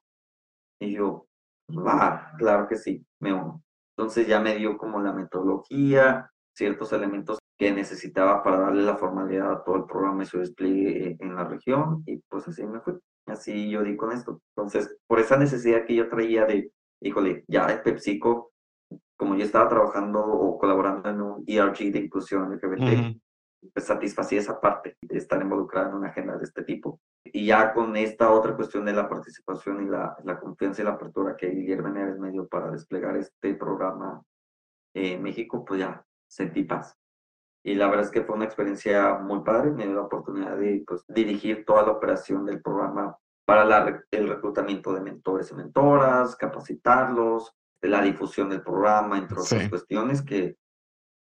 Y 0.80 0.92
yo, 0.92 1.26
va, 1.72 2.32
claro 2.38 2.68
que 2.68 2.76
sí, 2.76 3.04
me 3.20 3.34
uno. 3.34 3.64
Entonces 3.98 4.28
ya 4.28 4.40
me 4.40 4.56
dio 4.56 4.78
como 4.78 5.02
la 5.02 5.14
metodología, 5.14 6.30
ciertos 6.56 6.94
elementos 6.94 7.40
que 7.58 7.72
necesitaba 7.72 8.44
para 8.44 8.60
darle 8.60 8.84
la 8.84 8.98
formalidad 8.98 9.52
a 9.52 9.64
todo 9.64 9.78
el 9.78 9.86
programa 9.86 10.22
y 10.22 10.28
su 10.28 10.38
despliegue 10.38 11.18
en 11.20 11.34
la 11.34 11.46
región, 11.46 12.04
y 12.06 12.18
pues 12.30 12.48
así 12.48 12.64
me 12.68 12.82
fue. 12.82 13.00
Así 13.26 13.70
yo 13.70 13.84
di 13.84 13.96
con 13.96 14.12
esto. 14.12 14.42
Entonces, 14.56 14.96
por 15.08 15.20
esa 15.20 15.38
necesidad 15.38 15.86
que 15.86 15.96
yo 15.96 16.10
traía 16.10 16.46
de, 16.46 16.72
híjole, 17.02 17.44
ya 17.48 17.68
de 17.68 17.78
PepsiCo, 17.78 18.52
como 19.18 19.36
yo 19.36 19.46
estaba 19.46 19.70
trabajando 19.70 20.24
o 20.24 20.58
colaborando 20.58 21.10
en 21.10 21.22
un 21.22 21.44
ERG 21.48 21.92
de 21.92 22.00
inclusión 22.00 22.52
LGBT, 22.54 23.18
pues 23.74 23.86
satisfacía 23.86 24.40
esa 24.40 24.60
parte 24.60 24.98
de 25.02 25.18
estar 25.18 25.42
involucrada 25.42 25.90
en 25.90 25.96
una 25.96 26.10
agenda 26.10 26.38
de 26.38 26.44
este 26.44 26.64
tipo. 26.64 27.00
Y 27.24 27.48
ya 27.48 27.74
con 27.74 27.96
esta 27.96 28.32
otra 28.32 28.56
cuestión 28.56 28.86
de 28.86 28.94
la 28.94 29.10
participación 29.10 29.88
y 29.88 29.90
la, 29.90 30.16
la 30.24 30.40
confianza 30.40 30.82
y 30.82 30.86
la 30.86 30.92
apertura 30.92 31.36
que 31.36 31.50
Guillermo 31.50 31.90
Neves 31.90 32.20
me 32.20 32.32
dio 32.32 32.48
para 32.48 32.70
desplegar 32.70 33.18
este 33.18 33.56
programa 33.56 34.22
en 34.94 35.24
México, 35.24 35.66
pues 35.66 35.80
ya 35.80 36.06
sentí 36.28 36.64
paz 36.64 36.96
y 37.66 37.74
la 37.74 37.88
verdad 37.88 38.06
es 38.06 38.12
que 38.12 38.22
fue 38.22 38.36
una 38.36 38.46
experiencia 38.46 39.16
muy 39.16 39.42
padre, 39.42 39.72
me 39.72 39.86
dio 39.86 39.96
la 39.96 40.04
oportunidad 40.04 40.56
de 40.56 40.84
pues, 40.86 41.04
dirigir 41.08 41.66
toda 41.66 41.82
la 41.82 41.94
operación 41.94 42.46
del 42.46 42.62
programa 42.62 43.18
para 43.44 43.66
la, 43.66 44.04
el 44.12 44.30
reclutamiento 44.30 44.94
de 44.94 45.02
mentores 45.02 45.50
y 45.50 45.56
mentoras, 45.56 46.36
capacitarlos, 46.36 47.56
la 47.82 48.04
difusión 48.04 48.50
del 48.50 48.62
programa, 48.62 49.18
entre 49.18 49.40
otras 49.40 49.68
cuestiones 49.68 50.22
que, 50.22 50.58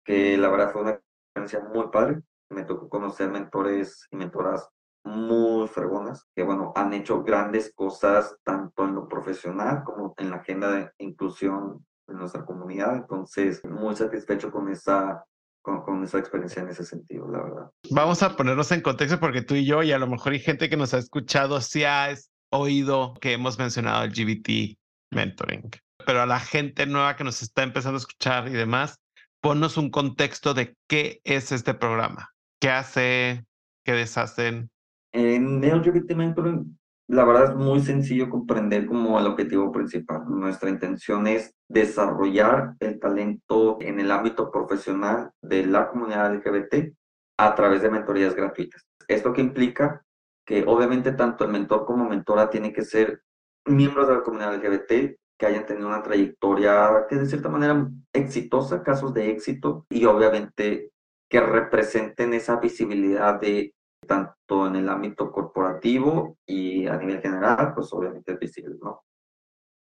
que 0.05 0.37
la 0.37 0.51
verdad 0.51 0.73
fue 0.73 0.83
una 0.83 1.01
experiencia 1.35 1.67
muy 1.73 1.89
padre. 1.89 2.21
Me 2.51 2.65
tocó 2.65 2.91
conocer 2.91 3.31
mentores 3.31 4.07
y 4.11 4.17
mentoras 4.17 4.69
muy 5.05 5.67
fregonas, 5.69 6.27
que 6.35 6.43
bueno, 6.43 6.71
han 6.77 6.93
hecho 6.93 7.23
grandes 7.23 7.73
cosas 7.75 8.37
tanto 8.43 8.85
en 8.85 8.95
lo 8.95 9.09
profesional 9.09 9.85
como 9.85 10.13
en 10.19 10.29
la 10.29 10.37
agenda 10.37 10.71
de 10.71 10.91
inclusión 10.99 11.87
en 12.09 12.19
nuestra 12.19 12.45
comunidad. 12.45 12.95
Entonces, 12.95 13.65
muy 13.65 13.97
satisfecho 13.97 14.51
con 14.51 14.69
esa, 14.69 15.25
con, 15.67 15.83
con, 15.83 16.05
esa 16.05 16.21
experiencia 16.21 16.63
en 16.63 16.69
ese 16.69 16.85
sentido, 16.85 17.29
la 17.29 17.43
verdad. 17.43 17.71
Vamos 17.91 18.23
a 18.23 18.37
ponernos 18.37 18.71
en 18.71 18.83
contexto 18.83 19.19
porque 19.19 19.43
tú 19.43 19.57
y 19.57 19.67
yo, 19.67 19.83
y 19.83 19.91
a 19.91 19.99
lo 19.99 20.07
mejor 20.07 20.33
hay 20.33 20.39
gente 20.39 20.71
que 20.71 20.77
nos 20.77 20.95
ha 20.95 20.99
escuchado, 20.99 21.61
si 21.61 21.83
ha 21.83 22.15
oído 22.51 23.15
que 23.21 23.33
hemos 23.33 23.59
mencionado 23.59 24.05
el 24.05 24.13
GBT 24.13 24.79
mentoring. 25.11 25.69
Pero 26.07 26.23
a 26.23 26.27
la 26.27 26.39
gente 26.39 26.87
nueva 26.87 27.17
que 27.17 27.25
nos 27.25 27.43
está 27.43 27.65
empezando 27.65 27.97
a 27.97 27.99
escuchar 27.99 28.47
y 28.47 28.53
demás, 28.53 29.01
ponnos 29.41 29.77
un 29.77 29.91
contexto 29.91 30.55
de 30.55 30.77
qué 30.89 31.21
es 31.25 31.51
este 31.51 31.75
programa, 31.75 32.31
qué 32.61 32.71
hace, 32.71 33.45
qué 33.85 33.93
deshacen. 33.93 34.71
En 35.13 35.65
el 35.65 35.81
LGBT 35.81 36.13
mentoring 36.13 36.79
la 37.09 37.25
verdad 37.25 37.51
es 37.51 37.55
muy 37.55 37.81
sencillo 37.81 38.29
comprender 38.29 38.87
como 38.87 39.19
el 39.19 39.27
objetivo 39.27 39.71
principal. 39.71 40.25
Nuestra 40.29 40.71
intención 40.71 41.27
es 41.27 41.55
desarrollar 41.69 42.75
el 42.81 42.99
talento 42.99 43.79
en 43.81 44.01
el 44.01 44.11
ámbito 44.11 44.51
profesional 44.51 45.31
de 45.41 45.67
la 45.67 45.89
comunidad 45.89 46.35
LGBT 46.35 46.93
a 47.39 47.55
través 47.55 47.83
de 47.83 47.91
mentorías 47.91 48.35
gratuitas. 48.35 48.87
Esto 49.07 49.33
que 49.33 49.41
implica 49.41 50.03
que 50.45 50.65
obviamente 50.67 51.13
tanto 51.13 51.45
el 51.45 51.53
mentor 51.53 51.87
como 51.87 52.09
mentora 52.09 52.51
tienen 52.51 52.73
que 52.73 52.83
ser 52.83 53.23
miembros 53.67 54.09
de 54.09 54.15
la 54.15 54.23
comunidad 54.23 54.57
LGBT 54.57 55.17
que 55.39 55.47
hayan 55.47 55.67
tenido 55.67 55.89
una 55.89 56.03
trayectoria 56.03 57.07
que 57.09 57.17
de 57.17 57.27
cierta 57.27 57.49
manera 57.49 57.89
exitosa, 58.13 58.83
casos 58.83 59.13
de 59.15 59.31
éxito 59.31 59.87
y 59.91 60.07
obviamente 60.07 60.91
que 61.29 61.41
representen 61.41 62.35
esa 62.35 62.57
visibilidad 62.57 63.41
de 63.41 63.75
tanto 64.07 64.67
en 64.67 64.77
el 64.77 64.89
ámbito 64.89 65.31
corporativo 65.31 66.39
y 66.47 66.87
a 66.87 66.97
nivel 66.97 67.21
general, 67.21 67.75
pues 67.75 67.93
obviamente 67.93 68.33
es 68.33 68.39
visible, 68.39 68.77
¿no? 68.83 69.03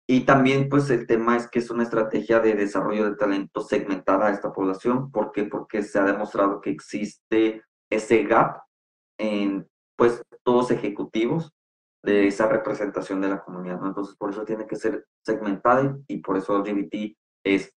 Y 0.09 0.25
también, 0.25 0.69
pues 0.69 0.91
el 0.91 1.07
tema 1.07 1.37
es 1.37 1.49
que 1.49 1.61
es 1.61 1.71
una 1.71 1.85
estrategia 1.85 2.41
de 2.41 2.55
desarrollo 2.55 3.09
de 3.09 3.17
talento 3.17 3.61
segmentada 3.61 4.27
a 4.27 4.31
esta 4.31 4.53
población. 4.53 5.11
¿Por 5.11 5.33
qué? 5.33 5.45
Porque 5.45 5.83
se 5.83 5.99
ha 5.99 6.05
demostrado 6.05 6.61
que 6.61 6.71
existe 6.71 7.63
ese 7.91 8.25
gap 8.25 8.63
en, 9.19 9.69
pues, 9.97 10.23
todos 10.43 10.71
ejecutivos 10.71 11.53
de 12.05 12.27
esa 12.27 12.49
representación 12.49 13.21
de 13.21 13.29
la 13.29 13.43
comunidad, 13.43 13.81
¿no? 13.81 13.89
Entonces, 13.89 14.17
por 14.17 14.31
eso 14.31 14.45
tiene 14.45 14.67
que 14.67 14.77
ser 14.77 15.07
segmentada 15.25 15.97
y 16.09 16.19
por 16.19 16.37
eso 16.37 16.59
LGBT 16.59 17.17
es 17.45 17.73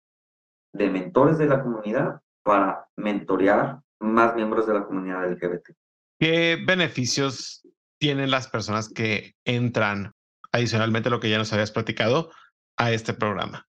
de 0.74 0.90
mentores 0.90 1.38
de 1.38 1.46
la 1.46 1.62
comunidad 1.62 2.22
para 2.44 2.88
mentorear 2.96 3.82
más 4.00 4.36
miembros 4.36 4.66
de 4.66 4.74
la 4.74 4.86
comunidad 4.86 5.30
LGBT. 5.30 5.76
¿Qué 6.24 6.56
beneficios 6.56 7.68
tienen 8.00 8.32
las 8.32 8.48
personas 8.48 8.88
que 8.88 9.36
entran, 9.44 10.14
adicionalmente 10.54 11.10
a 11.10 11.12
lo 11.12 11.20
que 11.20 11.30
ya 11.30 11.38
nos 11.38 11.52
habías 11.52 11.74
platicado, 11.74 12.32
a 12.78 12.94
este 12.94 13.14
programa? 13.14 13.68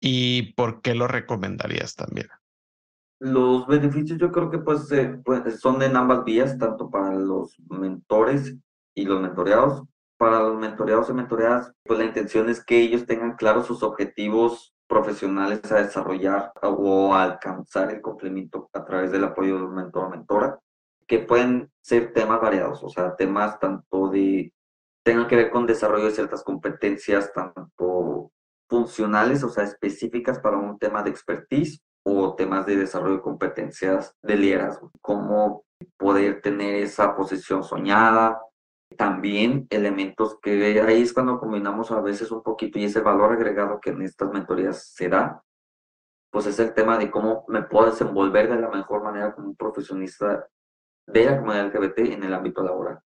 ¿Y 0.00 0.52
por 0.52 0.82
qué 0.82 0.94
lo 0.94 1.08
recomendarías 1.08 1.96
también? 1.96 2.28
Los 3.18 3.66
beneficios 3.66 4.20
yo 4.20 4.30
creo 4.30 4.52
que 4.52 4.58
pues, 4.58 4.88
pues, 5.24 5.58
son 5.58 5.82
en 5.82 5.96
ambas 5.96 6.24
vías, 6.24 6.56
tanto 6.58 6.88
para 6.90 7.12
los 7.12 7.58
mentores 7.68 8.54
y 8.94 9.06
los 9.06 9.20
mentoreados. 9.20 9.82
Para 10.16 10.44
los 10.44 10.56
mentoreados 10.56 11.10
y 11.10 11.12
mentoreadas, 11.12 11.72
pues 11.82 11.98
la 11.98 12.04
intención 12.04 12.48
es 12.48 12.64
que 12.64 12.82
ellos 12.82 13.04
tengan 13.04 13.34
claros 13.34 13.66
sus 13.66 13.82
objetivos 13.82 14.76
profesionales 14.86 15.72
a 15.72 15.82
desarrollar 15.82 16.52
o 16.62 17.12
a 17.12 17.24
alcanzar 17.24 17.90
el 17.90 18.00
complemento 18.00 18.70
a 18.72 18.84
través 18.84 19.10
del 19.10 19.24
apoyo 19.24 19.56
de 19.56 19.64
un 19.64 19.74
mentor 19.74 20.04
o 20.04 20.10
mentora 20.10 20.60
que 21.06 21.18
pueden 21.18 21.70
ser 21.82 22.12
temas 22.12 22.40
variados, 22.40 22.82
o 22.82 22.88
sea, 22.88 23.16
temas 23.16 23.58
tanto 23.58 24.08
de, 24.08 24.52
tengan 25.04 25.28
que 25.28 25.36
ver 25.36 25.50
con 25.50 25.66
desarrollo 25.66 26.06
de 26.06 26.12
ciertas 26.12 26.42
competencias, 26.42 27.32
tanto 27.32 28.30
funcionales, 28.68 29.44
o 29.44 29.48
sea, 29.48 29.64
específicas 29.64 30.38
para 30.38 30.56
un 30.56 30.78
tema 30.78 31.02
de 31.02 31.10
expertise, 31.10 31.82
o 32.04 32.34
temas 32.34 32.66
de 32.66 32.76
desarrollo 32.76 33.16
de 33.16 33.22
competencias 33.22 34.14
de 34.22 34.36
liderazgo, 34.36 34.90
cómo 35.00 35.64
poder 35.96 36.42
tener 36.42 36.74
esa 36.76 37.16
posición 37.16 37.64
soñada, 37.64 38.40
también 38.96 39.66
elementos 39.70 40.38
que 40.40 40.80
ahí 40.80 41.02
es 41.02 41.12
cuando 41.12 41.40
combinamos 41.40 41.90
a 41.90 42.00
veces 42.00 42.30
un 42.30 42.42
poquito 42.42 42.78
y 42.78 42.84
ese 42.84 43.00
valor 43.00 43.32
agregado 43.32 43.80
que 43.80 43.90
en 43.90 44.02
estas 44.02 44.30
mentorías 44.30 44.92
se 44.92 45.08
da, 45.08 45.42
pues 46.30 46.46
es 46.46 46.58
el 46.58 46.74
tema 46.74 46.98
de 46.98 47.10
cómo 47.10 47.44
me 47.48 47.62
puedo 47.62 47.86
desenvolver 47.86 48.48
de 48.48 48.60
la 48.60 48.68
mejor 48.68 49.02
manera 49.02 49.34
como 49.34 49.48
un 49.48 49.56
profesionista 49.56 50.46
de 51.06 51.24
la 51.24 51.38
comunidad 51.38 51.66
LGBT 51.66 51.98
en 51.98 52.24
el 52.24 52.34
ámbito 52.34 52.62
laboral. 52.62 53.00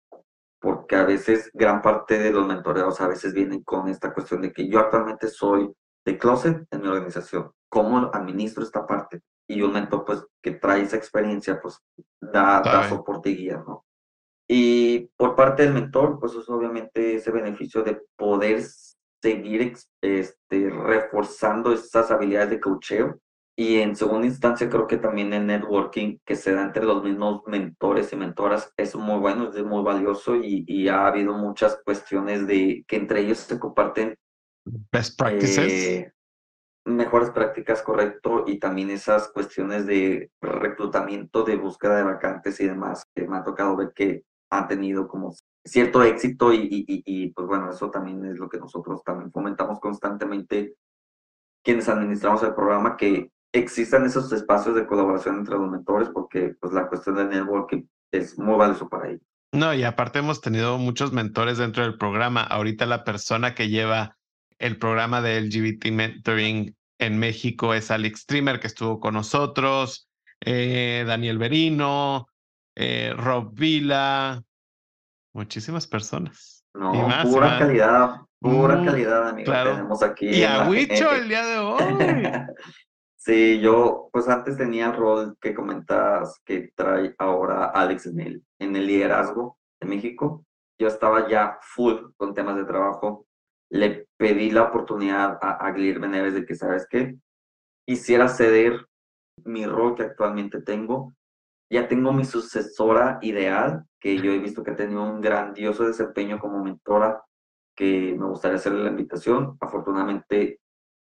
Porque 0.61 0.97
a 0.97 1.05
veces 1.05 1.51
gran 1.53 1.82
parte 1.82 2.18
de 2.18 2.30
los 2.30 2.47
mentoreados 2.47 3.01
a 3.01 3.09
veces 3.09 3.32
vienen 3.32 3.62
con 3.62 3.88
esta 3.88 4.12
cuestión 4.12 4.42
de 4.42 4.53
que 4.53 4.68
yo 4.68 4.78
actualmente 4.78 5.28
soy 5.28 5.72
de 6.05 6.18
closet 6.18 6.66
en 6.70 6.80
mi 6.80 6.88
organización. 6.88 7.51
¿Cómo 7.68 8.11
administro 8.12 8.62
esta 8.62 8.86
parte? 8.86 9.20
Y 9.49 9.62
un 9.62 9.72
mentor 9.72 10.05
pues 10.05 10.24
que 10.42 10.53
trae 10.53 10.82
esa 10.82 10.97
experiencia 10.97 11.61
pues 11.61 11.78
da, 12.20 12.61
da 12.62 12.88
soporte 12.88 13.30
y 13.30 13.36
guía, 13.36 13.62
¿no? 13.66 13.84
Y 14.49 15.11
por 15.16 15.34
parte 15.34 15.64
del 15.64 15.74
mentor 15.74 16.18
pues 16.20 16.34
es 16.34 16.49
obviamente 16.49 17.16
ese 17.16 17.30
beneficio 17.30 17.82
de 17.82 18.01
poder 18.16 18.62
seguir 19.20 19.74
este, 20.01 20.70
reforzando 20.70 21.72
esas 21.72 22.11
habilidades 22.11 22.51
de 22.51 22.61
coacheo 22.61 23.20
y 23.59 23.78
en 23.78 23.96
segunda 23.96 24.26
instancia, 24.26 24.68
creo 24.68 24.86
que 24.86 24.98
también 24.98 25.32
el 25.32 25.46
networking 25.46 26.18
que 26.26 26.36
se 26.36 26.52
da 26.52 26.62
entre 26.62 26.84
los 26.84 27.02
mismos 27.02 27.42
mentores 27.46 28.12
y 28.12 28.16
mentoras 28.16 28.70
es 28.76 28.94
muy 28.94 29.18
bueno, 29.18 29.50
es 29.50 29.64
muy 29.64 29.82
valioso 29.82 30.36
y, 30.36 30.64
y 30.68 30.88
ha 30.88 31.07
habido 31.07 31.32
muchas 31.32 31.80
cuestiones 31.82 32.46
de 32.46 32.84
que 32.86 32.96
entre 32.96 33.20
ellos 33.20 33.38
se 33.38 33.59
comparten 33.59 34.14
best 34.92 35.18
practices. 35.18 35.72
Eh, 35.72 36.12
mejores 36.84 37.30
prácticas, 37.30 37.82
correcto, 37.82 38.44
y 38.46 38.59
también 38.59 38.90
esas 38.90 39.28
cuestiones 39.28 39.86
de 39.86 40.30
reclutamiento, 40.42 41.42
de 41.42 41.57
búsqueda 41.57 41.96
de 41.96 42.04
vacantes 42.04 42.61
y 42.61 42.66
demás, 42.66 43.07
que 43.14 43.26
me 43.26 43.38
ha 43.38 43.42
tocado 43.42 43.74
ver 43.74 43.92
que 43.94 44.22
han 44.50 44.68
tenido 44.68 45.09
como 45.09 45.34
cierto 45.64 46.02
éxito 46.04 46.52
y, 46.52 46.59
y, 46.61 46.84
y 46.86 47.32
pues 47.32 47.48
bueno, 47.48 47.70
eso 47.70 47.90
también 47.90 48.24
es 48.26 48.36
lo 48.36 48.50
que 48.50 48.59
nosotros 48.59 49.02
también 49.02 49.32
fomentamos 49.32 49.80
constantemente 49.80 50.74
quienes 51.64 51.88
administramos 51.88 52.42
el 52.44 52.54
programa, 52.54 52.96
que 52.96 53.32
existan 53.59 54.04
esos 54.07 54.32
espacios 54.32 54.74
de 54.74 54.86
colaboración 54.86 55.36
entre 55.38 55.57
los 55.57 55.70
mentores 55.70 56.09
porque 56.11 56.54
pues 56.61 56.72
la 56.72 56.88
cuestión 56.88 57.16
del 57.16 57.30
networking 57.30 57.84
es 58.12 58.38
muy 58.38 58.57
valioso 58.57 58.88
para 58.88 59.09
ellos. 59.09 59.22
No, 59.52 59.72
y 59.72 59.84
aparte 59.84 60.18
hemos 60.18 60.40
tenido 60.40 60.78
muchos 60.78 61.12
mentores 61.12 61.59
dentro 61.59 61.82
del 61.82 61.96
programa. 61.96 62.42
Ahorita 62.42 62.84
la 62.86 63.04
persona 63.04 63.54
que 63.54 63.68
lleva 63.68 64.16
el 64.59 64.78
programa 64.78 65.20
de 65.22 65.40
LGBT 65.40 65.86
Mentoring 65.90 66.74
en 66.98 67.18
México 67.18 67.74
es 67.74 67.90
Alex 67.90 68.20
Streamer, 68.20 68.61
que 68.61 68.66
estuvo 68.66 69.00
con 69.00 69.14
nosotros, 69.14 70.09
eh, 70.40 71.04
Daniel 71.07 71.38
Berino, 71.38 72.28
eh, 72.74 73.14
Rob 73.16 73.54
Vila, 73.54 74.42
muchísimas 75.32 75.86
personas. 75.86 76.64
No, 76.74 76.92
pura 77.22 77.59
calidad, 77.59 78.16
pura 78.38 78.76
mm, 78.76 78.84
calidad, 78.84 79.28
amigo, 79.28 79.52
tenemos 79.52 80.02
aquí. 80.02 80.26
Y 80.26 80.44
a 80.44 80.68
Huicho 80.68 81.11
el 81.12 81.28
día 81.28 81.46
de 81.46 81.59
hoy. 81.59 82.28
Sí, 83.27 83.59
yo 83.61 84.09
pues 84.12 84.29
antes 84.29 84.57
tenía 84.57 84.87
el 84.87 84.97
rol 84.97 85.37
que 85.41 85.53
comentas 85.53 86.41
que 86.45 86.70
trae 86.77 87.12
ahora 87.18 87.64
Alex 87.70 88.07
en 88.07 88.20
el, 88.20 88.45
en 88.61 88.77
el 88.77 88.87
liderazgo 88.87 89.59
de 89.81 89.89
México. 89.89 90.47
Yo 90.79 90.87
estaba 90.87 91.29
ya 91.29 91.59
full 91.61 92.12
con 92.16 92.35
temas 92.35 92.55
de 92.55 92.64
trabajo. 92.64 93.27
Le 93.68 94.07
pedí 94.16 94.53
la 94.53 94.62
oportunidad 94.62 95.41
a, 95.43 95.57
a 95.66 95.72
Guillermo 95.72 96.07
Neves 96.07 96.35
de 96.35 96.47
que, 96.47 96.55
¿sabes 96.55 96.87
qué? 96.89 97.16
Quisiera 97.85 98.29
ceder 98.29 98.87
mi 99.45 99.66
rol 99.66 99.97
que 99.97 100.05
actualmente 100.05 100.62
tengo. 100.62 101.12
Ya 101.68 101.89
tengo 101.89 102.12
mi 102.12 102.24
sucesora 102.24 103.18
ideal, 103.22 103.87
que 103.99 104.18
yo 104.18 104.31
he 104.31 104.39
visto 104.39 104.62
que 104.62 104.70
ha 104.70 104.77
tenido 104.77 105.03
un 105.03 105.20
grandioso 105.20 105.85
desempeño 105.85 106.39
como 106.39 106.62
mentora, 106.62 107.24
que 107.74 108.14
me 108.16 108.27
gustaría 108.29 108.59
hacerle 108.59 108.85
la 108.85 108.91
invitación. 108.91 109.57
Afortunadamente, 109.61 110.61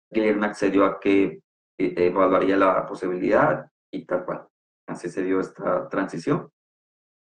Guillermo 0.09 0.45
accedió 0.45 0.85
a 0.85 0.97
que 1.01 1.41
evaluaría 1.77 2.57
la 2.57 2.85
posibilidad 2.85 3.69
y 3.91 4.05
tal 4.05 4.25
cual. 4.25 4.47
Así 4.87 5.09
se 5.09 5.23
dio 5.23 5.39
esta 5.39 5.89
transición. 5.89 6.49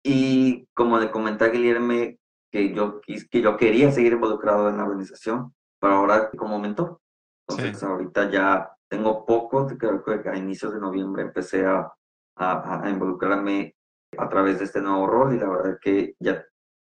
Y 0.04 0.68
como 0.74 1.00
le 1.00 1.10
comenté 1.10 1.46
a 1.46 1.50
Guillermo, 1.50 2.16
que 2.52 2.74
yo, 2.74 3.02
que 3.02 3.41
yo 3.41 3.58
quería 3.58 3.91
seguir 3.91 4.14
involucrado 4.14 4.70
en 4.70 4.78
la 4.78 4.84
organización, 4.84 5.54
pero 5.80 5.96
ahora 5.96 6.30
como 6.32 6.60
mentor. 6.60 7.00
Entonces 7.48 7.84
ahorita 7.84 8.30
ya 8.30 8.72
tengo 8.89 9.26
poco, 9.26 9.68
creo 9.68 10.04
que 10.04 10.30
a 10.30 10.36
inicios 10.36 10.74
de 10.74 10.80
noviembre 10.80 11.24
empecé 11.24 11.66
a, 11.66 11.91
a, 12.38 12.84
a 12.84 12.89
involucrarme 12.89 13.76
a 14.18 14.30
través 14.30 14.60
de 14.60 14.66
este 14.66 14.82
nuevo 14.82 15.08
rol 15.08 15.36
y 15.36 15.39
la 15.39 15.50
verdad 15.50 15.78
que 15.82 16.16
ya 16.20 16.46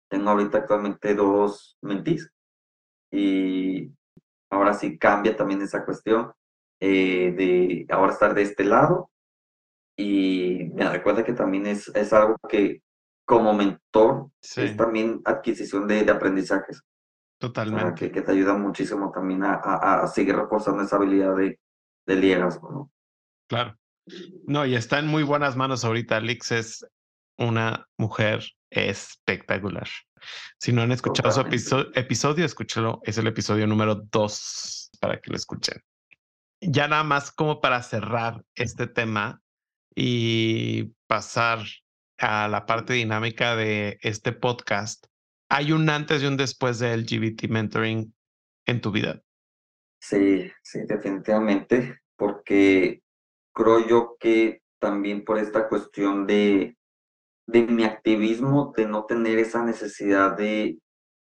tengo 0.09 0.29
ahorita 0.29 0.59
actualmente 0.59 1.13
dos 1.15 1.77
mentís 1.81 2.31
y 3.11 3.91
ahora 4.51 4.73
sí 4.73 4.97
cambia 4.97 5.35
también 5.35 5.61
esa 5.61 5.85
cuestión 5.85 6.31
eh, 6.79 7.33
de 7.35 7.85
ahora 7.89 8.13
estar 8.13 8.33
de 8.33 8.41
este 8.43 8.63
lado. 8.63 9.09
Y 9.97 10.69
me 10.75 10.89
recuerda 10.89 11.23
que 11.23 11.33
también 11.33 11.65
es, 11.65 11.87
es 11.95 12.13
algo 12.13 12.37
que 12.47 12.81
como 13.25 13.53
mentor 13.53 14.29
es 14.55 14.77
también 14.77 15.21
adquisición 15.25 15.87
de, 15.87 16.09
aprendizajes. 16.09 16.81
Totalmente. 17.39 18.11
que, 18.11 18.21
te 18.21 18.31
ayuda 18.31 18.53
muchísimo 18.53 19.11
también 19.11 19.41
a, 19.43 20.07
seguir 20.07 20.35
reforzando 20.35 20.81
esa 20.83 20.95
habilidad 20.95 21.35
de, 21.35 21.59
de 22.05 22.15
liderazgo, 22.15 22.71
¿no? 22.71 22.91
Claro. 23.47 23.75
No, 24.45 24.65
y 24.65 24.75
está 24.75 24.99
en 24.99 25.07
muy 25.07 25.23
buenas 25.23 25.55
manos 25.55 25.83
ahorita. 25.83 26.19
Lix 26.19 26.51
es 26.51 26.87
una 27.37 27.85
mujer 27.97 28.43
espectacular. 28.69 29.87
Si 30.59 30.71
no 30.71 30.81
han 30.81 30.91
escuchado 30.91 31.31
su 31.31 31.41
episodio, 31.93 32.45
escúchalo. 32.45 33.01
Es 33.03 33.17
el 33.17 33.27
episodio 33.27 33.67
número 33.67 33.95
dos 33.95 34.89
para 34.99 35.19
que 35.19 35.31
lo 35.31 35.35
escuchen. 35.35 35.81
Ya 36.61 36.87
nada 36.87 37.03
más 37.03 37.31
como 37.31 37.61
para 37.61 37.83
cerrar 37.83 38.43
este 38.55 38.87
tema 38.87 39.41
y 39.95 40.93
pasar 41.07 41.59
a 42.17 42.47
la 42.47 42.65
parte 42.65 42.93
dinámica 42.93 43.55
de 43.55 43.99
este 44.01 44.31
podcast. 44.31 45.05
¿Hay 45.49 45.71
un 45.71 45.89
antes 45.89 46.23
y 46.23 46.25
un 46.25 46.37
después 46.37 46.79
de 46.79 46.97
LGBT 46.97 47.47
mentoring 47.49 48.13
en 48.65 48.81
tu 48.81 48.91
vida? 48.91 49.21
Sí, 49.99 50.51
sí, 50.63 50.79
definitivamente, 50.87 51.99
porque 52.15 53.01
creo 53.53 53.87
yo 53.87 54.17
que 54.19 54.61
también 54.79 55.23
por 55.23 55.37
esta 55.37 55.67
cuestión 55.67 56.27
de, 56.27 56.77
de 57.47 57.61
mi 57.63 57.83
activismo, 57.83 58.73
de 58.75 58.87
no 58.87 59.05
tener 59.05 59.39
esa 59.39 59.63
necesidad 59.63 60.37
de 60.37 60.77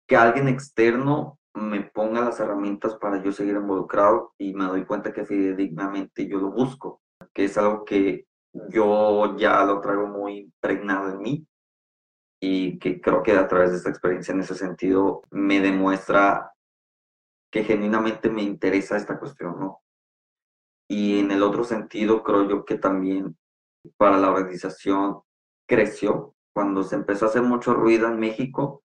que 0.08 0.16
alguien 0.16 0.48
externo 0.48 1.40
me 1.56 1.82
ponga 1.82 2.22
las 2.22 2.40
herramientas 2.40 2.96
para 2.96 3.24
yo 3.24 3.32
seguir 3.32 3.56
involucrado 3.56 4.34
y 4.38 4.54
me 4.54 4.66
doy 4.66 4.86
cuenta 4.86 5.14
que 5.14 5.26
fidedignamente 5.26 6.28
yo 6.28 6.40
lo 6.40 6.52
busco, 6.52 7.02
que 7.34 7.46
es 7.46 7.58
algo 7.58 7.86
que 7.86 8.28
yo 8.70 9.36
ya 9.38 9.64
lo 9.64 9.82
traigo 9.82 10.08
muy 10.08 10.40
impregnado 10.40 11.12
en 11.12 11.20
mí 11.20 11.48
y 12.42 12.78
que 12.80 13.02
creo 13.02 13.24
que 13.24 13.32
a 13.32 13.48
través 13.48 13.72
de 13.72 13.78
esta 13.78 13.90
experiencia 13.90 14.34
en 14.34 14.42
ese 14.42 14.56
sentido 14.56 15.24
me 15.32 15.62
demuestra 15.62 16.52
que 17.52 17.64
genuinamente 17.64 18.30
me 18.30 18.44
interesa 18.44 18.98
esta 18.98 19.18
cuestión, 19.18 19.60
¿no? 19.60 19.80
Y 20.90 21.20
en 21.20 21.32
el 21.32 21.42
otro 21.42 21.64
sentido, 21.64 22.22
creo 22.22 22.48
yo 22.48 22.66
que 22.66 22.78
también 22.78 23.38
para 23.98 24.18
la 24.18 24.30
organización 24.30 25.22
creció. 25.68 26.36
Cuando 26.54 26.84
se 26.84 26.96
empezó 26.96 27.26
a 27.26 27.30
hacer 27.30 27.42
mucho 27.42 27.74
ruido 27.74 28.08
en 28.08 28.20
México, 28.20 28.84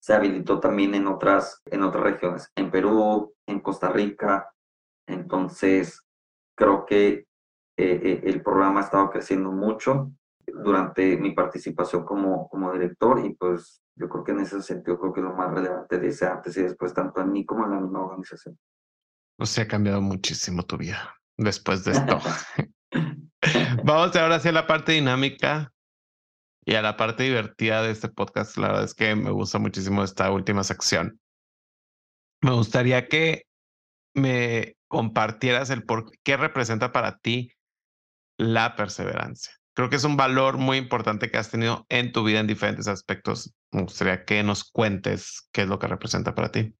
se 0.00 0.14
habilitó 0.14 0.60
también 0.60 0.94
en 0.94 1.06
otras, 1.06 1.60
en 1.66 1.82
otras 1.82 2.04
regiones, 2.04 2.52
en 2.54 2.70
Perú, 2.70 3.34
en 3.46 3.60
Costa 3.60 3.88
Rica. 3.90 4.50
Entonces, 5.06 6.02
creo 6.56 6.86
que 6.86 7.08
eh, 7.08 7.26
eh, 7.76 8.20
el 8.24 8.42
programa 8.42 8.80
ha 8.80 8.84
estado 8.84 9.10
creciendo 9.10 9.50
mucho 9.50 10.12
durante 10.46 11.16
mi 11.16 11.32
participación 11.32 12.04
como, 12.04 12.48
como 12.48 12.72
director 12.72 13.24
y 13.24 13.34
pues 13.34 13.82
yo 13.94 14.08
creo 14.08 14.24
que 14.24 14.32
en 14.32 14.40
ese 14.40 14.62
sentido 14.62 14.98
creo 14.98 15.12
que 15.12 15.20
lo 15.20 15.34
más 15.34 15.52
relevante 15.52 15.98
de 15.98 16.08
ese 16.08 16.26
antes 16.26 16.56
y 16.56 16.62
después, 16.62 16.94
tanto 16.94 17.20
en 17.20 17.32
mí 17.32 17.44
como 17.44 17.64
en 17.64 17.72
la 17.72 17.80
misma 17.80 18.04
organización. 18.04 18.58
O 19.38 19.46
sea, 19.46 19.64
ha 19.64 19.68
cambiado 19.68 20.00
muchísimo 20.00 20.64
tu 20.64 20.76
vida 20.76 21.16
después 21.36 21.84
de 21.84 21.92
esto. 21.92 22.18
Vamos 23.84 24.16
ahora 24.16 24.36
hacia 24.36 24.52
la 24.52 24.66
parte 24.66 24.92
dinámica 24.92 25.72
y 26.68 26.74
a 26.74 26.82
la 26.82 26.98
parte 26.98 27.22
divertida 27.22 27.82
de 27.82 27.90
este 27.90 28.10
podcast. 28.10 28.58
La 28.58 28.68
verdad 28.68 28.84
es 28.84 28.92
que 28.92 29.16
me 29.16 29.30
gusta 29.30 29.58
muchísimo 29.58 30.04
esta 30.04 30.30
última 30.30 30.62
sección. 30.64 31.18
Me 32.42 32.50
gustaría 32.50 33.08
que 33.08 33.44
me 34.14 34.76
compartieras 34.86 35.70
el 35.70 35.84
por 35.84 36.10
qué 36.22 36.36
representa 36.36 36.92
para 36.92 37.16
ti 37.16 37.52
la 38.36 38.76
perseverancia. 38.76 39.54
Creo 39.74 39.88
que 39.88 39.96
es 39.96 40.04
un 40.04 40.18
valor 40.18 40.58
muy 40.58 40.76
importante 40.76 41.30
que 41.30 41.38
has 41.38 41.50
tenido 41.50 41.86
en 41.88 42.12
tu 42.12 42.22
vida 42.22 42.40
en 42.40 42.46
diferentes 42.46 42.86
aspectos. 42.86 43.54
Me 43.72 43.84
gustaría 43.84 44.26
que 44.26 44.42
nos 44.42 44.70
cuentes 44.70 45.48
qué 45.52 45.62
es 45.62 45.68
lo 45.68 45.78
que 45.78 45.86
representa 45.86 46.34
para 46.34 46.52
ti. 46.52 46.76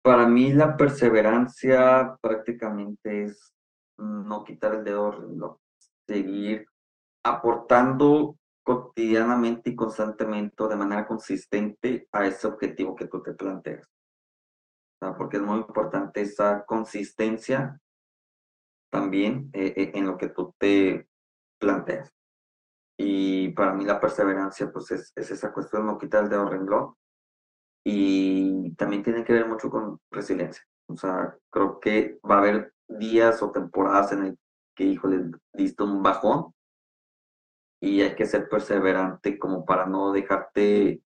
Para 0.00 0.26
mí 0.26 0.54
la 0.54 0.74
perseverancia 0.74 2.16
prácticamente 2.22 3.24
es 3.24 3.52
no 3.98 4.42
quitar 4.42 4.76
el 4.76 4.84
dedo, 4.84 5.60
seguir 6.06 6.66
aportando 7.24 8.36
cotidianamente 8.62 9.70
y 9.70 9.76
constantemente 9.76 10.68
de 10.68 10.76
manera 10.76 11.06
consistente 11.06 12.06
a 12.12 12.26
ese 12.26 12.46
objetivo 12.46 12.94
que 12.94 13.06
tú 13.06 13.22
te 13.22 13.32
planteas. 13.32 13.88
porque 15.16 15.36
es 15.38 15.42
muy 15.42 15.58
importante 15.58 16.20
esa 16.20 16.64
consistencia 16.66 17.80
también 18.90 19.48
eh, 19.52 19.72
eh, 19.76 19.92
en 19.94 20.06
lo 20.06 20.18
que 20.18 20.28
tú 20.28 20.54
te 20.58 21.08
planteas. 21.58 22.12
Y 22.98 23.50
para 23.50 23.72
mí 23.74 23.84
la 23.84 24.00
perseverancia 24.00 24.70
pues 24.72 24.90
es, 24.90 25.12
es 25.14 25.30
esa 25.30 25.52
cuestión 25.52 25.86
no 25.86 25.98
quitar 25.98 26.24
el 26.24 26.30
dedo 26.30 26.48
renglón 26.48 26.94
y 27.84 28.74
también 28.74 29.02
tiene 29.02 29.24
que 29.24 29.32
ver 29.32 29.46
mucho 29.46 29.70
con 29.70 29.98
resiliencia. 30.10 30.62
O 30.88 30.96
sea, 30.96 31.36
creo 31.50 31.80
que 31.80 32.18
va 32.28 32.36
a 32.36 32.38
haber 32.38 32.74
días 32.88 33.42
o 33.42 33.50
temporadas 33.50 34.12
en 34.12 34.24
el 34.24 34.38
que, 34.74 34.84
híjole, 34.84 35.30
diste 35.54 35.82
un 35.82 36.02
bajón 36.02 36.52
y 37.80 38.02
hay 38.02 38.14
que 38.14 38.26
ser 38.26 38.48
perseverante 38.48 39.38
como 39.38 39.64
para 39.64 39.86
no 39.86 40.12
dejarte 40.12 41.02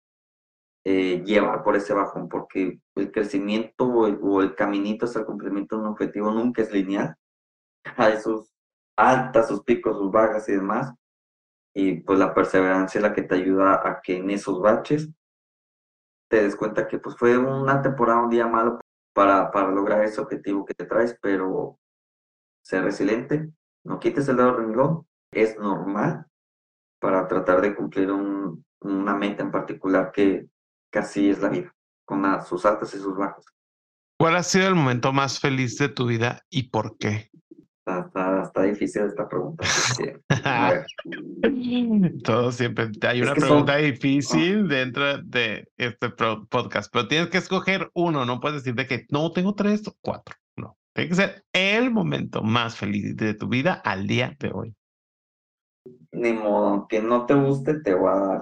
eh, 0.86 1.24
llevar 1.26 1.64
por 1.64 1.76
ese 1.76 1.94
bajón, 1.94 2.30
porque 2.30 2.80
el 2.96 3.12
crecimiento 3.12 3.86
o 3.86 4.42
el, 4.42 4.56
caminito 4.56 5.06
hasta 5.06 5.20
el 5.20 5.26
cumplimiento 5.26 5.76
de 5.76 5.82
un 5.82 5.88
objetivo 5.90 6.32
nunca 6.32 6.62
es 6.62 6.72
lineal. 6.72 7.16
A 7.98 8.10
esos 8.10 8.52
altas, 8.98 9.48
sus 9.48 9.64
picos, 9.64 9.98
sus 9.98 10.12
bajas 10.12 10.48
y 10.50 10.54
demás. 10.54 10.94
Y 11.74 12.02
pues 12.02 12.20
la 12.20 12.34
perseverancia 12.34 13.00
es 13.00 13.04
la 13.04 13.14
que 13.14 13.24
te 13.24 13.36
ayuda 13.36 13.82
a 13.88 14.02
que 14.02 14.18
en 14.18 14.30
esos 14.30 14.62
baches 14.62 15.10
te 16.30 16.44
des 16.44 16.56
cuenta 16.56 16.88
que 16.88 17.00
pues 17.00 17.16
fue 17.18 17.38
una 17.38 17.82
temporada, 17.82 18.22
un 18.22 18.30
día 18.30 18.48
malo 18.48 18.80
para, 19.14 19.52
para 19.52 19.72
lograr 19.72 20.04
ese 20.04 20.22
objetivo 20.22 20.66
que 20.66 20.74
te 20.74 20.86
traes, 20.86 21.18
pero 21.22 21.80
ser 22.64 22.84
resiliente, 22.84 23.52
no 23.84 24.00
quites 24.00 24.28
el 24.30 24.38
dedo 24.38 24.56
renglón, 24.56 25.08
es 25.32 25.58
normal 25.58 26.29
para 27.00 27.28
tratar 27.28 27.62
de 27.62 27.76
cumplir 27.76 28.12
un, 28.12 28.64
una 28.82 29.16
meta 29.16 29.44
en 29.44 29.52
particular 29.52 30.12
que, 30.12 30.48
casi 30.92 31.30
es 31.30 31.40
la 31.40 31.50
vida, 31.50 31.76
con 32.06 32.24
sus 32.46 32.66
altas 32.66 32.94
y 32.94 33.00
sus 33.00 33.16
bajas. 33.16 33.46
¿Cuál 34.20 34.36
ha 34.36 34.44
sido 34.44 34.68
el 34.68 34.76
momento 34.76 35.14
más 35.14 35.40
feliz 35.40 35.78
de 35.78 35.90
tu 35.90 36.06
vida 36.06 36.42
y 36.50 36.64
por 36.70 36.98
qué? 36.98 37.30
Está, 37.86 38.64
difícil 38.64 39.04
esta 39.04 39.28
pregunta. 39.28 39.66
Todo 42.24 42.52
siempre 42.52 42.92
hay 43.08 43.22
una 43.22 43.34
pregunta 43.34 43.78
difícil 43.78 44.68
dentro 44.68 45.20
de 45.20 45.68
este 45.78 46.10
podcast, 46.50 46.92
pero 46.92 47.08
tienes 47.08 47.30
que 47.30 47.40
escoger 47.40 47.90
uno. 47.94 48.26
No 48.26 48.40
puedes 48.40 48.64
decir 48.64 48.76
de 48.76 48.86
que 48.86 49.06
no 49.10 49.32
tengo 49.32 49.56
tres 49.56 49.88
o 49.88 49.96
cuatro. 50.02 50.36
No, 50.56 50.78
tiene 50.94 51.10
que 51.10 51.16
ser 51.16 51.46
el 51.54 51.90
momento 51.90 52.44
más 52.44 52.76
feliz 52.76 53.16
de 53.16 53.34
tu 53.34 53.48
vida 53.48 53.74
al 53.74 54.06
día 54.06 54.36
de 54.40 54.52
hoy. 54.54 54.76
Ni 56.12 56.34
modo, 56.34 56.88
que 56.88 57.02
no 57.02 57.26
te 57.26 57.36
guste, 57.36 57.82
te 57.82 57.94
voy 57.94 58.10
a 58.10 58.20
dar. 58.20 58.42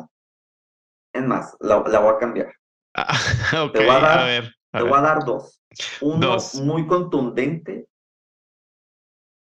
Es 1.14 1.26
más, 1.26 1.56
la, 1.60 1.78
voy 1.80 2.16
a 2.16 2.18
cambiar. 2.18 2.54
te 3.74 3.86
voy 3.86 3.90
a 3.90 4.00
dar, 4.00 4.26
ver, 4.26 4.56
te 4.72 4.82
voy 4.82 4.98
a 4.98 5.02
dar 5.02 5.26
dos. 5.26 5.62
Uno 6.02 6.38
muy 6.64 6.88
contundente 6.88 7.88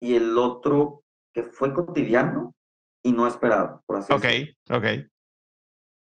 y 0.02 0.16
el 0.16 0.38
otro 0.38 1.04
que 1.34 1.44
fue 1.44 1.74
cotidiano 1.74 2.54
y 3.04 3.12
no 3.12 3.28
esperado, 3.28 3.82
por 3.86 3.98
así 3.98 4.14
decirlo. 4.14 4.52
Ok, 4.70 4.84
ok. 4.84 5.08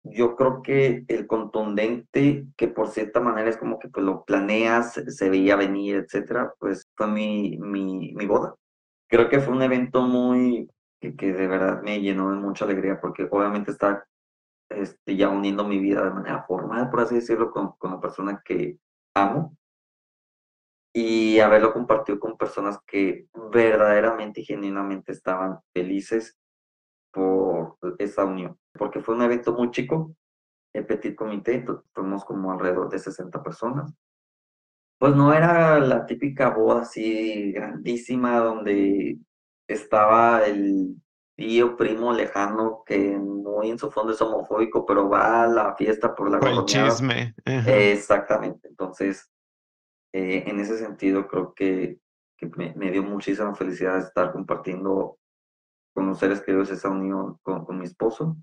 Yo 0.03 0.35
creo 0.35 0.61
que 0.61 1.03
el 1.07 1.27
contundente, 1.27 2.45
que 2.55 2.67
por 2.69 2.89
cierta 2.89 3.19
manera 3.19 3.49
es 3.49 3.57
como 3.57 3.77
que 3.77 3.89
pues, 3.89 4.05
lo 4.05 4.23
planeas, 4.23 4.93
se 4.93 5.29
veía 5.29 5.55
venir, 5.55 5.97
etcétera, 5.97 6.53
pues 6.59 6.87
fue 6.95 7.07
mi, 7.07 7.57
mi, 7.57 8.13
mi 8.13 8.25
boda. 8.25 8.55
Creo 9.09 9.29
que 9.29 9.39
fue 9.39 9.53
un 9.53 9.61
evento 9.61 10.01
muy, 10.01 10.69
que, 10.99 11.15
que, 11.15 11.33
de 11.33 11.47
verdad 11.47 11.81
me 11.83 12.01
llenó 12.01 12.31
de 12.31 12.37
mucha 12.37 12.65
alegría, 12.65 12.99
porque 12.99 13.27
obviamente 13.29 13.71
está 13.71 14.05
este, 14.69 15.15
ya 15.15 15.29
uniendo 15.29 15.67
mi 15.67 15.79
vida 15.79 16.03
de 16.03 16.11
manera 16.11 16.43
formal, 16.43 16.89
por 16.89 17.01
así 17.01 17.15
decirlo, 17.15 17.51
con, 17.51 17.73
con 17.77 17.91
la 17.91 18.01
persona 18.01 18.41
que 18.43 18.77
amo 19.15 19.57
y 20.93 21.39
haberlo 21.39 21.73
compartido 21.73 22.19
con 22.19 22.37
personas 22.37 22.79
que 22.85 23.27
verdaderamente 23.51 24.41
y 24.41 24.45
genuinamente 24.45 25.11
estaban 25.11 25.59
felices 25.73 26.37
por 27.11 27.77
esa 27.99 28.25
unión, 28.25 28.57
porque 28.73 29.01
fue 29.01 29.15
un 29.15 29.21
evento 29.21 29.53
muy 29.53 29.71
chico, 29.71 30.15
el 30.73 30.85
Petit 30.85 31.15
Comité, 31.15 31.65
fuimos 31.93 32.25
como 32.25 32.51
alrededor 32.51 32.89
de 32.89 32.99
60 32.99 33.41
personas. 33.41 33.93
Pues 34.99 35.15
no 35.15 35.33
era 35.33 35.79
la 35.79 36.05
típica 36.05 36.49
boda 36.49 36.81
así 36.81 37.51
grandísima 37.51 38.39
donde 38.39 39.19
estaba 39.67 40.45
el 40.45 40.95
tío 41.35 41.77
primo 41.77 42.13
lejano 42.13 42.83
que 42.85 42.97
muy 43.17 43.69
en 43.69 43.77
su 43.77 43.91
fondo 43.91 44.13
es 44.13 44.21
homofóbico, 44.21 44.85
pero 44.85 45.07
va 45.07 45.43
a 45.43 45.47
la 45.47 45.75
fiesta 45.75 46.15
por 46.15 46.31
la 46.31 46.39
por 46.39 46.65
chisme. 46.65 47.35
Exactamente. 47.45 48.67
Entonces, 48.67 49.29
eh, 50.13 50.45
en 50.47 50.59
ese 50.59 50.77
sentido, 50.77 51.27
creo 51.27 51.53
que, 51.53 51.99
me, 52.55 52.91
dio 52.91 53.03
muchísima 53.03 53.53
felicidad 53.55 53.99
estar 53.99 54.31
compartiendo 54.31 55.17
con 55.93 56.07
los 56.07 56.19
seres 56.19 56.41
queridos 56.41 56.71
esa 56.71 56.89
unión 56.89 57.37
con, 57.43 57.77
mi 57.77 57.85
esposo. 57.85 58.35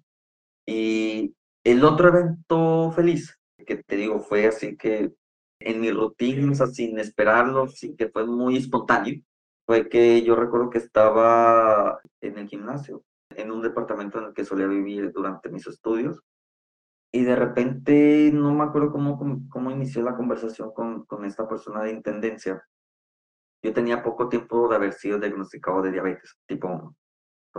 Y 0.67 1.35
el 1.65 1.85
otro 1.85 2.09
evento 2.09 2.93
feliz, 2.93 3.39
que 3.67 3.83
te 3.83 3.97
digo, 3.97 4.21
fue 4.21 4.47
así 4.47 4.77
que 4.77 5.13
en 5.61 5.81
mi 5.81 5.91
rutina, 5.91 6.53
o 6.53 6.55
sea, 6.55 6.67
sin 6.67 6.99
esperarlo, 6.99 7.67
sí 7.69 7.95
que 7.97 8.09
fue 8.09 8.27
muy 8.27 8.57
espontáneo, 8.57 9.21
fue 9.67 9.89
que 9.89 10.23
yo 10.23 10.37
recuerdo 10.37 10.71
que 10.71 10.79
estaba 10.79 12.01
en 12.21 12.39
el 12.39 12.49
gimnasio, 12.49 13.03
en 13.31 13.51
un 13.51 13.63
departamento 13.63 14.19
en 14.19 14.27
el 14.27 14.35
que 14.35 14.45
solía 14.45 14.67
vivir 14.67 15.13
durante 15.13 15.49
mis 15.49 15.67
estudios, 15.67 16.23
y 17.13 17.23
de 17.23 17.37
repente 17.37 18.31
no 18.35 18.53
me 18.55 18.65
acuerdo 18.65 18.91
cómo, 18.91 19.49
cómo, 19.49 19.71
inició 19.71 20.03
la 20.03 20.17
conversación 20.17 20.73
con, 20.73 21.05
con 21.05 21.25
esta 21.25 21.49
persona 21.49 21.83
de 21.83 21.93
intendencia. 21.93 22.61
Yo 23.63 23.73
tenía 23.73 24.03
poco 24.03 24.29
tiempo 24.29 24.69
de 24.69 24.77
haber 24.77 24.93
sido 24.93 25.21
diagnosticado 25.21 25.81
de 25.81 25.93
diabetes 25.93 26.37
tipo 26.47 26.67
1. 26.67 26.97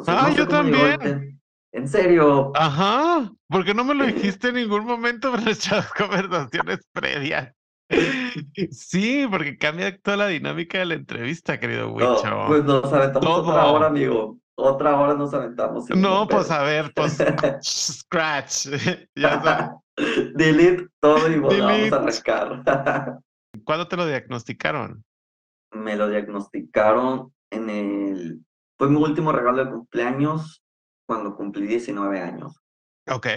ah, 0.07 0.29
yo 0.35 0.45
también. 0.45 1.39
En 1.71 1.87
serio. 1.87 2.51
Ajá, 2.53 3.31
porque 3.47 3.73
no 3.73 3.85
me 3.85 3.95
lo 3.95 4.05
dijiste 4.05 4.49
en 4.49 4.55
ningún 4.55 4.85
momento 4.85 5.33
en 5.35 5.45
nuestras 5.45 5.91
conversaciones 5.93 6.79
previas. 6.91 7.54
Sí, 8.71 9.27
porque 9.29 9.57
cambia 9.57 9.97
toda 9.97 10.17
la 10.17 10.27
dinámica 10.27 10.79
de 10.79 10.85
la 10.85 10.93
entrevista, 10.95 11.59
querido 11.59 11.91
Wicho. 11.91 12.29
No, 12.29 12.47
pues 12.47 12.63
nos 12.63 12.91
aventamos 12.91 13.39
otra 13.39 13.65
hora, 13.65 13.87
amigo. 13.87 14.39
Otra 14.57 14.97
hora 14.97 15.13
nos 15.13 15.33
aventamos. 15.33 15.89
No, 15.89 16.27
pues 16.27 16.49
a 16.49 16.63
ver, 16.63 16.91
pues 16.95 17.17
scratch. 17.61 18.67
ya 19.15 19.75
Delete 20.33 20.87
todo 20.99 21.29
y 21.29 21.39
volvamos 21.39 21.91
a 21.91 21.95
arrancar. 21.97 23.19
¿Cuándo 23.63 23.87
te 23.87 23.97
lo 23.97 24.05
diagnosticaron? 24.05 25.03
Me 25.71 25.95
lo 25.95 26.09
diagnosticaron 26.09 27.33
en 27.51 27.69
el... 27.69 28.45
Fue 28.77 28.89
mi 28.89 28.97
último 28.97 29.31
regalo 29.31 29.63
de 29.63 29.71
cumpleaños 29.71 30.61
cuando 31.07 31.35
cumplí 31.35 31.67
19 31.67 32.19
años. 32.19 32.61
Ok. 33.07 33.27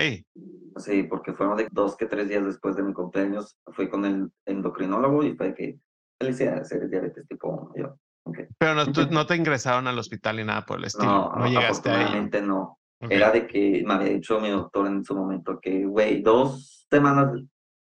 Sí, 0.77 1.03
porque 1.05 1.33
fueron 1.33 1.57
de 1.57 1.69
dos 1.73 1.97
que 1.97 2.07
tres 2.07 2.29
días 2.29 2.45
después 2.45 2.77
de 2.77 2.83
mi 2.83 2.93
cumpleaños, 2.93 3.57
fui 3.73 3.89
con 3.89 4.05
el 4.05 4.31
endocrinólogo 4.47 5.25
y 5.25 5.35
fue 5.35 5.55
que 5.55 5.79
felicidades, 6.21 6.71
eres 6.73 6.91
diabetes 6.91 7.27
tipo 7.27 7.49
1. 7.49 7.73
Yo, 7.77 7.97
okay. 8.25 8.47
Pero 8.59 8.75
no, 8.75 8.85
no, 8.85 9.27
te 9.27 9.37
ingresaron 9.37 9.87
al 9.87 9.99
hospital 9.99 10.37
ni 10.37 10.45
nada 10.45 10.65
por 10.65 10.79
el 10.79 10.85
estilo. 10.85 11.11
No, 11.11 11.33
no 11.37 11.47
llegaste 11.47 11.91
ahí. 11.91 12.31
no. 12.43 12.79
Era 13.01 13.31
de 13.31 13.47
que 13.47 13.85
me 13.87 13.95
había 13.95 14.13
dicho 14.13 14.41
mi 14.41 14.51
doctor 14.51 14.87
en 14.89 15.05
su 15.05 15.15
momento 15.15 15.61
que, 15.61 15.85
güey, 15.85 16.21
dos 16.21 16.87
semanas 16.91 17.33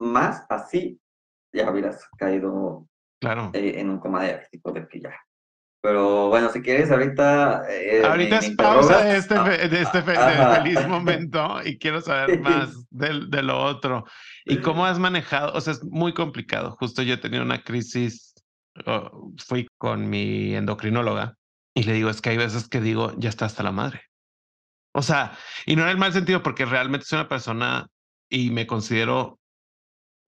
más 0.00 0.44
así, 0.48 1.00
ya 1.52 1.70
hubieras 1.70 2.08
caído 2.18 2.88
claro. 3.20 3.50
Eh, 3.52 3.80
en 3.80 3.90
un 3.90 4.00
coma 4.00 4.24
diabético, 4.24 4.72
de 4.72 4.88
que 4.88 5.00
ya, 5.00 5.14
pero 5.86 6.26
bueno, 6.30 6.50
si 6.50 6.62
quieres, 6.62 6.90
ahorita. 6.90 7.62
Eh, 7.70 8.02
ahorita 8.04 8.38
es 8.38 8.50
pausa 8.56 9.04
de 9.04 9.18
este, 9.18 9.38
de 9.38 9.82
este 9.82 10.02
feliz 10.02 10.84
momento 10.88 11.60
y 11.64 11.78
quiero 11.78 12.00
saber 12.00 12.40
más 12.40 12.90
de, 12.90 13.26
de, 13.28 13.42
lo 13.44 13.62
otro. 13.62 14.04
¿Y 14.44 14.56
cómo 14.56 14.84
has 14.84 14.98
manejado? 14.98 15.52
O 15.54 15.60
sea, 15.60 15.74
es 15.74 15.84
muy 15.84 16.12
complicado. 16.12 16.72
Justo 16.80 17.02
yo 17.02 17.14
he 17.14 17.18
tenido 17.18 17.44
una 17.44 17.62
crisis, 17.62 18.34
fui 19.46 19.68
con 19.78 20.10
mi 20.10 20.56
endocrinóloga 20.56 21.36
y 21.72 21.84
le 21.84 21.92
digo, 21.92 22.10
es 22.10 22.20
que 22.20 22.30
hay 22.30 22.36
veces 22.36 22.68
que 22.68 22.80
digo, 22.80 23.12
ya 23.16 23.28
está 23.28 23.44
hasta 23.44 23.62
la 23.62 23.70
madre. 23.70 24.02
O 24.92 25.02
sea, 25.02 25.38
y 25.66 25.76
no 25.76 25.84
en 25.84 25.90
el 25.90 25.98
mal 25.98 26.12
sentido, 26.12 26.42
porque 26.42 26.64
realmente 26.64 27.06
soy 27.06 27.20
una 27.20 27.28
persona 27.28 27.86
y 28.28 28.50
me 28.50 28.66
considero 28.66 29.38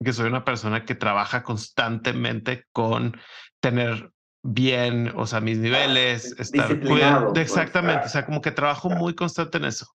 que 0.01 0.13
soy 0.13 0.27
una 0.27 0.45
persona 0.45 0.85
que 0.85 0.95
trabaja 0.95 1.43
constantemente 1.43 2.63
con 2.71 3.19
tener 3.59 4.09
bien, 4.53 5.11
o 5.15 5.25
sea, 5.27 5.41
mis 5.41 5.57
niveles, 5.57 6.35
estar 6.39 6.79
pues, 6.79 7.03
exactamente, 7.35 8.05
o 8.05 8.09
sea, 8.09 8.25
como 8.25 8.41
que 8.41 8.51
trabajo 8.51 8.89
muy 8.89 9.13
constante 9.13 9.57
en 9.57 9.65
eso. 9.65 9.87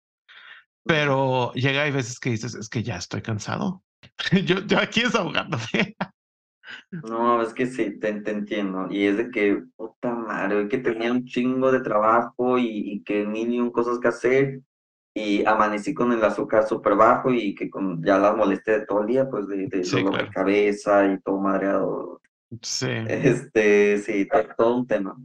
Pero 0.85 1.53
llega 1.55 1.83
hay 1.83 1.91
veces 1.91 2.21
que 2.21 2.31
dices, 2.31 2.55
es 2.55 2.69
que 2.69 2.83
ya 2.83 2.97
estoy 2.97 3.23
cansado. 3.23 3.83
yo, 4.45 4.61
yo 4.67 4.79
aquí 4.79 5.03
desahogándome. 5.03 5.97
No, 6.91 7.43
es 7.43 7.53
que 7.53 7.67
sí, 7.67 7.99
te, 7.99 8.09
entiendo. 8.09 8.89
Y 8.91 9.07
es 9.07 9.17
de 9.17 9.31
que, 9.31 9.63
puta 9.77 10.15
madre, 10.15 10.69
que 10.69 10.79
tenía 10.79 11.13
un 11.13 11.25
chingo 11.25 11.73
de 11.73 11.81
trabajo 11.81 12.59
y, 12.59 13.03
que 13.05 13.27
mil 13.27 13.53
y 13.53 13.61
un 13.61 13.71
cosas 13.71 13.99
que 13.99 14.09
hacer. 14.09 14.61
Y 15.17 15.45
amanecí 15.45 15.95
con 15.95 16.13
el 16.13 16.25
azúcar 16.25 16.67
súper 16.67 16.97
bajo 16.97 17.31
y 17.31 17.55
que 17.55 17.71
con, 17.71 18.03
ya 18.05 18.19
la 18.19 18.35
molesté 18.35 18.85
todo 18.85 19.03
el 19.03 19.07
día, 19.07 19.31
pues 19.31 19.47
de, 19.47 19.69
de 19.69 19.83
dolor 19.83 20.19
de 20.19 20.31
cabeza 20.31 21.07
y 21.07 21.21
todo 21.21 21.39
madreado. 21.39 22.21
Sí. 22.63 22.91
Este, 23.09 23.99
sí, 23.99 24.29
todo 24.57 24.77
un 24.77 24.87
tema. 24.87 25.17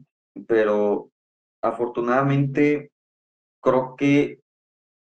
Pero 0.47 1.09
afortunadamente 1.61 2.91
creo 3.61 3.95
que 3.95 4.39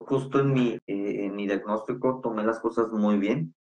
justo 0.00 0.40
en 0.40 0.52
mi, 0.52 0.78
eh, 0.86 1.26
en 1.26 1.36
mi 1.36 1.46
diagnóstico 1.46 2.20
tomé 2.22 2.42
las 2.44 2.58
cosas 2.60 2.90
muy 2.92 3.18
bien. 3.18 3.54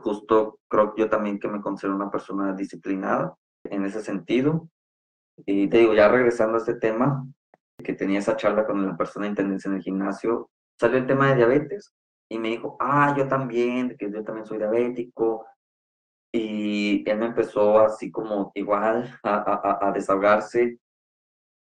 Justo 0.00 0.58
creo 0.68 0.94
yo 0.96 1.08
también 1.08 1.38
que 1.38 1.48
me 1.48 1.60
considero 1.60 1.96
una 1.96 2.10
persona 2.10 2.54
disciplinada 2.54 3.34
en 3.64 3.84
ese 3.84 4.02
sentido. 4.02 4.68
Y 5.44 5.68
te 5.68 5.78
digo, 5.78 5.94
ya 5.94 6.08
regresando 6.08 6.54
a 6.56 6.58
este 6.58 6.74
tema, 6.74 7.26
que 7.82 7.94
tenía 7.94 8.20
esa 8.20 8.36
charla 8.36 8.66
con 8.66 8.86
la 8.86 8.96
persona 8.96 9.24
de 9.24 9.30
intendencia 9.30 9.68
en 9.68 9.76
el 9.76 9.82
gimnasio, 9.82 10.50
salió 10.78 10.98
el 10.98 11.06
tema 11.06 11.28
de 11.28 11.36
diabetes 11.36 11.92
y 12.28 12.38
me 12.38 12.48
dijo, 12.48 12.76
ah, 12.80 13.14
yo 13.16 13.28
también, 13.28 13.96
que 13.98 14.10
yo 14.10 14.24
también 14.24 14.46
soy 14.46 14.58
diabético, 14.58 15.46
y 16.36 17.04
él 17.06 17.22
empezó 17.22 17.78
así 17.78 18.10
como 18.10 18.52
igual 18.54 19.18
a, 19.22 19.86
a, 19.88 19.92
desahogarse 19.92 20.78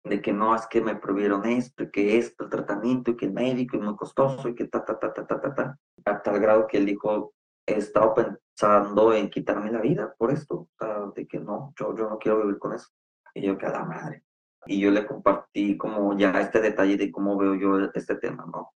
de 0.04 0.22
que 0.22 0.32
no, 0.32 0.54
es 0.54 0.66
que 0.66 0.80
me 0.80 0.96
prohibieron 0.96 1.44
esto, 1.46 1.90
que 1.90 2.16
esto, 2.18 2.44
el 2.44 2.50
tratamiento, 2.50 3.10
y 3.10 3.16
que 3.16 3.26
el 3.26 3.32
médico 3.32 3.76
es 3.76 3.82
muy 3.82 3.96
costoso, 3.96 4.48
y 4.48 4.54
que 4.54 4.66
ta, 4.68 4.84
ta, 4.84 4.98
ta, 4.98 5.12
ta, 5.12 5.26
ta, 5.26 5.40
ta, 5.40 5.54
ta, 5.54 5.78
a 6.06 6.22
tal 6.22 6.40
grado 6.40 6.66
que 6.66 6.78
él 6.78 6.86
dijo, 6.86 7.34
he 7.66 7.76
estado 7.76 8.14
pensando 8.14 9.12
en 9.12 9.30
quitarme 9.30 9.70
la 9.70 9.80
vida 9.80 10.14
por 10.18 10.30
esto, 10.30 10.68
de 11.14 11.26
que 11.26 11.40
no, 11.40 11.74
yo, 11.78 11.94
yo 11.96 12.08
no 12.08 12.18
quiero 12.18 12.40
vivir 12.42 12.58
con 12.58 12.74
eso. 12.74 12.88
Y 13.34 13.42
yo, 13.42 13.58
que 13.58 13.66
a 13.66 13.70
la 13.70 13.84
madre. 13.84 14.24
Y 14.66 14.80
yo 14.80 14.90
le 14.90 15.06
compartí 15.06 15.76
como 15.76 16.16
ya 16.16 16.40
este 16.40 16.60
detalle 16.60 16.96
de 16.96 17.10
cómo 17.10 17.36
veo 17.36 17.54
yo 17.54 17.90
este 17.94 18.14
tema, 18.16 18.46
¿no? 18.46 18.72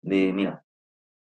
De, 0.00 0.32
mira, 0.32 0.64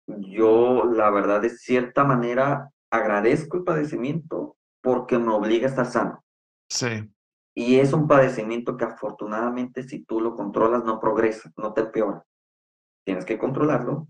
yo 0.08 0.86
la 0.86 1.10
verdad 1.12 1.42
de 1.42 1.50
cierta 1.50 2.04
manera 2.04 2.72
agradezco 2.96 3.58
el 3.58 3.64
padecimiento 3.64 4.58
porque 4.82 5.18
me 5.18 5.32
obliga 5.32 5.68
a 5.68 5.70
estar 5.70 5.86
sano. 5.86 6.24
Sí. 6.70 7.12
Y 7.56 7.80
es 7.80 7.94
un 7.94 8.08
padecimiento 8.08 8.76
que 8.78 8.86
afortunadamente 8.86 9.84
si 9.84 10.04
tú 10.04 10.20
lo 10.20 10.36
controlas 10.36 10.84
no 10.84 11.00
progresa, 11.00 11.52
no 11.58 11.74
te 11.74 11.82
empeora. 11.82 12.24
Tienes 13.06 13.26
que 13.26 13.38
controlarlo 13.38 14.08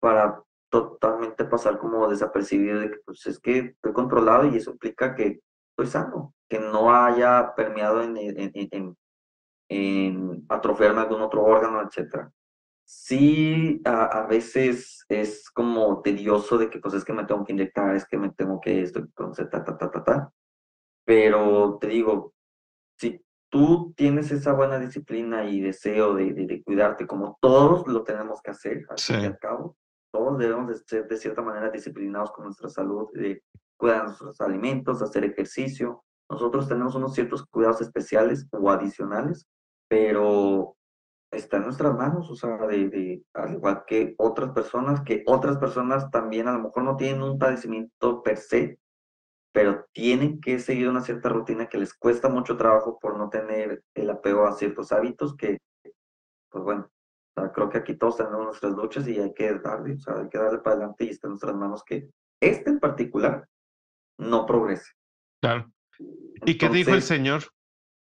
para 0.00 0.42
totalmente 0.70 1.44
pasar 1.44 1.78
como 1.78 2.08
desapercibido 2.08 2.80
de 2.80 2.90
que 2.90 2.98
pues 3.04 3.26
es 3.26 3.40
que 3.40 3.58
estoy 3.58 3.92
controlado 3.92 4.46
y 4.46 4.56
eso 4.56 4.70
implica 4.70 5.14
que 5.14 5.40
estoy 5.70 5.86
sano, 5.86 6.34
que 6.48 6.58
no 6.60 6.94
haya 6.94 7.54
permeado 7.54 8.02
en, 8.02 8.16
en, 8.16 8.52
en, 8.54 8.96
en 9.70 10.46
atrofiarme 10.48 11.00
algún 11.00 11.22
otro 11.22 11.42
órgano, 11.42 11.82
etcétera 11.82 12.30
sí 12.88 13.82
a, 13.84 14.26
veces 14.26 15.04
es 15.10 15.50
como 15.50 16.00
tedioso 16.00 16.56
de 16.56 16.70
que 16.70 16.78
pues 16.78 16.94
es 16.94 17.04
que 17.04 17.12
me 17.12 17.26
tengo 17.26 17.44
que 17.44 17.52
inyectar, 17.52 17.94
es 17.94 18.06
que 18.06 18.16
me 18.16 18.30
tengo 18.30 18.62
que 18.62 18.80
esto, 18.80 19.00
entonces 19.00 19.50
ta, 19.50 19.62
ta, 19.62 19.76
ta, 19.76 19.90
ta, 19.90 20.02
ta. 20.02 20.32
Pero 21.04 21.76
te 21.78 21.88
digo, 21.88 22.32
si 22.98 23.22
tú 23.50 23.92
tienes 23.94 24.30
esa 24.30 24.54
buena 24.54 24.78
disciplina 24.78 25.44
y 25.44 25.60
deseo 25.60 26.14
de, 26.14 26.32
de, 26.32 26.62
cuidarte, 26.62 27.06
como 27.06 27.36
todos 27.42 27.86
lo 27.86 28.04
tenemos 28.04 28.40
que 28.40 28.52
hacer, 28.52 28.86
al 28.88 28.98
fin 28.98 29.20
y 29.20 29.26
al 29.26 29.38
cabo, 29.38 29.76
todos 30.10 30.38
debemos 30.38 30.68
de 30.68 30.76
ser 30.76 31.06
de 31.06 31.18
cierta 31.18 31.42
manera 31.42 31.70
disciplinados 31.70 32.32
con 32.32 32.46
nuestra 32.46 32.70
salud, 32.70 33.08
de 33.12 33.42
cuidar 33.76 34.04
nuestros 34.04 34.40
alimentos, 34.40 35.02
hacer 35.02 35.24
ejercicio. 35.24 36.04
Nosotros 36.30 36.66
tenemos 36.66 36.94
unos 36.94 37.12
ciertos 37.12 37.44
cuidados 37.44 37.82
especiales 37.82 38.48
o 38.50 38.70
adicionales, 38.70 39.46
pero 39.88 40.77
está 41.30 41.58
en 41.58 41.64
nuestras 41.64 41.94
manos, 41.94 42.30
o 42.30 42.34
sea, 42.34 42.56
de, 42.66 43.22
al 43.34 43.54
igual 43.54 43.84
que 43.86 44.14
otras 44.18 44.50
personas, 44.52 45.02
que 45.02 45.22
otras 45.26 45.58
personas 45.58 46.10
también 46.10 46.48
a 46.48 46.52
lo 46.52 46.60
mejor 46.60 46.84
no 46.84 46.96
tienen 46.96 47.22
un 47.22 47.38
padecimiento 47.38 48.22
per 48.22 48.38
se, 48.38 48.78
pero 49.52 49.86
tienen 49.92 50.40
que 50.40 50.58
seguir 50.58 50.88
una 50.88 51.00
cierta 51.00 51.28
rutina 51.28 51.68
que 51.68 51.78
les 51.78 51.94
cuesta 51.94 52.28
mucho 52.28 52.56
trabajo 52.56 52.98
por 52.98 53.18
no 53.18 53.28
tener 53.28 53.82
el 53.94 54.10
apego 54.10 54.46
a 54.46 54.52
ciertos 54.52 54.92
hábitos 54.92 55.36
que, 55.36 55.58
pues 56.50 56.64
bueno, 56.64 56.90
creo 57.54 57.68
que 57.68 57.78
aquí 57.78 57.94
todos 57.94 58.16
tenemos 58.16 58.44
nuestras 58.44 58.72
luchas 58.72 59.06
y 59.06 59.18
hay 59.18 59.32
que 59.34 59.54
darle, 59.54 59.94
o 59.94 59.98
sea, 59.98 60.18
hay 60.18 60.28
que 60.28 60.38
darle 60.38 60.58
para 60.58 60.76
adelante 60.76 61.04
y 61.04 61.10
está 61.10 61.26
en 61.26 61.32
nuestras 61.32 61.54
manos 61.54 61.84
que 61.84 62.10
este 62.40 62.70
en 62.70 62.80
particular 62.80 63.48
no 64.18 64.46
progrese. 64.46 64.92
Claro. 65.40 65.70
¿Y 66.44 66.56
qué 66.56 66.68
dijo 66.68 66.92
el 66.92 67.02
Señor? 67.02 67.42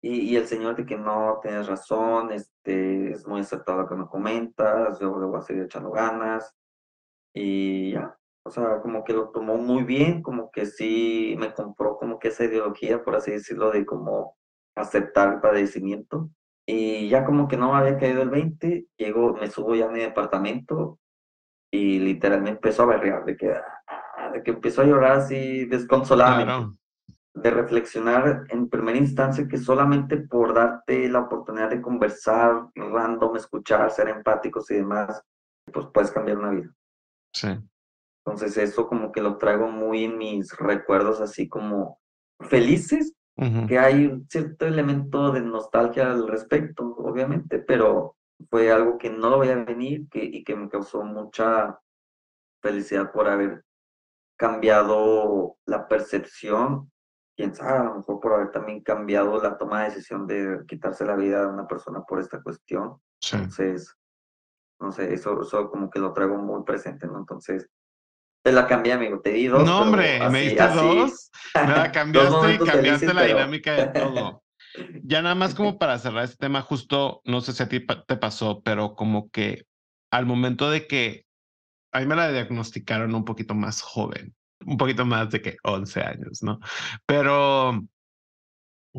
Y, 0.07 0.37
el 0.37 0.47
señor 0.47 0.77
de 0.77 0.85
que 0.85 0.99
no, 0.99 1.39
tienes 1.41 1.67
razón, 1.67 2.31
este, 2.31 3.13
es 3.13 3.27
muy 3.27 3.41
acertado 3.41 3.81
lo 3.83 3.89
que 3.89 3.95
me 3.95 4.07
comentas, 4.07 5.01
yo 5.01 5.19
le 5.19 5.25
voy 5.25 5.39
a 5.39 5.43
seguir 5.43 5.63
echando 5.63 5.91
ganas. 5.93 6.55
Y 7.33 7.93
ya, 7.93 8.15
o 8.45 8.51
sea, 8.51 8.83
como 8.83 9.03
que 9.03 9.15
lo 9.15 9.31
tomó 9.31 9.57
muy 9.57 9.83
bien, 9.83 10.21
como 10.21 10.51
que 10.51 10.67
sí 10.67 11.35
me 11.39 11.55
compró 11.55 11.97
como 11.97 12.19
que 12.19 12.29
esa 12.29 12.45
ideología, 12.45 13.03
por 13.03 13.17
así 13.17 13.31
decirlo, 13.31 13.71
de 13.71 13.87
como 13.87 14.37
aceptar 14.77 15.37
el 15.37 15.41
padecimiento. 15.41 16.29
Y 16.67 17.09
ya 17.09 17.25
como 17.25 17.49
que 17.49 17.57
no 17.57 17.73
me 17.73 17.79
había 17.79 17.97
caído 17.97 18.21
el 18.21 18.29
20, 18.29 18.87
llego, 18.99 19.33
me 19.33 19.51
subo 19.51 19.75
ya 19.75 19.87
a 19.87 19.91
mi 19.91 20.01
departamento 20.01 20.99
y 21.73 21.99
literalmente 21.99 22.59
empezó 22.59 22.83
a 22.83 22.87
berrear, 22.87 23.25
de 23.25 23.39
que, 23.39 23.53
ah, 23.53 24.31
de 24.33 24.43
que 24.43 24.51
empezó 24.51 24.83
a 24.83 24.85
llorar 24.85 25.13
así 25.13 25.65
desconsolado 25.65 26.75
de 27.35 27.51
reflexionar 27.51 28.47
en 28.49 28.69
primera 28.69 28.97
instancia 28.97 29.49
que 29.49 29.59
solamente 29.59 30.19
por 30.19 30.55
darte 30.55 31.09
la 31.09 31.21
oportunidad 31.21 31.71
de 31.71 31.83
conversar, 31.83 32.69
random, 32.75 33.37
escuchar, 33.37 33.91
ser 33.91 34.09
empáticos 34.09 34.71
y 34.71 34.77
demás, 34.77 35.21
pues 35.73 35.87
puedes 35.93 36.13
cambiar 36.13 36.39
una 36.39 36.51
vida. 36.51 36.73
Sí. 37.33 37.49
Entonces 38.25 38.57
eso 38.57 38.87
como 38.87 39.11
que 39.11 39.21
lo 39.21 39.37
traigo 39.37 39.69
muy 39.69 40.05
en 40.05 40.17
mis 40.17 40.57
recuerdos 40.57 41.21
así 41.21 41.49
como 41.49 41.99
felices, 42.41 43.13
que 43.67 43.81
hay 43.81 44.07
un 44.07 44.29
cierto 44.29 44.65
elemento 44.65 45.33
de 45.33 45.41
nostalgia 45.41 46.13
al 46.13 46.29
respecto, 46.29 46.85
obviamente, 46.99 47.59
pero 47.59 48.17
fue 48.49 48.71
algo 48.71 48.97
que 48.97 49.11
no 49.11 49.29
lo 49.29 49.39
voy 49.39 49.49
a 49.49 49.57
venir 49.57 50.09
que, 50.09 50.23
y 50.23 50.45
que 50.45 50.55
me 50.55 50.69
causó 50.69 51.03
mucha 51.03 51.81
felicidad 52.63 53.11
por 53.11 53.27
haber 53.27 53.65
cambiado 54.39 55.57
la 55.67 55.89
percepción 55.89 56.93
quién 57.37 57.55
sabe, 57.55 57.79
a 57.79 57.85
lo 57.85 57.97
mejor 57.97 58.21
por 58.21 58.33
haber 58.35 58.51
también 58.51 58.83
cambiado 58.83 59.43
la 59.43 59.59
toma 59.59 59.83
de 59.83 59.91
decisión 59.91 60.27
de 60.27 60.61
quitarse 60.67 61.05
la 61.05 61.17
vida 61.17 61.41
de 61.41 61.47
una 61.49 61.67
persona 61.67 62.03
por 62.03 62.21
esta 62.21 62.43
cuestión. 62.43 62.97
Entonces, 63.33 63.95
no 64.81 64.93
sé, 64.93 65.13
eso, 65.15 65.43
eso 65.43 65.71
como 65.71 65.91
que 65.91 65.99
lo 65.99 66.13
traigo 66.13 66.37
muy 66.37 66.63
presente, 66.65 67.07
¿no? 67.07 67.19
Entonces, 67.19 67.69
te 68.45 68.53
la 68.53 68.67
cambié, 68.67 68.93
amigo, 68.93 69.21
te 69.21 69.31
di 69.31 69.47
dos. 69.47 69.65
No, 69.65 69.83
hombre, 69.83 70.21
me 70.31 70.43
diste 70.43 70.69
dos, 70.69 71.31
me 71.55 71.73
la 71.73 71.93
cambiaste 71.93 72.55
y 72.55 72.59
cambiaste 72.59 73.15
la 73.15 73.23
dinámica 73.23 73.73
de 73.73 73.87
todo. 73.89 74.41
Ya 75.05 75.23
nada 75.23 75.37
más 75.37 75.55
como 75.55 75.79
para 75.79 75.99
cerrar 76.01 76.25
este 76.25 76.37
tema, 76.37 76.61
justo, 76.61 77.21
no 77.25 77.41
sé 77.41 77.53
si 77.53 77.63
a 77.63 77.69
ti 77.69 77.87
te 77.87 78.17
pasó, 78.17 78.61
pero 78.65 78.97
como 78.97 79.31
que 79.31 79.67
al 80.11 80.27
momento 80.27 80.69
de 80.69 80.89
que 80.89 81.27
a 81.93 82.01
mí 82.01 82.07
me 82.07 82.17
la 82.17 82.33
diagnosticaron 82.33 83.15
un 83.15 83.25
poquito 83.25 83.55
más 83.55 83.83
joven, 83.83 84.35
un 84.67 84.77
poquito 84.77 85.05
más 85.05 85.31
de 85.31 85.43
que 85.43 85.57
11 85.63 86.01
años, 86.03 86.43
¿no? 86.43 86.61
Pero 87.07 87.87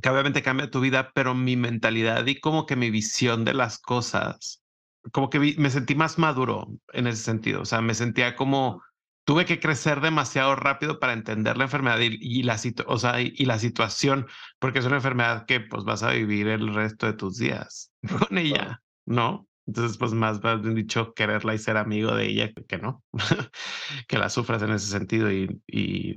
que 0.01 0.09
obviamente 0.09 0.41
cambia 0.43 0.70
tu 0.70 0.82
vida, 0.82 1.11
pero 1.13 1.34
mi 1.34 1.55
mentalidad 1.55 2.26
y 2.26 2.39
como 2.39 2.66
que 2.66 2.76
mi 2.76 2.89
visión 2.89 3.45
de 3.45 3.53
las 3.53 3.80
cosas, 3.80 4.63
como 5.11 5.30
que 5.30 5.39
me 5.57 5.70
sentí 5.70 5.95
más 5.95 6.18
maduro 6.18 6.68
en 6.93 7.07
ese 7.07 7.24
sentido. 7.24 7.61
O 7.61 7.66
sea, 7.66 7.82
me 7.82 7.93
sentía 7.93 8.36
como 8.36 8.82
tuve 9.26 9.45
que 9.45 9.59
crecer 9.59 10.01
demasiado 10.01 10.55
rápido 10.55 10.99
para 10.99 11.13
entender 11.13 11.57
la 11.57 11.66
enfermedad 11.66 11.99
y, 11.99 12.43
la, 12.43 12.57
o 12.88 12.97
sea, 12.97 13.22
y, 13.22 13.45
la 13.45 13.59
situación, 13.59 14.28
porque 14.59 14.80
es 14.80 14.86
una 14.86 14.97
enfermedad 14.97 15.45
que 15.45 15.59
pues 15.61 15.84
vas 15.84 16.03
a 16.03 16.11
vivir 16.11 16.47
el 16.47 16.74
resto 16.74 17.07
de 17.07 17.13
tus 17.13 17.38
días 17.38 17.91
con 18.30 18.38
ella, 18.38 18.82
¿no? 19.05 19.47
Entonces, 19.68 19.97
pues 19.97 20.13
más 20.13 20.41
bien 20.41 20.76
dicho, 20.76 21.13
quererla 21.13 21.55
y 21.55 21.57
ser 21.57 21.78
amigo 21.78 22.16
de 22.16 22.28
ella 22.28 22.51
que 22.68 22.78
no, 22.78 23.03
que 24.07 24.18
la 24.18 24.30
sufras 24.30 24.61
en 24.61 24.72
ese 24.72 24.88
sentido 24.88 25.32
y, 25.32 25.61
y, 25.68 26.16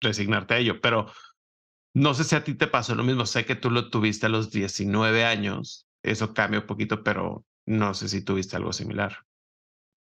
resignarte 0.00 0.54
a 0.54 0.58
ello. 0.58 0.80
Pero 0.80 1.06
no 1.94 2.14
sé 2.14 2.24
si 2.24 2.34
a 2.34 2.44
ti 2.44 2.54
te 2.54 2.66
pasó 2.66 2.94
lo 2.94 3.02
mismo. 3.02 3.26
Sé 3.26 3.44
que 3.44 3.56
tú 3.56 3.70
lo 3.70 3.90
tuviste 3.90 4.26
a 4.26 4.30
los 4.30 4.50
19 4.50 5.24
años. 5.24 5.86
Eso 6.02 6.32
cambia 6.32 6.60
un 6.60 6.66
poquito, 6.66 7.02
pero 7.02 7.44
no 7.66 7.92
sé 7.94 8.08
si 8.08 8.24
tuviste 8.24 8.56
algo 8.56 8.72
similar. 8.72 9.16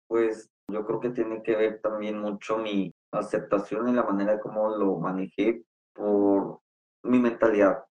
Pues 0.08 0.50
yo 0.68 0.84
creo 0.84 1.00
que 1.00 1.10
tiene 1.10 1.42
que 1.42 1.54
ver 1.54 1.80
también 1.80 2.18
mucho 2.18 2.58
mi 2.58 2.92
aceptación 3.12 3.88
y 3.88 3.92
la 3.92 4.02
manera 4.02 4.40
como 4.40 4.76
lo 4.76 4.96
manejé 4.98 5.62
por 5.92 6.60
mi 7.04 7.18
mentalidad. 7.20 7.84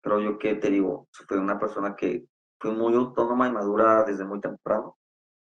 Pero 0.00 0.20
yo 0.20 0.38
que 0.38 0.54
te 0.54 0.70
digo, 0.70 1.08
fue 1.10 1.38
una 1.38 1.58
persona 1.58 1.96
que 1.96 2.26
fui 2.60 2.72
muy 2.72 2.94
autónoma 2.94 3.48
y 3.48 3.52
madura 3.52 4.04
desde 4.04 4.24
muy 4.24 4.40
temprano. 4.40 4.96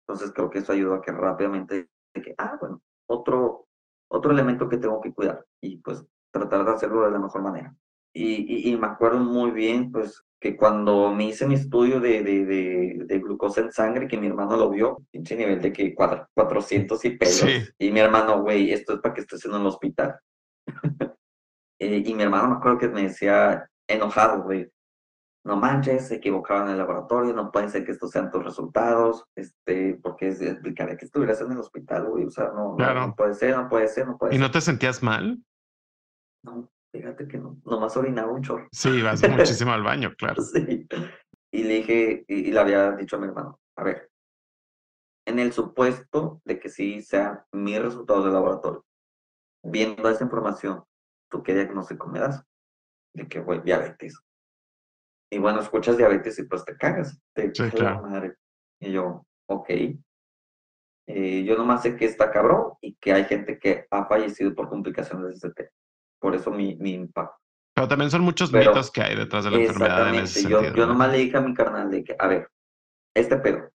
Entonces 0.08 0.32
creo 0.34 0.50
que 0.50 0.60
eso 0.60 0.74
ayudó 0.74 0.96
a 0.96 1.02
que 1.02 1.12
rápidamente, 1.12 1.90
que, 2.14 2.34
ah, 2.38 2.58
bueno, 2.60 2.82
otro, 3.08 3.68
otro 4.10 4.32
elemento 4.32 4.70
que 4.70 4.78
tengo 4.78 5.02
que 5.02 5.14
cuidar 5.14 5.46
y 5.62 5.78
pues 5.78 6.04
tratar 6.32 6.66
de 6.66 6.72
hacerlo 6.72 7.06
de 7.06 7.12
la 7.12 7.20
mejor 7.20 7.42
manera. 7.42 7.76
Y, 8.14 8.72
y, 8.72 8.78
me 8.78 8.88
acuerdo 8.88 9.20
muy 9.20 9.52
bien, 9.52 9.92
pues, 9.92 10.24
que 10.40 10.58
cuando 10.58 11.14
me 11.14 11.26
hice 11.26 11.46
mi 11.46 11.54
estudio 11.54 12.00
de, 12.00 12.24
de, 12.24 12.46
de, 12.46 13.04
de 13.06 13.20
glucosa 13.20 13.62
en 13.62 13.72
sangre, 13.72 14.08
que 14.08 14.18
mi 14.18 14.26
hermano 14.26 14.58
lo 14.58 14.70
vio, 14.72 15.04
pinche 15.12 15.36
nivel 15.36 15.62
de 15.62 15.72
que 15.72 15.94
400 15.94 17.06
y 17.06 17.10
pelos. 17.12 17.46
Y 17.78 17.92
mi 17.92 18.00
hermano, 18.00 18.42
güey, 18.42 18.72
esto 18.72 18.94
es 18.94 19.00
para 19.02 19.14
que 19.14 19.22
estés 19.22 19.46
en 19.46 19.54
el 19.54 19.66
hospital. 19.66 20.20
Eh, 21.80 22.02
y 22.04 22.16
mi 22.16 22.24
hermano 22.24 22.50
me 22.50 22.56
acuerdo 22.56 22.80
que 22.80 22.88
me 22.88 23.04
decía 23.04 23.70
enojado, 23.88 24.42
güey, 24.42 24.68
no 25.48 25.56
manches, 25.56 26.10
se 26.10 26.16
equivocaron 26.16 26.68
en 26.68 26.74
el 26.74 26.78
laboratorio, 26.80 27.34
no 27.34 27.54
puede 27.54 27.70
ser 27.70 27.86
que 27.86 27.94
estos 27.94 28.12
sean 28.12 28.30
tus 28.30 28.44
resultados, 28.44 29.24
este, 29.34 29.98
porque 30.04 30.28
es, 30.28 30.42
explicaré 30.42 30.98
que 30.98 31.06
estuvieras 31.06 31.40
en 31.40 31.54
el 31.54 31.60
hospital, 31.60 32.06
güey, 32.10 32.26
o 32.26 32.30
sea, 32.30 32.52
no, 32.54 32.76
no, 32.76 33.16
puede 33.16 33.34
ser, 33.34 33.56
no 33.56 33.70
puede 33.70 33.88
ser, 33.88 34.08
no 34.08 34.18
puede 34.18 34.34
ser. 34.34 34.40
¿Y 34.40 34.44
no 34.44 34.52
te 34.52 34.60
sentías 34.60 35.02
mal? 35.02 35.42
No, 36.44 36.70
fíjate 36.92 37.30
que 37.30 37.38
no, 37.38 37.62
nomás 37.64 37.96
orinaba 37.96 38.30
un 38.30 38.42
chorro. 38.42 38.68
Sí, 38.74 39.02
vas 39.02 39.22
muchísimo 39.30 39.72
al 39.72 39.84
baño, 39.84 40.14
claro. 40.18 40.44
Sí, 40.44 40.86
y 41.54 41.64
le 41.64 41.74
dije, 41.76 42.26
y, 42.28 42.52
le 42.52 42.60
había 42.60 42.92
dicho 42.92 43.16
a 43.16 43.20
mi 43.20 43.28
hermano, 43.28 43.58
a 43.78 43.84
ver, 43.86 44.12
en 45.26 45.40
el 45.40 45.54
supuesto 45.54 46.42
de 46.44 46.60
que 46.60 46.68
sí 46.68 47.02
sean 47.02 47.40
mis 47.54 47.82
resultados 47.82 48.26
de 48.26 48.32
laboratorio, 48.32 48.86
viendo 49.64 50.10
esa 50.10 50.26
información, 50.26 50.84
¿tú 51.32 51.42
qué 51.42 51.54
diagnóstico 51.54 52.08
me 52.08 52.20
das? 52.20 52.44
De 53.16 53.30
que, 53.30 53.40
güey, 53.40 53.62
diabetes 53.62 54.22
y 55.30 55.38
bueno, 55.40 55.60
escuchas 55.62 55.98
diabetes 55.98 56.40
y 56.40 56.44
pues 56.44 56.64
te 56.64 56.76
cagas. 56.78 57.20
Te 57.34 57.54
sí, 57.54 57.70
claro. 57.72 58.02
madre. 58.04 58.36
Y 58.80 58.92
yo, 58.92 59.26
ok. 59.48 59.70
Eh, 61.10 61.44
yo 61.46 61.58
nomás 61.58 61.84
sé 61.84 61.96
que 61.96 62.06
está 62.06 62.32
cabrón 62.32 62.74
y 62.82 62.96
que 62.96 63.14
hay 63.14 63.26
gente 63.26 63.60
que 63.60 63.88
ha 63.92 64.06
fallecido 64.06 64.54
por 64.54 64.70
complicaciones 64.70 65.28
de 65.28 65.34
ese 65.34 65.52
tema. 65.52 65.70
Por 66.20 66.36
eso 66.36 66.52
mi, 66.52 66.76
mi 66.76 66.94
impacto. 66.94 67.38
Pero 67.74 67.88
también 67.88 68.10
son 68.10 68.22
muchos 68.22 68.52
mitos 68.52 68.90
que 68.92 69.02
hay 69.02 69.16
detrás 69.16 69.46
de 69.46 69.52
la 69.52 69.58
enfermedad 69.58 70.10
en 70.10 70.24
ese 70.24 70.50
yo, 70.50 70.62
sentido. 70.62 70.76
Yo 70.76 70.88
nomás 70.88 71.12
le 71.12 71.20
dije 71.20 71.38
a 71.38 71.42
mi 71.42 71.54
carnal 71.54 71.92
de 71.92 72.04
que, 72.04 72.16
a 72.18 72.28
ver, 72.28 72.50
este 73.16 73.38
pedo, 73.38 73.70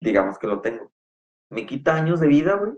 digamos 0.00 0.38
que 0.38 0.46
lo 0.46 0.60
tengo. 0.60 0.90
Me 1.50 1.66
quita 1.66 1.94
años 1.94 2.20
de 2.20 2.28
vida, 2.28 2.54
güey. 2.54 2.72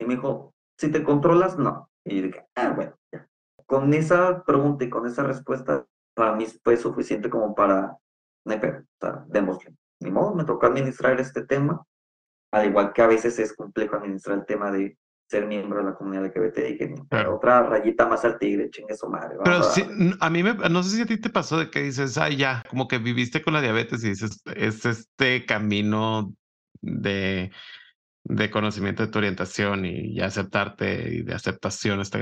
Y 0.00 0.06
me 0.06 0.14
dijo, 0.14 0.54
si 0.78 0.90
te 0.90 1.04
controlas, 1.04 1.58
no. 1.58 1.90
Y 2.04 2.16
yo 2.16 2.22
dije, 2.22 2.46
ah, 2.54 2.70
bueno, 2.70 2.96
ya. 3.12 3.28
Con 3.66 3.92
esa 3.92 4.42
pregunta 4.44 4.84
y 4.84 4.88
con 4.88 5.06
esa 5.06 5.24
respuesta, 5.24 5.86
para 6.18 6.34
mí 6.34 6.46
fue 6.64 6.76
suficiente 6.76 7.30
como 7.30 7.54
para, 7.54 7.96
no 8.44 8.54
o 8.54 8.58
sea, 9.00 9.24
démosle. 9.28 9.72
Ni 10.00 10.10
modo, 10.10 10.34
me 10.34 10.44
tocó 10.44 10.66
administrar 10.66 11.18
este 11.20 11.44
tema, 11.44 11.80
al 12.52 12.66
igual 12.66 12.92
que 12.92 13.02
a 13.02 13.06
veces 13.06 13.38
es 13.38 13.54
complejo 13.54 13.94
administrar 13.94 14.38
el 14.38 14.44
tema 14.44 14.72
de 14.72 14.98
ser 15.30 15.46
miembro 15.46 15.78
de 15.78 15.84
la 15.84 15.94
comunidad 15.94 16.24
LGBT 16.24 16.58
y 16.70 16.76
que 16.76 16.94
otra 17.28 17.62
rayita 17.62 18.08
más 18.08 18.24
al 18.24 18.36
tigre, 18.38 18.68
chingue 18.70 18.96
su 18.96 19.08
madre. 19.08 19.36
Pero 19.44 19.62
sí, 19.62 19.84
a 20.18 20.30
mí 20.30 20.42
me, 20.42 20.54
no 20.54 20.82
sé 20.82 20.96
si 20.96 21.02
a 21.02 21.06
ti 21.06 21.20
te 21.20 21.30
pasó 21.30 21.56
de 21.56 21.70
que 21.70 21.82
dices, 21.82 22.18
ay, 22.18 22.36
ya, 22.36 22.64
como 22.68 22.88
que 22.88 22.98
viviste 22.98 23.40
con 23.40 23.54
la 23.54 23.60
diabetes 23.60 24.02
y 24.02 24.08
dices, 24.08 24.42
es 24.56 24.86
este 24.86 25.46
camino 25.46 26.32
de, 26.80 27.52
de 28.24 28.50
conocimiento 28.50 29.04
de 29.04 29.12
tu 29.12 29.18
orientación 29.18 29.84
y, 29.84 30.18
aceptarte 30.20 31.14
y 31.14 31.22
de 31.22 31.34
aceptación, 31.34 32.00
esta 32.00 32.18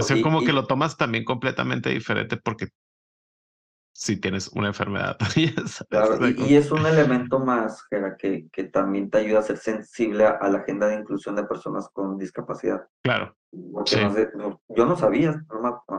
sí, 0.00 0.22
como 0.22 0.44
que 0.44 0.52
lo 0.54 0.66
tomas 0.66 0.96
también 0.96 1.24
completamente 1.24 1.90
diferente 1.90 2.38
porque 2.38 2.68
si 3.94 4.16
tienes 4.16 4.48
una 4.48 4.66
enfermedad. 4.68 5.16
y, 5.36 6.56
es 6.56 6.70
un 6.72 6.84
elemento 6.84 7.38
más, 7.38 7.86
que, 8.18 8.48
que 8.50 8.64
también 8.64 9.08
te 9.08 9.18
ayuda 9.18 9.38
a 9.38 9.42
ser 9.42 9.56
sensible 9.56 10.26
a, 10.26 10.48
la 10.48 10.58
agenda 10.58 10.88
de 10.88 10.96
inclusión 10.96 11.36
de 11.36 11.44
personas 11.44 11.88
con 11.92 12.18
discapacidad. 12.18 12.86
Claro. 13.02 13.36
yo 13.52 14.86
no 14.86 14.96
sabía, 14.96 15.40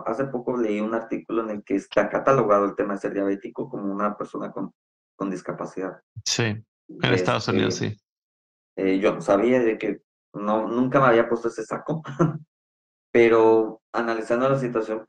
hace 0.05 0.25
poco 0.25 0.57
leí 0.57 0.81
un 0.81 0.93
artículo 0.93 1.43
en 1.43 1.51
el 1.51 1.63
que 1.63 1.75
está 1.75 2.09
catalogado 2.09 2.65
el 2.65 2.75
tema 2.75 2.93
de 2.95 2.99
ser 2.99 3.13
diabético 3.13 3.69
como 3.69 3.91
una 3.91 4.17
persona 4.17 4.51
con, 4.51 4.73
con 5.15 5.31
discapacidad. 5.31 6.01
Sí, 6.25 6.43
en 6.43 7.13
Estados 7.13 7.47
Unidos 7.47 7.81
este, 7.81 7.95
sí. 7.95 8.01
Eh, 8.77 8.99
yo 8.99 9.15
no 9.15 9.21
sabía 9.21 9.61
de 9.61 9.77
que 9.77 10.01
no, 10.33 10.67
nunca 10.67 10.99
me 10.99 11.07
había 11.07 11.29
puesto 11.29 11.47
ese 11.47 11.63
saco, 11.63 12.03
pero 13.13 13.81
analizando 13.93 14.49
la 14.49 14.59
situación, 14.59 15.05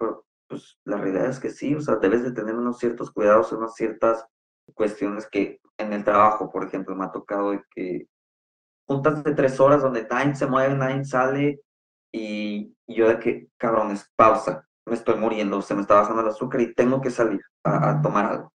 pues 0.48 0.78
la 0.84 0.96
realidad 0.96 1.26
es 1.26 1.40
que 1.40 1.50
sí, 1.50 1.74
o 1.74 1.80
sea, 1.80 1.96
debes 1.96 2.22
de 2.22 2.32
tener 2.32 2.54
unos 2.54 2.78
ciertos 2.78 3.10
cuidados, 3.10 3.52
unas 3.52 3.74
ciertas 3.74 4.24
cuestiones 4.74 5.28
que 5.28 5.60
en 5.78 5.92
el 5.92 6.04
trabajo, 6.04 6.50
por 6.50 6.64
ejemplo, 6.64 6.94
me 6.94 7.04
ha 7.04 7.12
tocado 7.12 7.52
de 7.52 7.62
que 7.74 8.08
juntas 8.86 9.22
de 9.24 9.34
tres 9.34 9.58
horas 9.60 9.82
donde 9.82 10.06
nadie 10.08 10.34
se 10.34 10.46
mueve, 10.46 10.74
nadie 10.74 11.04
sale 11.04 11.60
y, 12.12 12.74
yo 12.86 13.08
de 13.08 13.18
que, 13.18 13.48
cabrones, 13.56 14.10
pausa, 14.16 14.66
me 14.86 14.94
estoy 14.94 15.16
muriendo, 15.16 15.60
se 15.60 15.74
me 15.74 15.80
está 15.80 15.96
bajando 15.96 16.22
el 16.22 16.28
azúcar 16.28 16.60
y 16.60 16.74
tengo 16.74 17.00
que 17.00 17.10
salir 17.10 17.40
a, 17.64 18.00
tomar 18.00 18.26
algo. 18.26 18.52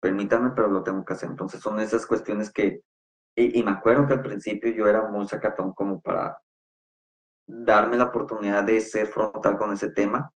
Permítame, 0.00 0.50
pero 0.54 0.68
lo 0.68 0.82
tengo 0.82 1.04
que 1.04 1.14
hacer. 1.14 1.30
Entonces 1.30 1.60
son 1.60 1.80
esas 1.80 2.06
cuestiones 2.06 2.52
que, 2.52 2.80
y, 3.36 3.58
y 3.58 3.62
me 3.62 3.72
acuerdo 3.72 4.06
que 4.06 4.14
al 4.14 4.22
principio 4.22 4.70
yo 4.72 4.86
era 4.86 5.08
muy 5.08 5.26
sacatón 5.26 5.72
como 5.72 6.00
para 6.00 6.38
darme 7.46 7.96
la 7.96 8.04
oportunidad 8.04 8.62
de 8.64 8.80
ser 8.80 9.08
frontal 9.08 9.58
con 9.58 9.72
ese 9.72 9.90
tema 9.90 10.32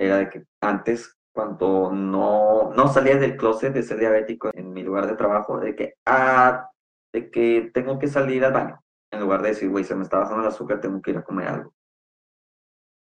era 0.00 0.16
de 0.16 0.30
que 0.30 0.44
antes, 0.62 1.14
cuando 1.32 1.92
no, 1.92 2.72
no 2.74 2.88
salía 2.88 3.16
del 3.16 3.36
closet 3.36 3.74
de 3.74 3.82
ser 3.82 3.98
diabético 3.98 4.50
en 4.54 4.72
mi 4.72 4.82
lugar 4.82 5.06
de 5.06 5.14
trabajo, 5.14 5.60
de 5.60 5.76
que, 5.76 5.94
ah, 6.06 6.70
de 7.12 7.30
que 7.30 7.70
tengo 7.74 7.98
que 7.98 8.08
salir 8.08 8.44
al 8.44 8.52
baño. 8.52 8.82
en 9.12 9.20
lugar 9.20 9.42
de 9.42 9.48
decir, 9.48 9.68
güey, 9.68 9.84
se 9.84 9.96
me 9.96 10.04
está 10.04 10.18
bajando 10.18 10.42
el 10.42 10.48
azúcar, 10.48 10.80
tengo 10.80 11.02
que 11.02 11.10
ir 11.10 11.18
a 11.18 11.24
comer 11.24 11.48
algo. 11.48 11.74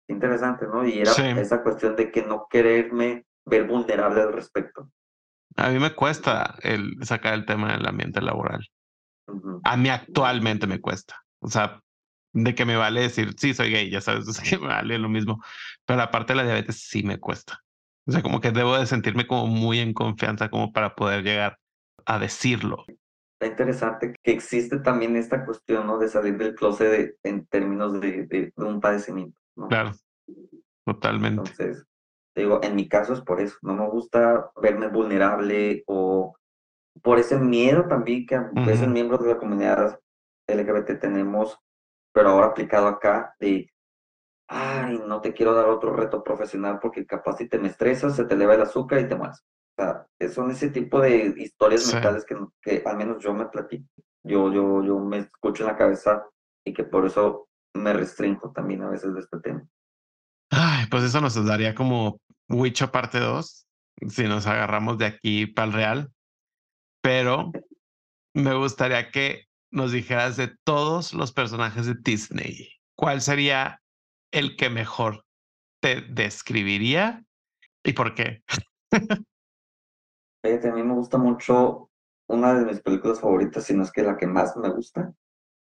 Interesante, 0.09 0.65
¿no? 0.67 0.85
Y 0.85 0.99
era 0.99 1.11
esa 1.39 1.61
cuestión 1.61 1.95
de 1.95 2.11
que 2.11 2.23
no 2.23 2.47
quererme 2.49 3.27
ver 3.45 3.67
vulnerable 3.67 4.21
al 4.21 4.33
respecto. 4.33 4.89
A 5.55 5.69
mí 5.69 5.79
me 5.79 5.93
cuesta 5.93 6.55
el 6.63 6.95
sacar 7.03 7.35
el 7.35 7.45
tema 7.45 7.73
del 7.73 7.85
ambiente 7.85 8.19
laboral. 8.19 8.67
A 9.63 9.77
mí 9.77 9.89
actualmente 9.89 10.65
me 10.65 10.81
cuesta. 10.81 11.15
O 11.41 11.47
sea, 11.47 11.79
de 12.33 12.55
que 12.55 12.65
me 12.65 12.75
vale 12.75 13.01
decir, 13.01 13.33
sí, 13.37 13.53
soy 13.53 13.71
gay, 13.71 13.89
ya 13.89 14.01
sabes, 14.01 14.27
o 14.39 14.43
que 14.43 14.57
me 14.57 14.67
vale 14.67 14.97
lo 14.97 15.09
mismo. 15.09 15.41
Pero 15.85 15.97
la 15.97 16.11
parte 16.11 16.33
de 16.33 16.37
la 16.37 16.43
diabetes 16.43 16.87
sí 16.87 17.03
me 17.03 17.19
cuesta. 17.19 17.59
O 18.07 18.11
sea, 18.11 18.21
como 18.21 18.41
que 18.41 18.51
debo 18.51 18.77
de 18.77 18.85
sentirme 18.85 19.27
como 19.27 19.47
muy 19.47 19.79
en 19.79 19.93
confianza 19.93 20.49
como 20.49 20.71
para 20.71 20.95
poder 20.95 21.23
llegar 21.23 21.59
a 22.05 22.17
decirlo. 22.17 22.85
Está 23.39 23.51
interesante 23.51 24.15
que 24.23 24.31
existe 24.31 24.79
también 24.79 25.15
esta 25.15 25.45
cuestión, 25.45 25.87
¿no? 25.87 25.97
De 25.97 26.09
salir 26.09 26.37
del 26.37 26.55
closet 26.55 27.15
en 27.23 27.45
términos 27.45 27.99
de, 28.01 28.25
de, 28.25 28.51
un 28.57 28.81
padecimiento, 28.81 29.39
¿no? 29.55 29.67
Claro, 29.67 29.91
totalmente. 30.85 31.51
Entonces, 31.51 31.85
digo, 32.35 32.59
en 32.63 32.75
mi 32.75 32.89
caso 32.89 33.13
es 33.13 33.21
por 33.21 33.39
eso, 33.39 33.57
no 33.61 33.75
me 33.75 33.87
gusta 33.87 34.51
verme 34.61 34.87
vulnerable 34.87 35.83
o 35.87 36.35
por 37.01 37.19
ese 37.19 37.37
miedo 37.37 37.87
también 37.87 38.25
que 38.25 38.35
a 38.35 38.49
veces 38.53 38.87
miembros 38.87 39.23
de 39.23 39.29
la 39.29 39.37
comunidad 39.37 39.99
LGBT 40.47 40.99
tenemos, 40.99 41.57
pero 42.19 42.31
ahora 42.31 42.47
aplicado 42.47 42.89
acá, 42.89 43.33
de, 43.39 43.71
ay, 44.49 45.01
no 45.07 45.21
te 45.21 45.33
quiero 45.33 45.53
dar 45.53 45.69
otro 45.69 45.95
reto 45.95 46.21
profesional 46.21 46.77
porque 46.81 47.05
capaz 47.05 47.37
si 47.37 47.47
te 47.47 47.57
me 47.57 47.69
estresas, 47.69 48.13
se 48.13 48.25
te 48.25 48.33
eleva 48.33 48.55
el 48.55 48.61
azúcar 48.61 48.99
y 48.99 49.07
te 49.07 49.15
mueres. 49.15 49.39
O 49.77 49.81
sea, 49.81 50.05
son 50.27 50.51
ese 50.51 50.69
tipo 50.69 50.99
de 50.99 51.33
historias 51.37 51.93
mentales 51.93 52.25
que, 52.25 52.35
que 52.61 52.83
al 52.85 52.97
menos 52.97 53.23
yo 53.23 53.33
me 53.33 53.45
platico. 53.45 53.87
Yo, 54.21 54.51
yo, 54.51 54.83
yo 54.83 54.99
me 54.99 55.19
escucho 55.19 55.63
en 55.63 55.67
la 55.67 55.77
cabeza 55.77 56.25
y 56.65 56.73
que 56.73 56.83
por 56.83 57.05
eso 57.05 57.47
me 57.73 57.93
restringo 57.93 58.51
también 58.51 58.81
a 58.81 58.89
veces 58.89 59.13
de 59.13 59.21
este 59.21 59.39
tema. 59.39 59.65
Ay, 60.51 60.87
pues 60.91 61.05
eso 61.05 61.21
nos 61.21 61.41
daría 61.45 61.73
como 61.73 62.19
Wicho 62.49 62.91
parte 62.91 63.19
2, 63.19 63.65
si 64.09 64.23
nos 64.25 64.45
agarramos 64.45 64.97
de 64.97 65.05
aquí 65.05 65.47
para 65.47 65.67
el 65.67 65.73
real. 65.73 66.11
Pero 67.01 67.53
me 68.33 68.55
gustaría 68.55 69.09
que 69.09 69.45
nos 69.71 69.91
dijeras 69.91 70.37
de 70.37 70.55
todos 70.63 71.13
los 71.13 71.31
personajes 71.31 71.85
de 71.85 71.95
Disney, 71.95 72.69
¿cuál 72.95 73.21
sería 73.21 73.81
el 74.31 74.55
que 74.55 74.69
mejor 74.69 75.25
te 75.81 76.01
describiría 76.01 77.23
y 77.83 77.93
por 77.93 78.15
qué? 78.15 78.43
a 80.43 80.71
mí 80.71 80.83
me 80.83 80.93
gusta 80.93 81.17
mucho, 81.17 81.89
una 82.27 82.53
de 82.53 82.65
mis 82.65 82.81
películas 82.81 83.19
favoritas, 83.19 83.63
si 83.63 83.73
no 83.73 83.83
es 83.83 83.91
que 83.91 84.03
la 84.03 84.17
que 84.17 84.27
más 84.27 84.55
me 84.57 84.69
gusta, 84.69 85.13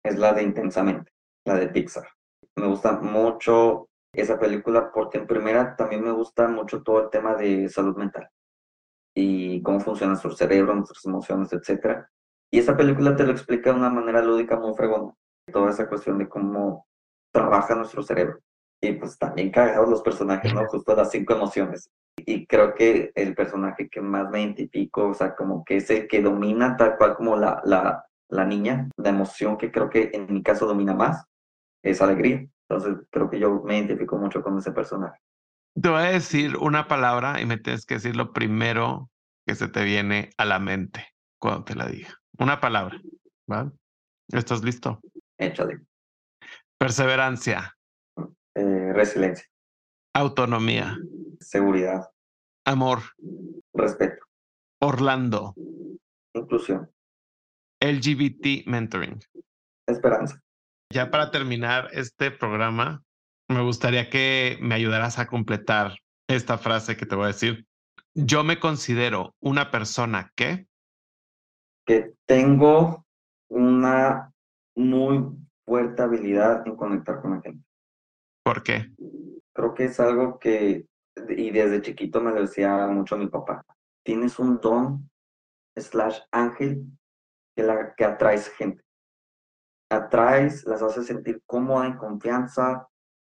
es 0.04 0.18
la 0.18 0.32
de 0.32 0.42
Intensamente, 0.42 1.12
la 1.44 1.56
de 1.56 1.68
Pixar. 1.68 2.08
Me 2.56 2.66
gusta 2.66 2.92
mucho 3.00 3.88
esa 4.14 4.38
película 4.38 4.90
porque 4.92 5.18
en 5.18 5.26
primera 5.26 5.74
también 5.76 6.02
me 6.02 6.12
gusta 6.12 6.48
mucho 6.48 6.82
todo 6.82 7.04
el 7.04 7.10
tema 7.10 7.34
de 7.34 7.68
salud 7.68 7.96
mental 7.96 8.28
y 9.14 9.62
cómo 9.62 9.80
funciona 9.80 10.12
nuestro 10.12 10.32
cerebro, 10.32 10.74
nuestras 10.74 11.04
emociones, 11.04 11.52
etc. 11.52 12.06
Y 12.52 12.58
esa 12.58 12.76
película 12.76 13.16
te 13.16 13.24
lo 13.24 13.32
explica 13.32 13.70
de 13.70 13.78
una 13.78 13.88
manera 13.88 14.22
lúdica 14.22 14.58
muy 14.58 14.74
fregona, 14.74 15.14
toda 15.50 15.70
esa 15.70 15.88
cuestión 15.88 16.18
de 16.18 16.28
cómo 16.28 16.86
trabaja 17.32 17.74
nuestro 17.74 18.02
cerebro. 18.02 18.40
Y 18.80 18.92
pues 18.92 19.16
también 19.16 19.50
cagados 19.50 19.88
los 19.88 20.02
personajes, 20.02 20.52
¿no? 20.52 20.66
Justo 20.66 20.94
las 20.94 21.10
cinco 21.10 21.32
emociones. 21.32 21.88
Y 22.18 22.46
creo 22.46 22.74
que 22.74 23.10
el 23.14 23.34
personaje 23.34 23.88
que 23.88 24.02
más 24.02 24.28
me 24.28 24.42
identifico, 24.42 25.08
o 25.08 25.14
sea, 25.14 25.34
como 25.34 25.64
que 25.64 25.76
es 25.76 25.88
el 25.88 26.06
que 26.06 26.20
domina 26.20 26.76
tal 26.76 26.98
cual 26.98 27.16
como 27.16 27.36
la, 27.36 27.62
la, 27.64 28.04
la 28.28 28.44
niña, 28.44 28.90
la 28.98 29.08
emoción 29.08 29.56
que 29.56 29.72
creo 29.72 29.88
que 29.88 30.10
en 30.12 30.30
mi 30.30 30.42
caso 30.42 30.66
domina 30.66 30.92
más, 30.92 31.24
es 31.82 32.02
alegría. 32.02 32.46
Entonces, 32.68 33.06
creo 33.10 33.30
que 33.30 33.38
yo 33.38 33.62
me 33.64 33.78
identifico 33.78 34.18
mucho 34.18 34.42
con 34.42 34.58
ese 34.58 34.72
personaje. 34.72 35.18
Te 35.80 35.88
voy 35.88 36.02
a 36.02 36.10
decir 36.10 36.58
una 36.58 36.86
palabra 36.86 37.40
y 37.40 37.46
me 37.46 37.56
tienes 37.56 37.86
que 37.86 37.94
decir 37.94 38.14
lo 38.14 38.34
primero 38.34 39.08
que 39.46 39.54
se 39.54 39.68
te 39.68 39.84
viene 39.84 40.30
a 40.36 40.44
la 40.44 40.58
mente 40.58 41.06
cuando 41.38 41.64
te 41.64 41.74
la 41.74 41.86
diga. 41.86 42.21
Una 42.38 42.60
palabra. 42.60 43.00
¿vale? 43.46 43.70
¿Estás 44.28 44.62
listo? 44.62 45.00
Échale. 45.38 45.80
Perseverancia. 46.78 47.76
Eh, 48.54 48.92
resiliencia. 48.92 49.46
Autonomía. 50.14 50.98
Seguridad. 51.40 52.10
Amor. 52.64 53.00
Respeto. 53.74 54.24
Orlando. 54.80 55.54
Inclusión. 56.34 56.90
LGBT 57.80 58.66
Mentoring. 58.66 59.20
Esperanza. 59.86 60.40
Ya 60.92 61.10
para 61.10 61.30
terminar 61.30 61.88
este 61.92 62.30
programa, 62.30 63.02
me 63.48 63.62
gustaría 63.62 64.10
que 64.10 64.58
me 64.60 64.74
ayudaras 64.74 65.18
a 65.18 65.26
completar 65.26 65.96
esta 66.28 66.58
frase 66.58 66.96
que 66.96 67.06
te 67.06 67.14
voy 67.14 67.24
a 67.24 67.28
decir. 67.28 67.66
Yo 68.14 68.44
me 68.44 68.60
considero 68.60 69.34
una 69.40 69.70
persona 69.70 70.32
que... 70.36 70.66
Que 71.86 72.14
tengo 72.26 73.04
una 73.50 74.32
muy 74.76 75.24
fuerte 75.64 76.02
habilidad 76.02 76.66
en 76.66 76.76
conectar 76.76 77.20
con 77.20 77.32
la 77.32 77.40
gente. 77.40 77.64
¿Por 78.44 78.62
qué? 78.62 78.92
Creo 79.52 79.74
que 79.74 79.84
es 79.84 80.00
algo 80.00 80.38
que, 80.38 80.86
y 81.28 81.50
desde 81.50 81.82
chiquito 81.82 82.20
me 82.20 82.32
lo 82.32 82.40
decía 82.40 82.86
mucho 82.88 83.16
mi 83.16 83.28
papá, 83.28 83.64
tienes 84.04 84.38
un 84.38 84.58
don 84.60 85.10
slash 85.76 86.20
ángel 86.30 86.86
que, 87.54 87.62
la, 87.62 87.94
que 87.94 88.04
atraes 88.04 88.48
gente 88.50 88.82
atraes, 89.92 90.64
las 90.64 90.82
haces 90.82 91.06
sentir 91.06 91.42
cómoda, 91.46 91.86
en 91.86 91.96
confianza, 91.96 92.88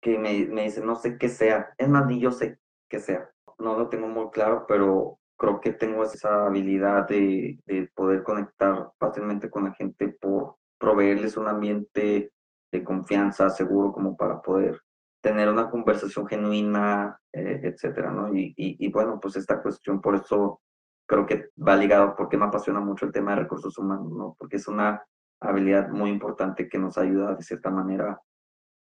que 0.01 0.19
me, 0.19 0.47
me 0.47 0.65
dicen, 0.65 0.87
no 0.87 0.97
sé 0.97 1.19
qué 1.19 1.29
sea. 1.29 1.75
Es 1.77 1.89
más, 1.89 2.07
ni 2.07 2.21
yo 2.21 2.31
sé 2.31 2.59
qué 2.89 3.01
sea. 3.01 3.31
No 3.59 3.79
lo 3.79 3.89
tengo 3.89 4.09
muy 4.09 4.31
claro, 4.31 4.65
pero 4.67 5.19
creo 5.37 5.61
que 5.61 5.73
tengo 5.73 6.05
esa 6.05 6.47
habilidad 6.47 7.09
de, 7.09 7.59
de 7.67 7.91
poder 7.95 8.23
conectar 8.23 8.91
fácilmente 8.99 9.51
con 9.51 9.65
la 9.65 9.75
gente 9.75 10.09
por 10.09 10.57
proveerles 10.79 11.37
un 11.37 11.49
ambiente 11.49 12.33
de 12.73 12.85
confianza, 12.85 13.51
seguro, 13.51 13.93
como 13.93 14.17
para 14.17 14.41
poder 14.41 14.81
tener 15.23 15.49
una 15.49 15.71
conversación 15.71 16.27
genuina, 16.27 17.19
eh, 17.33 17.61
etcétera, 17.63 18.11
¿no? 18.11 18.35
Y, 18.35 18.53
y, 18.57 18.93
bueno, 18.93 19.19
pues 19.19 19.37
esta 19.37 19.63
cuestión, 19.63 20.01
por 20.01 20.17
eso 20.17 20.61
creo 21.09 21.25
que 21.25 21.49
va 21.57 21.77
ligado, 21.77 22.15
porque 22.15 22.37
me 22.37 22.45
apasiona 22.45 22.81
mucho 22.81 23.07
el 23.07 23.13
tema 23.13 23.31
de 23.31 23.43
recursos 23.43 23.79
humanos, 23.79 24.13
¿no? 24.13 24.37
Porque 24.39 24.57
es 24.57 24.69
una 24.69 25.03
habilidad 25.41 25.89
muy 25.89 26.11
importante 26.11 26.69
que 26.69 26.79
nos 26.79 26.99
ayuda 26.99 27.35
de 27.35 27.43
cierta 27.43 27.71
manera 27.71 28.13
a 28.13 28.23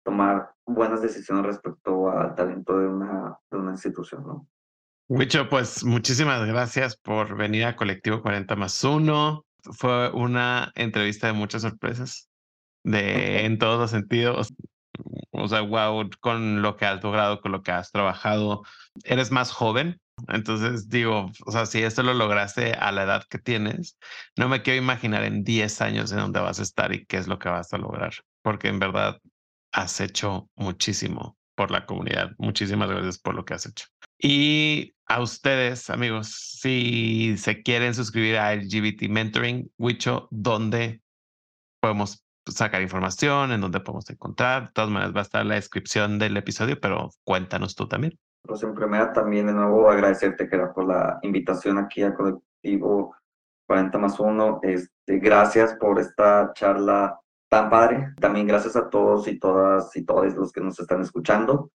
tomar 0.04 0.52
buenas 0.66 1.02
decisiones 1.02 1.46
respecto 1.46 2.10
al 2.10 2.34
talento 2.34 2.78
de 2.78 2.88
una, 2.88 3.38
de 3.50 3.58
una 3.58 3.70
institución, 3.70 4.26
¿no? 4.26 4.48
Wicho, 5.08 5.48
pues 5.50 5.84
muchísimas 5.84 6.46
gracias 6.46 6.96
por 6.96 7.36
venir 7.36 7.66
a 7.66 7.76
Colectivo 7.76 8.22
40 8.22 8.56
más 8.56 8.82
1. 8.82 9.44
Fue 9.72 10.10
una 10.12 10.72
entrevista 10.74 11.26
de 11.26 11.34
muchas 11.34 11.62
sorpresas, 11.62 12.28
de, 12.84 13.44
en 13.44 13.58
todos 13.58 13.78
los 13.78 13.90
sentidos. 13.90 14.54
O 15.30 15.48
sea, 15.48 15.60
wow, 15.60 16.08
con 16.20 16.62
lo 16.62 16.76
que 16.76 16.86
has 16.86 17.02
logrado, 17.02 17.40
con 17.40 17.52
lo 17.52 17.62
que 17.62 17.72
has 17.72 17.90
trabajado. 17.90 18.62
Eres 19.04 19.30
más 19.30 19.50
joven, 19.52 20.00
entonces 20.28 20.88
digo, 20.88 21.30
o 21.44 21.52
sea, 21.52 21.66
si 21.66 21.82
esto 21.82 22.02
lo 22.02 22.14
lograste 22.14 22.72
a 22.72 22.92
la 22.92 23.02
edad 23.02 23.24
que 23.28 23.38
tienes, 23.38 23.98
no 24.36 24.48
me 24.48 24.62
quiero 24.62 24.78
imaginar 24.82 25.24
en 25.24 25.44
10 25.44 25.80
años 25.82 26.12
en 26.12 26.18
dónde 26.18 26.40
vas 26.40 26.60
a 26.60 26.62
estar 26.62 26.94
y 26.94 27.04
qué 27.06 27.16
es 27.16 27.26
lo 27.26 27.38
que 27.38 27.48
vas 27.48 27.72
a 27.72 27.78
lograr, 27.78 28.14
porque 28.42 28.68
en 28.68 28.78
verdad 28.78 29.18
has 29.72 30.00
hecho 30.00 30.48
muchísimo 30.56 31.36
por 31.56 31.70
la 31.70 31.84
comunidad. 31.86 32.30
Muchísimas 32.38 32.88
gracias 32.88 33.18
por 33.18 33.34
lo 33.34 33.44
que 33.44 33.54
has 33.54 33.66
hecho. 33.66 33.86
Y 34.26 34.96
a 35.06 35.20
ustedes, 35.20 35.90
amigos, 35.90 36.28
si 36.58 37.36
se 37.36 37.62
quieren 37.62 37.92
suscribir 37.92 38.38
a 38.38 38.54
LGBT 38.54 39.02
Mentoring, 39.10 39.70
Wicho, 39.76 40.28
¿dónde 40.30 41.02
podemos 41.78 42.24
sacar 42.46 42.80
información? 42.80 43.52
¿En 43.52 43.60
dónde 43.60 43.80
podemos 43.80 44.08
encontrar? 44.08 44.68
De 44.68 44.72
todas 44.72 44.88
maneras, 44.88 45.14
va 45.14 45.18
a 45.18 45.24
estar 45.24 45.44
la 45.44 45.56
descripción 45.56 46.18
del 46.18 46.38
episodio, 46.38 46.80
pero 46.80 47.10
cuéntanos 47.22 47.74
tú 47.74 47.86
también. 47.86 48.18
Pues 48.40 48.62
en 48.62 48.74
primera 48.74 49.12
también 49.12 49.46
de 49.46 49.52
nuevo 49.52 49.90
agradecerte, 49.90 50.48
que 50.48 50.56
era 50.56 50.72
por 50.72 50.86
la 50.86 51.18
invitación 51.20 51.76
aquí 51.76 52.00
al 52.00 52.14
colectivo 52.14 53.14
40 53.66 53.98
más 53.98 54.18
1. 54.18 54.60
Este, 54.62 55.18
gracias 55.18 55.74
por 55.74 56.00
esta 56.00 56.50
charla 56.54 57.20
tan 57.50 57.68
padre. 57.68 58.14
También 58.18 58.46
gracias 58.46 58.74
a 58.74 58.88
todos 58.88 59.28
y 59.28 59.38
todas 59.38 59.94
y 59.94 60.02
todos 60.02 60.34
los 60.34 60.50
que 60.50 60.62
nos 60.62 60.80
están 60.80 61.02
escuchando. 61.02 61.70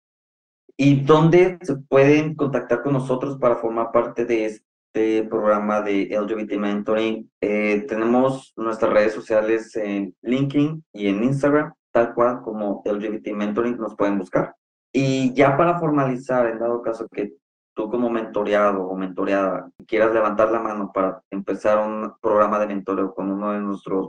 ¿Y 0.82 1.02
dónde 1.02 1.60
se 1.62 1.76
pueden 1.76 2.36
contactar 2.36 2.82
con 2.82 2.94
nosotros 2.94 3.38
para 3.38 3.58
formar 3.58 3.92
parte 3.92 4.24
de 4.24 4.46
este 4.46 5.24
programa 5.24 5.82
de 5.82 6.08
LGBT 6.10 6.54
Mentoring? 6.54 7.30
Eh, 7.42 7.86
tenemos 7.86 8.54
nuestras 8.56 8.94
redes 8.94 9.14
sociales 9.14 9.76
en 9.76 10.16
LinkedIn 10.22 10.82
y 10.94 11.10
en 11.10 11.22
Instagram, 11.22 11.74
tal 11.92 12.14
cual 12.14 12.42
como 12.44 12.82
LGBT 12.86 13.34
Mentoring 13.34 13.76
nos 13.76 13.94
pueden 13.98 14.18
buscar. 14.18 14.56
Y 14.94 15.34
ya 15.34 15.58
para 15.58 15.78
formalizar, 15.80 16.48
en 16.48 16.60
dado 16.60 16.82
caso 16.82 17.10
que 17.10 17.34
tú 17.76 17.90
como 17.90 18.10
mentoreado 18.10 18.88
o 18.88 18.96
mentoreada 18.96 19.70
quieras 19.86 20.14
levantar 20.14 20.50
la 20.50 20.62
mano 20.62 20.92
para 20.94 21.22
empezar 21.30 21.86
un 21.86 22.14
programa 22.22 22.58
de 22.58 22.68
mentoreo 22.68 23.14
con 23.14 23.30
uno 23.30 23.52
de 23.52 23.60
nuestros 23.60 24.08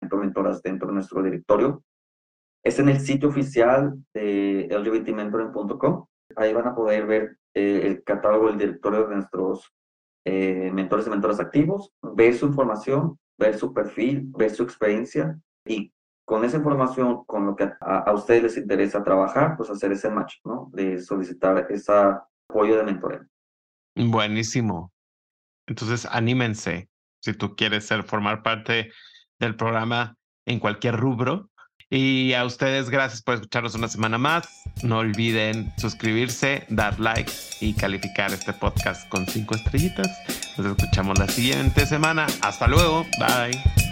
mentoras 0.00 0.62
dentro 0.62 0.86
de 0.86 0.94
nuestro 0.94 1.20
directorio. 1.20 1.82
Es 2.62 2.78
en 2.78 2.90
el 2.90 3.00
sitio 3.00 3.28
oficial 3.28 3.94
de 4.14 4.68
lgbtmentoring.com. 4.70 6.06
Ahí 6.36 6.52
van 6.52 6.66
a 6.66 6.74
poder 6.74 7.06
ver 7.06 7.38
eh, 7.54 7.82
el 7.84 8.02
catálogo 8.04 8.48
del 8.48 8.58
directorio 8.58 9.06
de 9.06 9.16
nuestros 9.16 9.72
eh, 10.24 10.70
mentores 10.72 11.06
y 11.06 11.10
mentoras 11.10 11.40
activos, 11.40 11.92
ver 12.00 12.34
su 12.34 12.46
información, 12.46 13.18
ver 13.38 13.58
su 13.58 13.72
perfil, 13.72 14.30
ver 14.36 14.50
su 14.50 14.62
experiencia 14.62 15.38
y 15.66 15.92
con 16.24 16.44
esa 16.44 16.58
información, 16.58 17.24
con 17.24 17.46
lo 17.46 17.56
que 17.56 17.70
a, 17.80 18.12
ustedes 18.12 18.42
les 18.42 18.56
interesa 18.56 19.02
trabajar, 19.02 19.56
pues 19.56 19.68
hacer 19.70 19.92
ese 19.92 20.08
match, 20.08 20.36
¿no? 20.44 20.70
De 20.72 21.00
solicitar 21.00 21.66
ese 21.68 21.92
apoyo 22.48 22.76
de 22.76 22.84
mentoreo. 22.84 23.26
Buenísimo. 23.96 24.92
Entonces, 25.66 26.06
anímense. 26.10 26.88
Si 27.20 27.34
tú 27.34 27.54
quieres 27.54 27.86
ser, 27.86 28.02
formar 28.04 28.42
parte 28.42 28.92
del 29.38 29.56
programa 29.56 30.16
en 30.46 30.58
cualquier 30.58 30.96
rubro, 30.96 31.50
y 31.94 32.32
a 32.32 32.46
ustedes, 32.46 32.88
gracias 32.88 33.20
por 33.20 33.34
escucharnos 33.34 33.74
una 33.74 33.86
semana 33.86 34.16
más. 34.16 34.48
No 34.82 35.00
olviden 35.00 35.70
suscribirse, 35.76 36.64
dar 36.70 36.98
like 36.98 37.30
y 37.60 37.74
calificar 37.74 38.32
este 38.32 38.54
podcast 38.54 39.06
con 39.10 39.26
cinco 39.26 39.54
estrellitas. 39.54 40.08
Nos 40.56 40.68
escuchamos 40.68 41.18
la 41.18 41.28
siguiente 41.28 41.84
semana. 41.84 42.26
Hasta 42.40 42.66
luego. 42.66 43.04
Bye. 43.18 43.91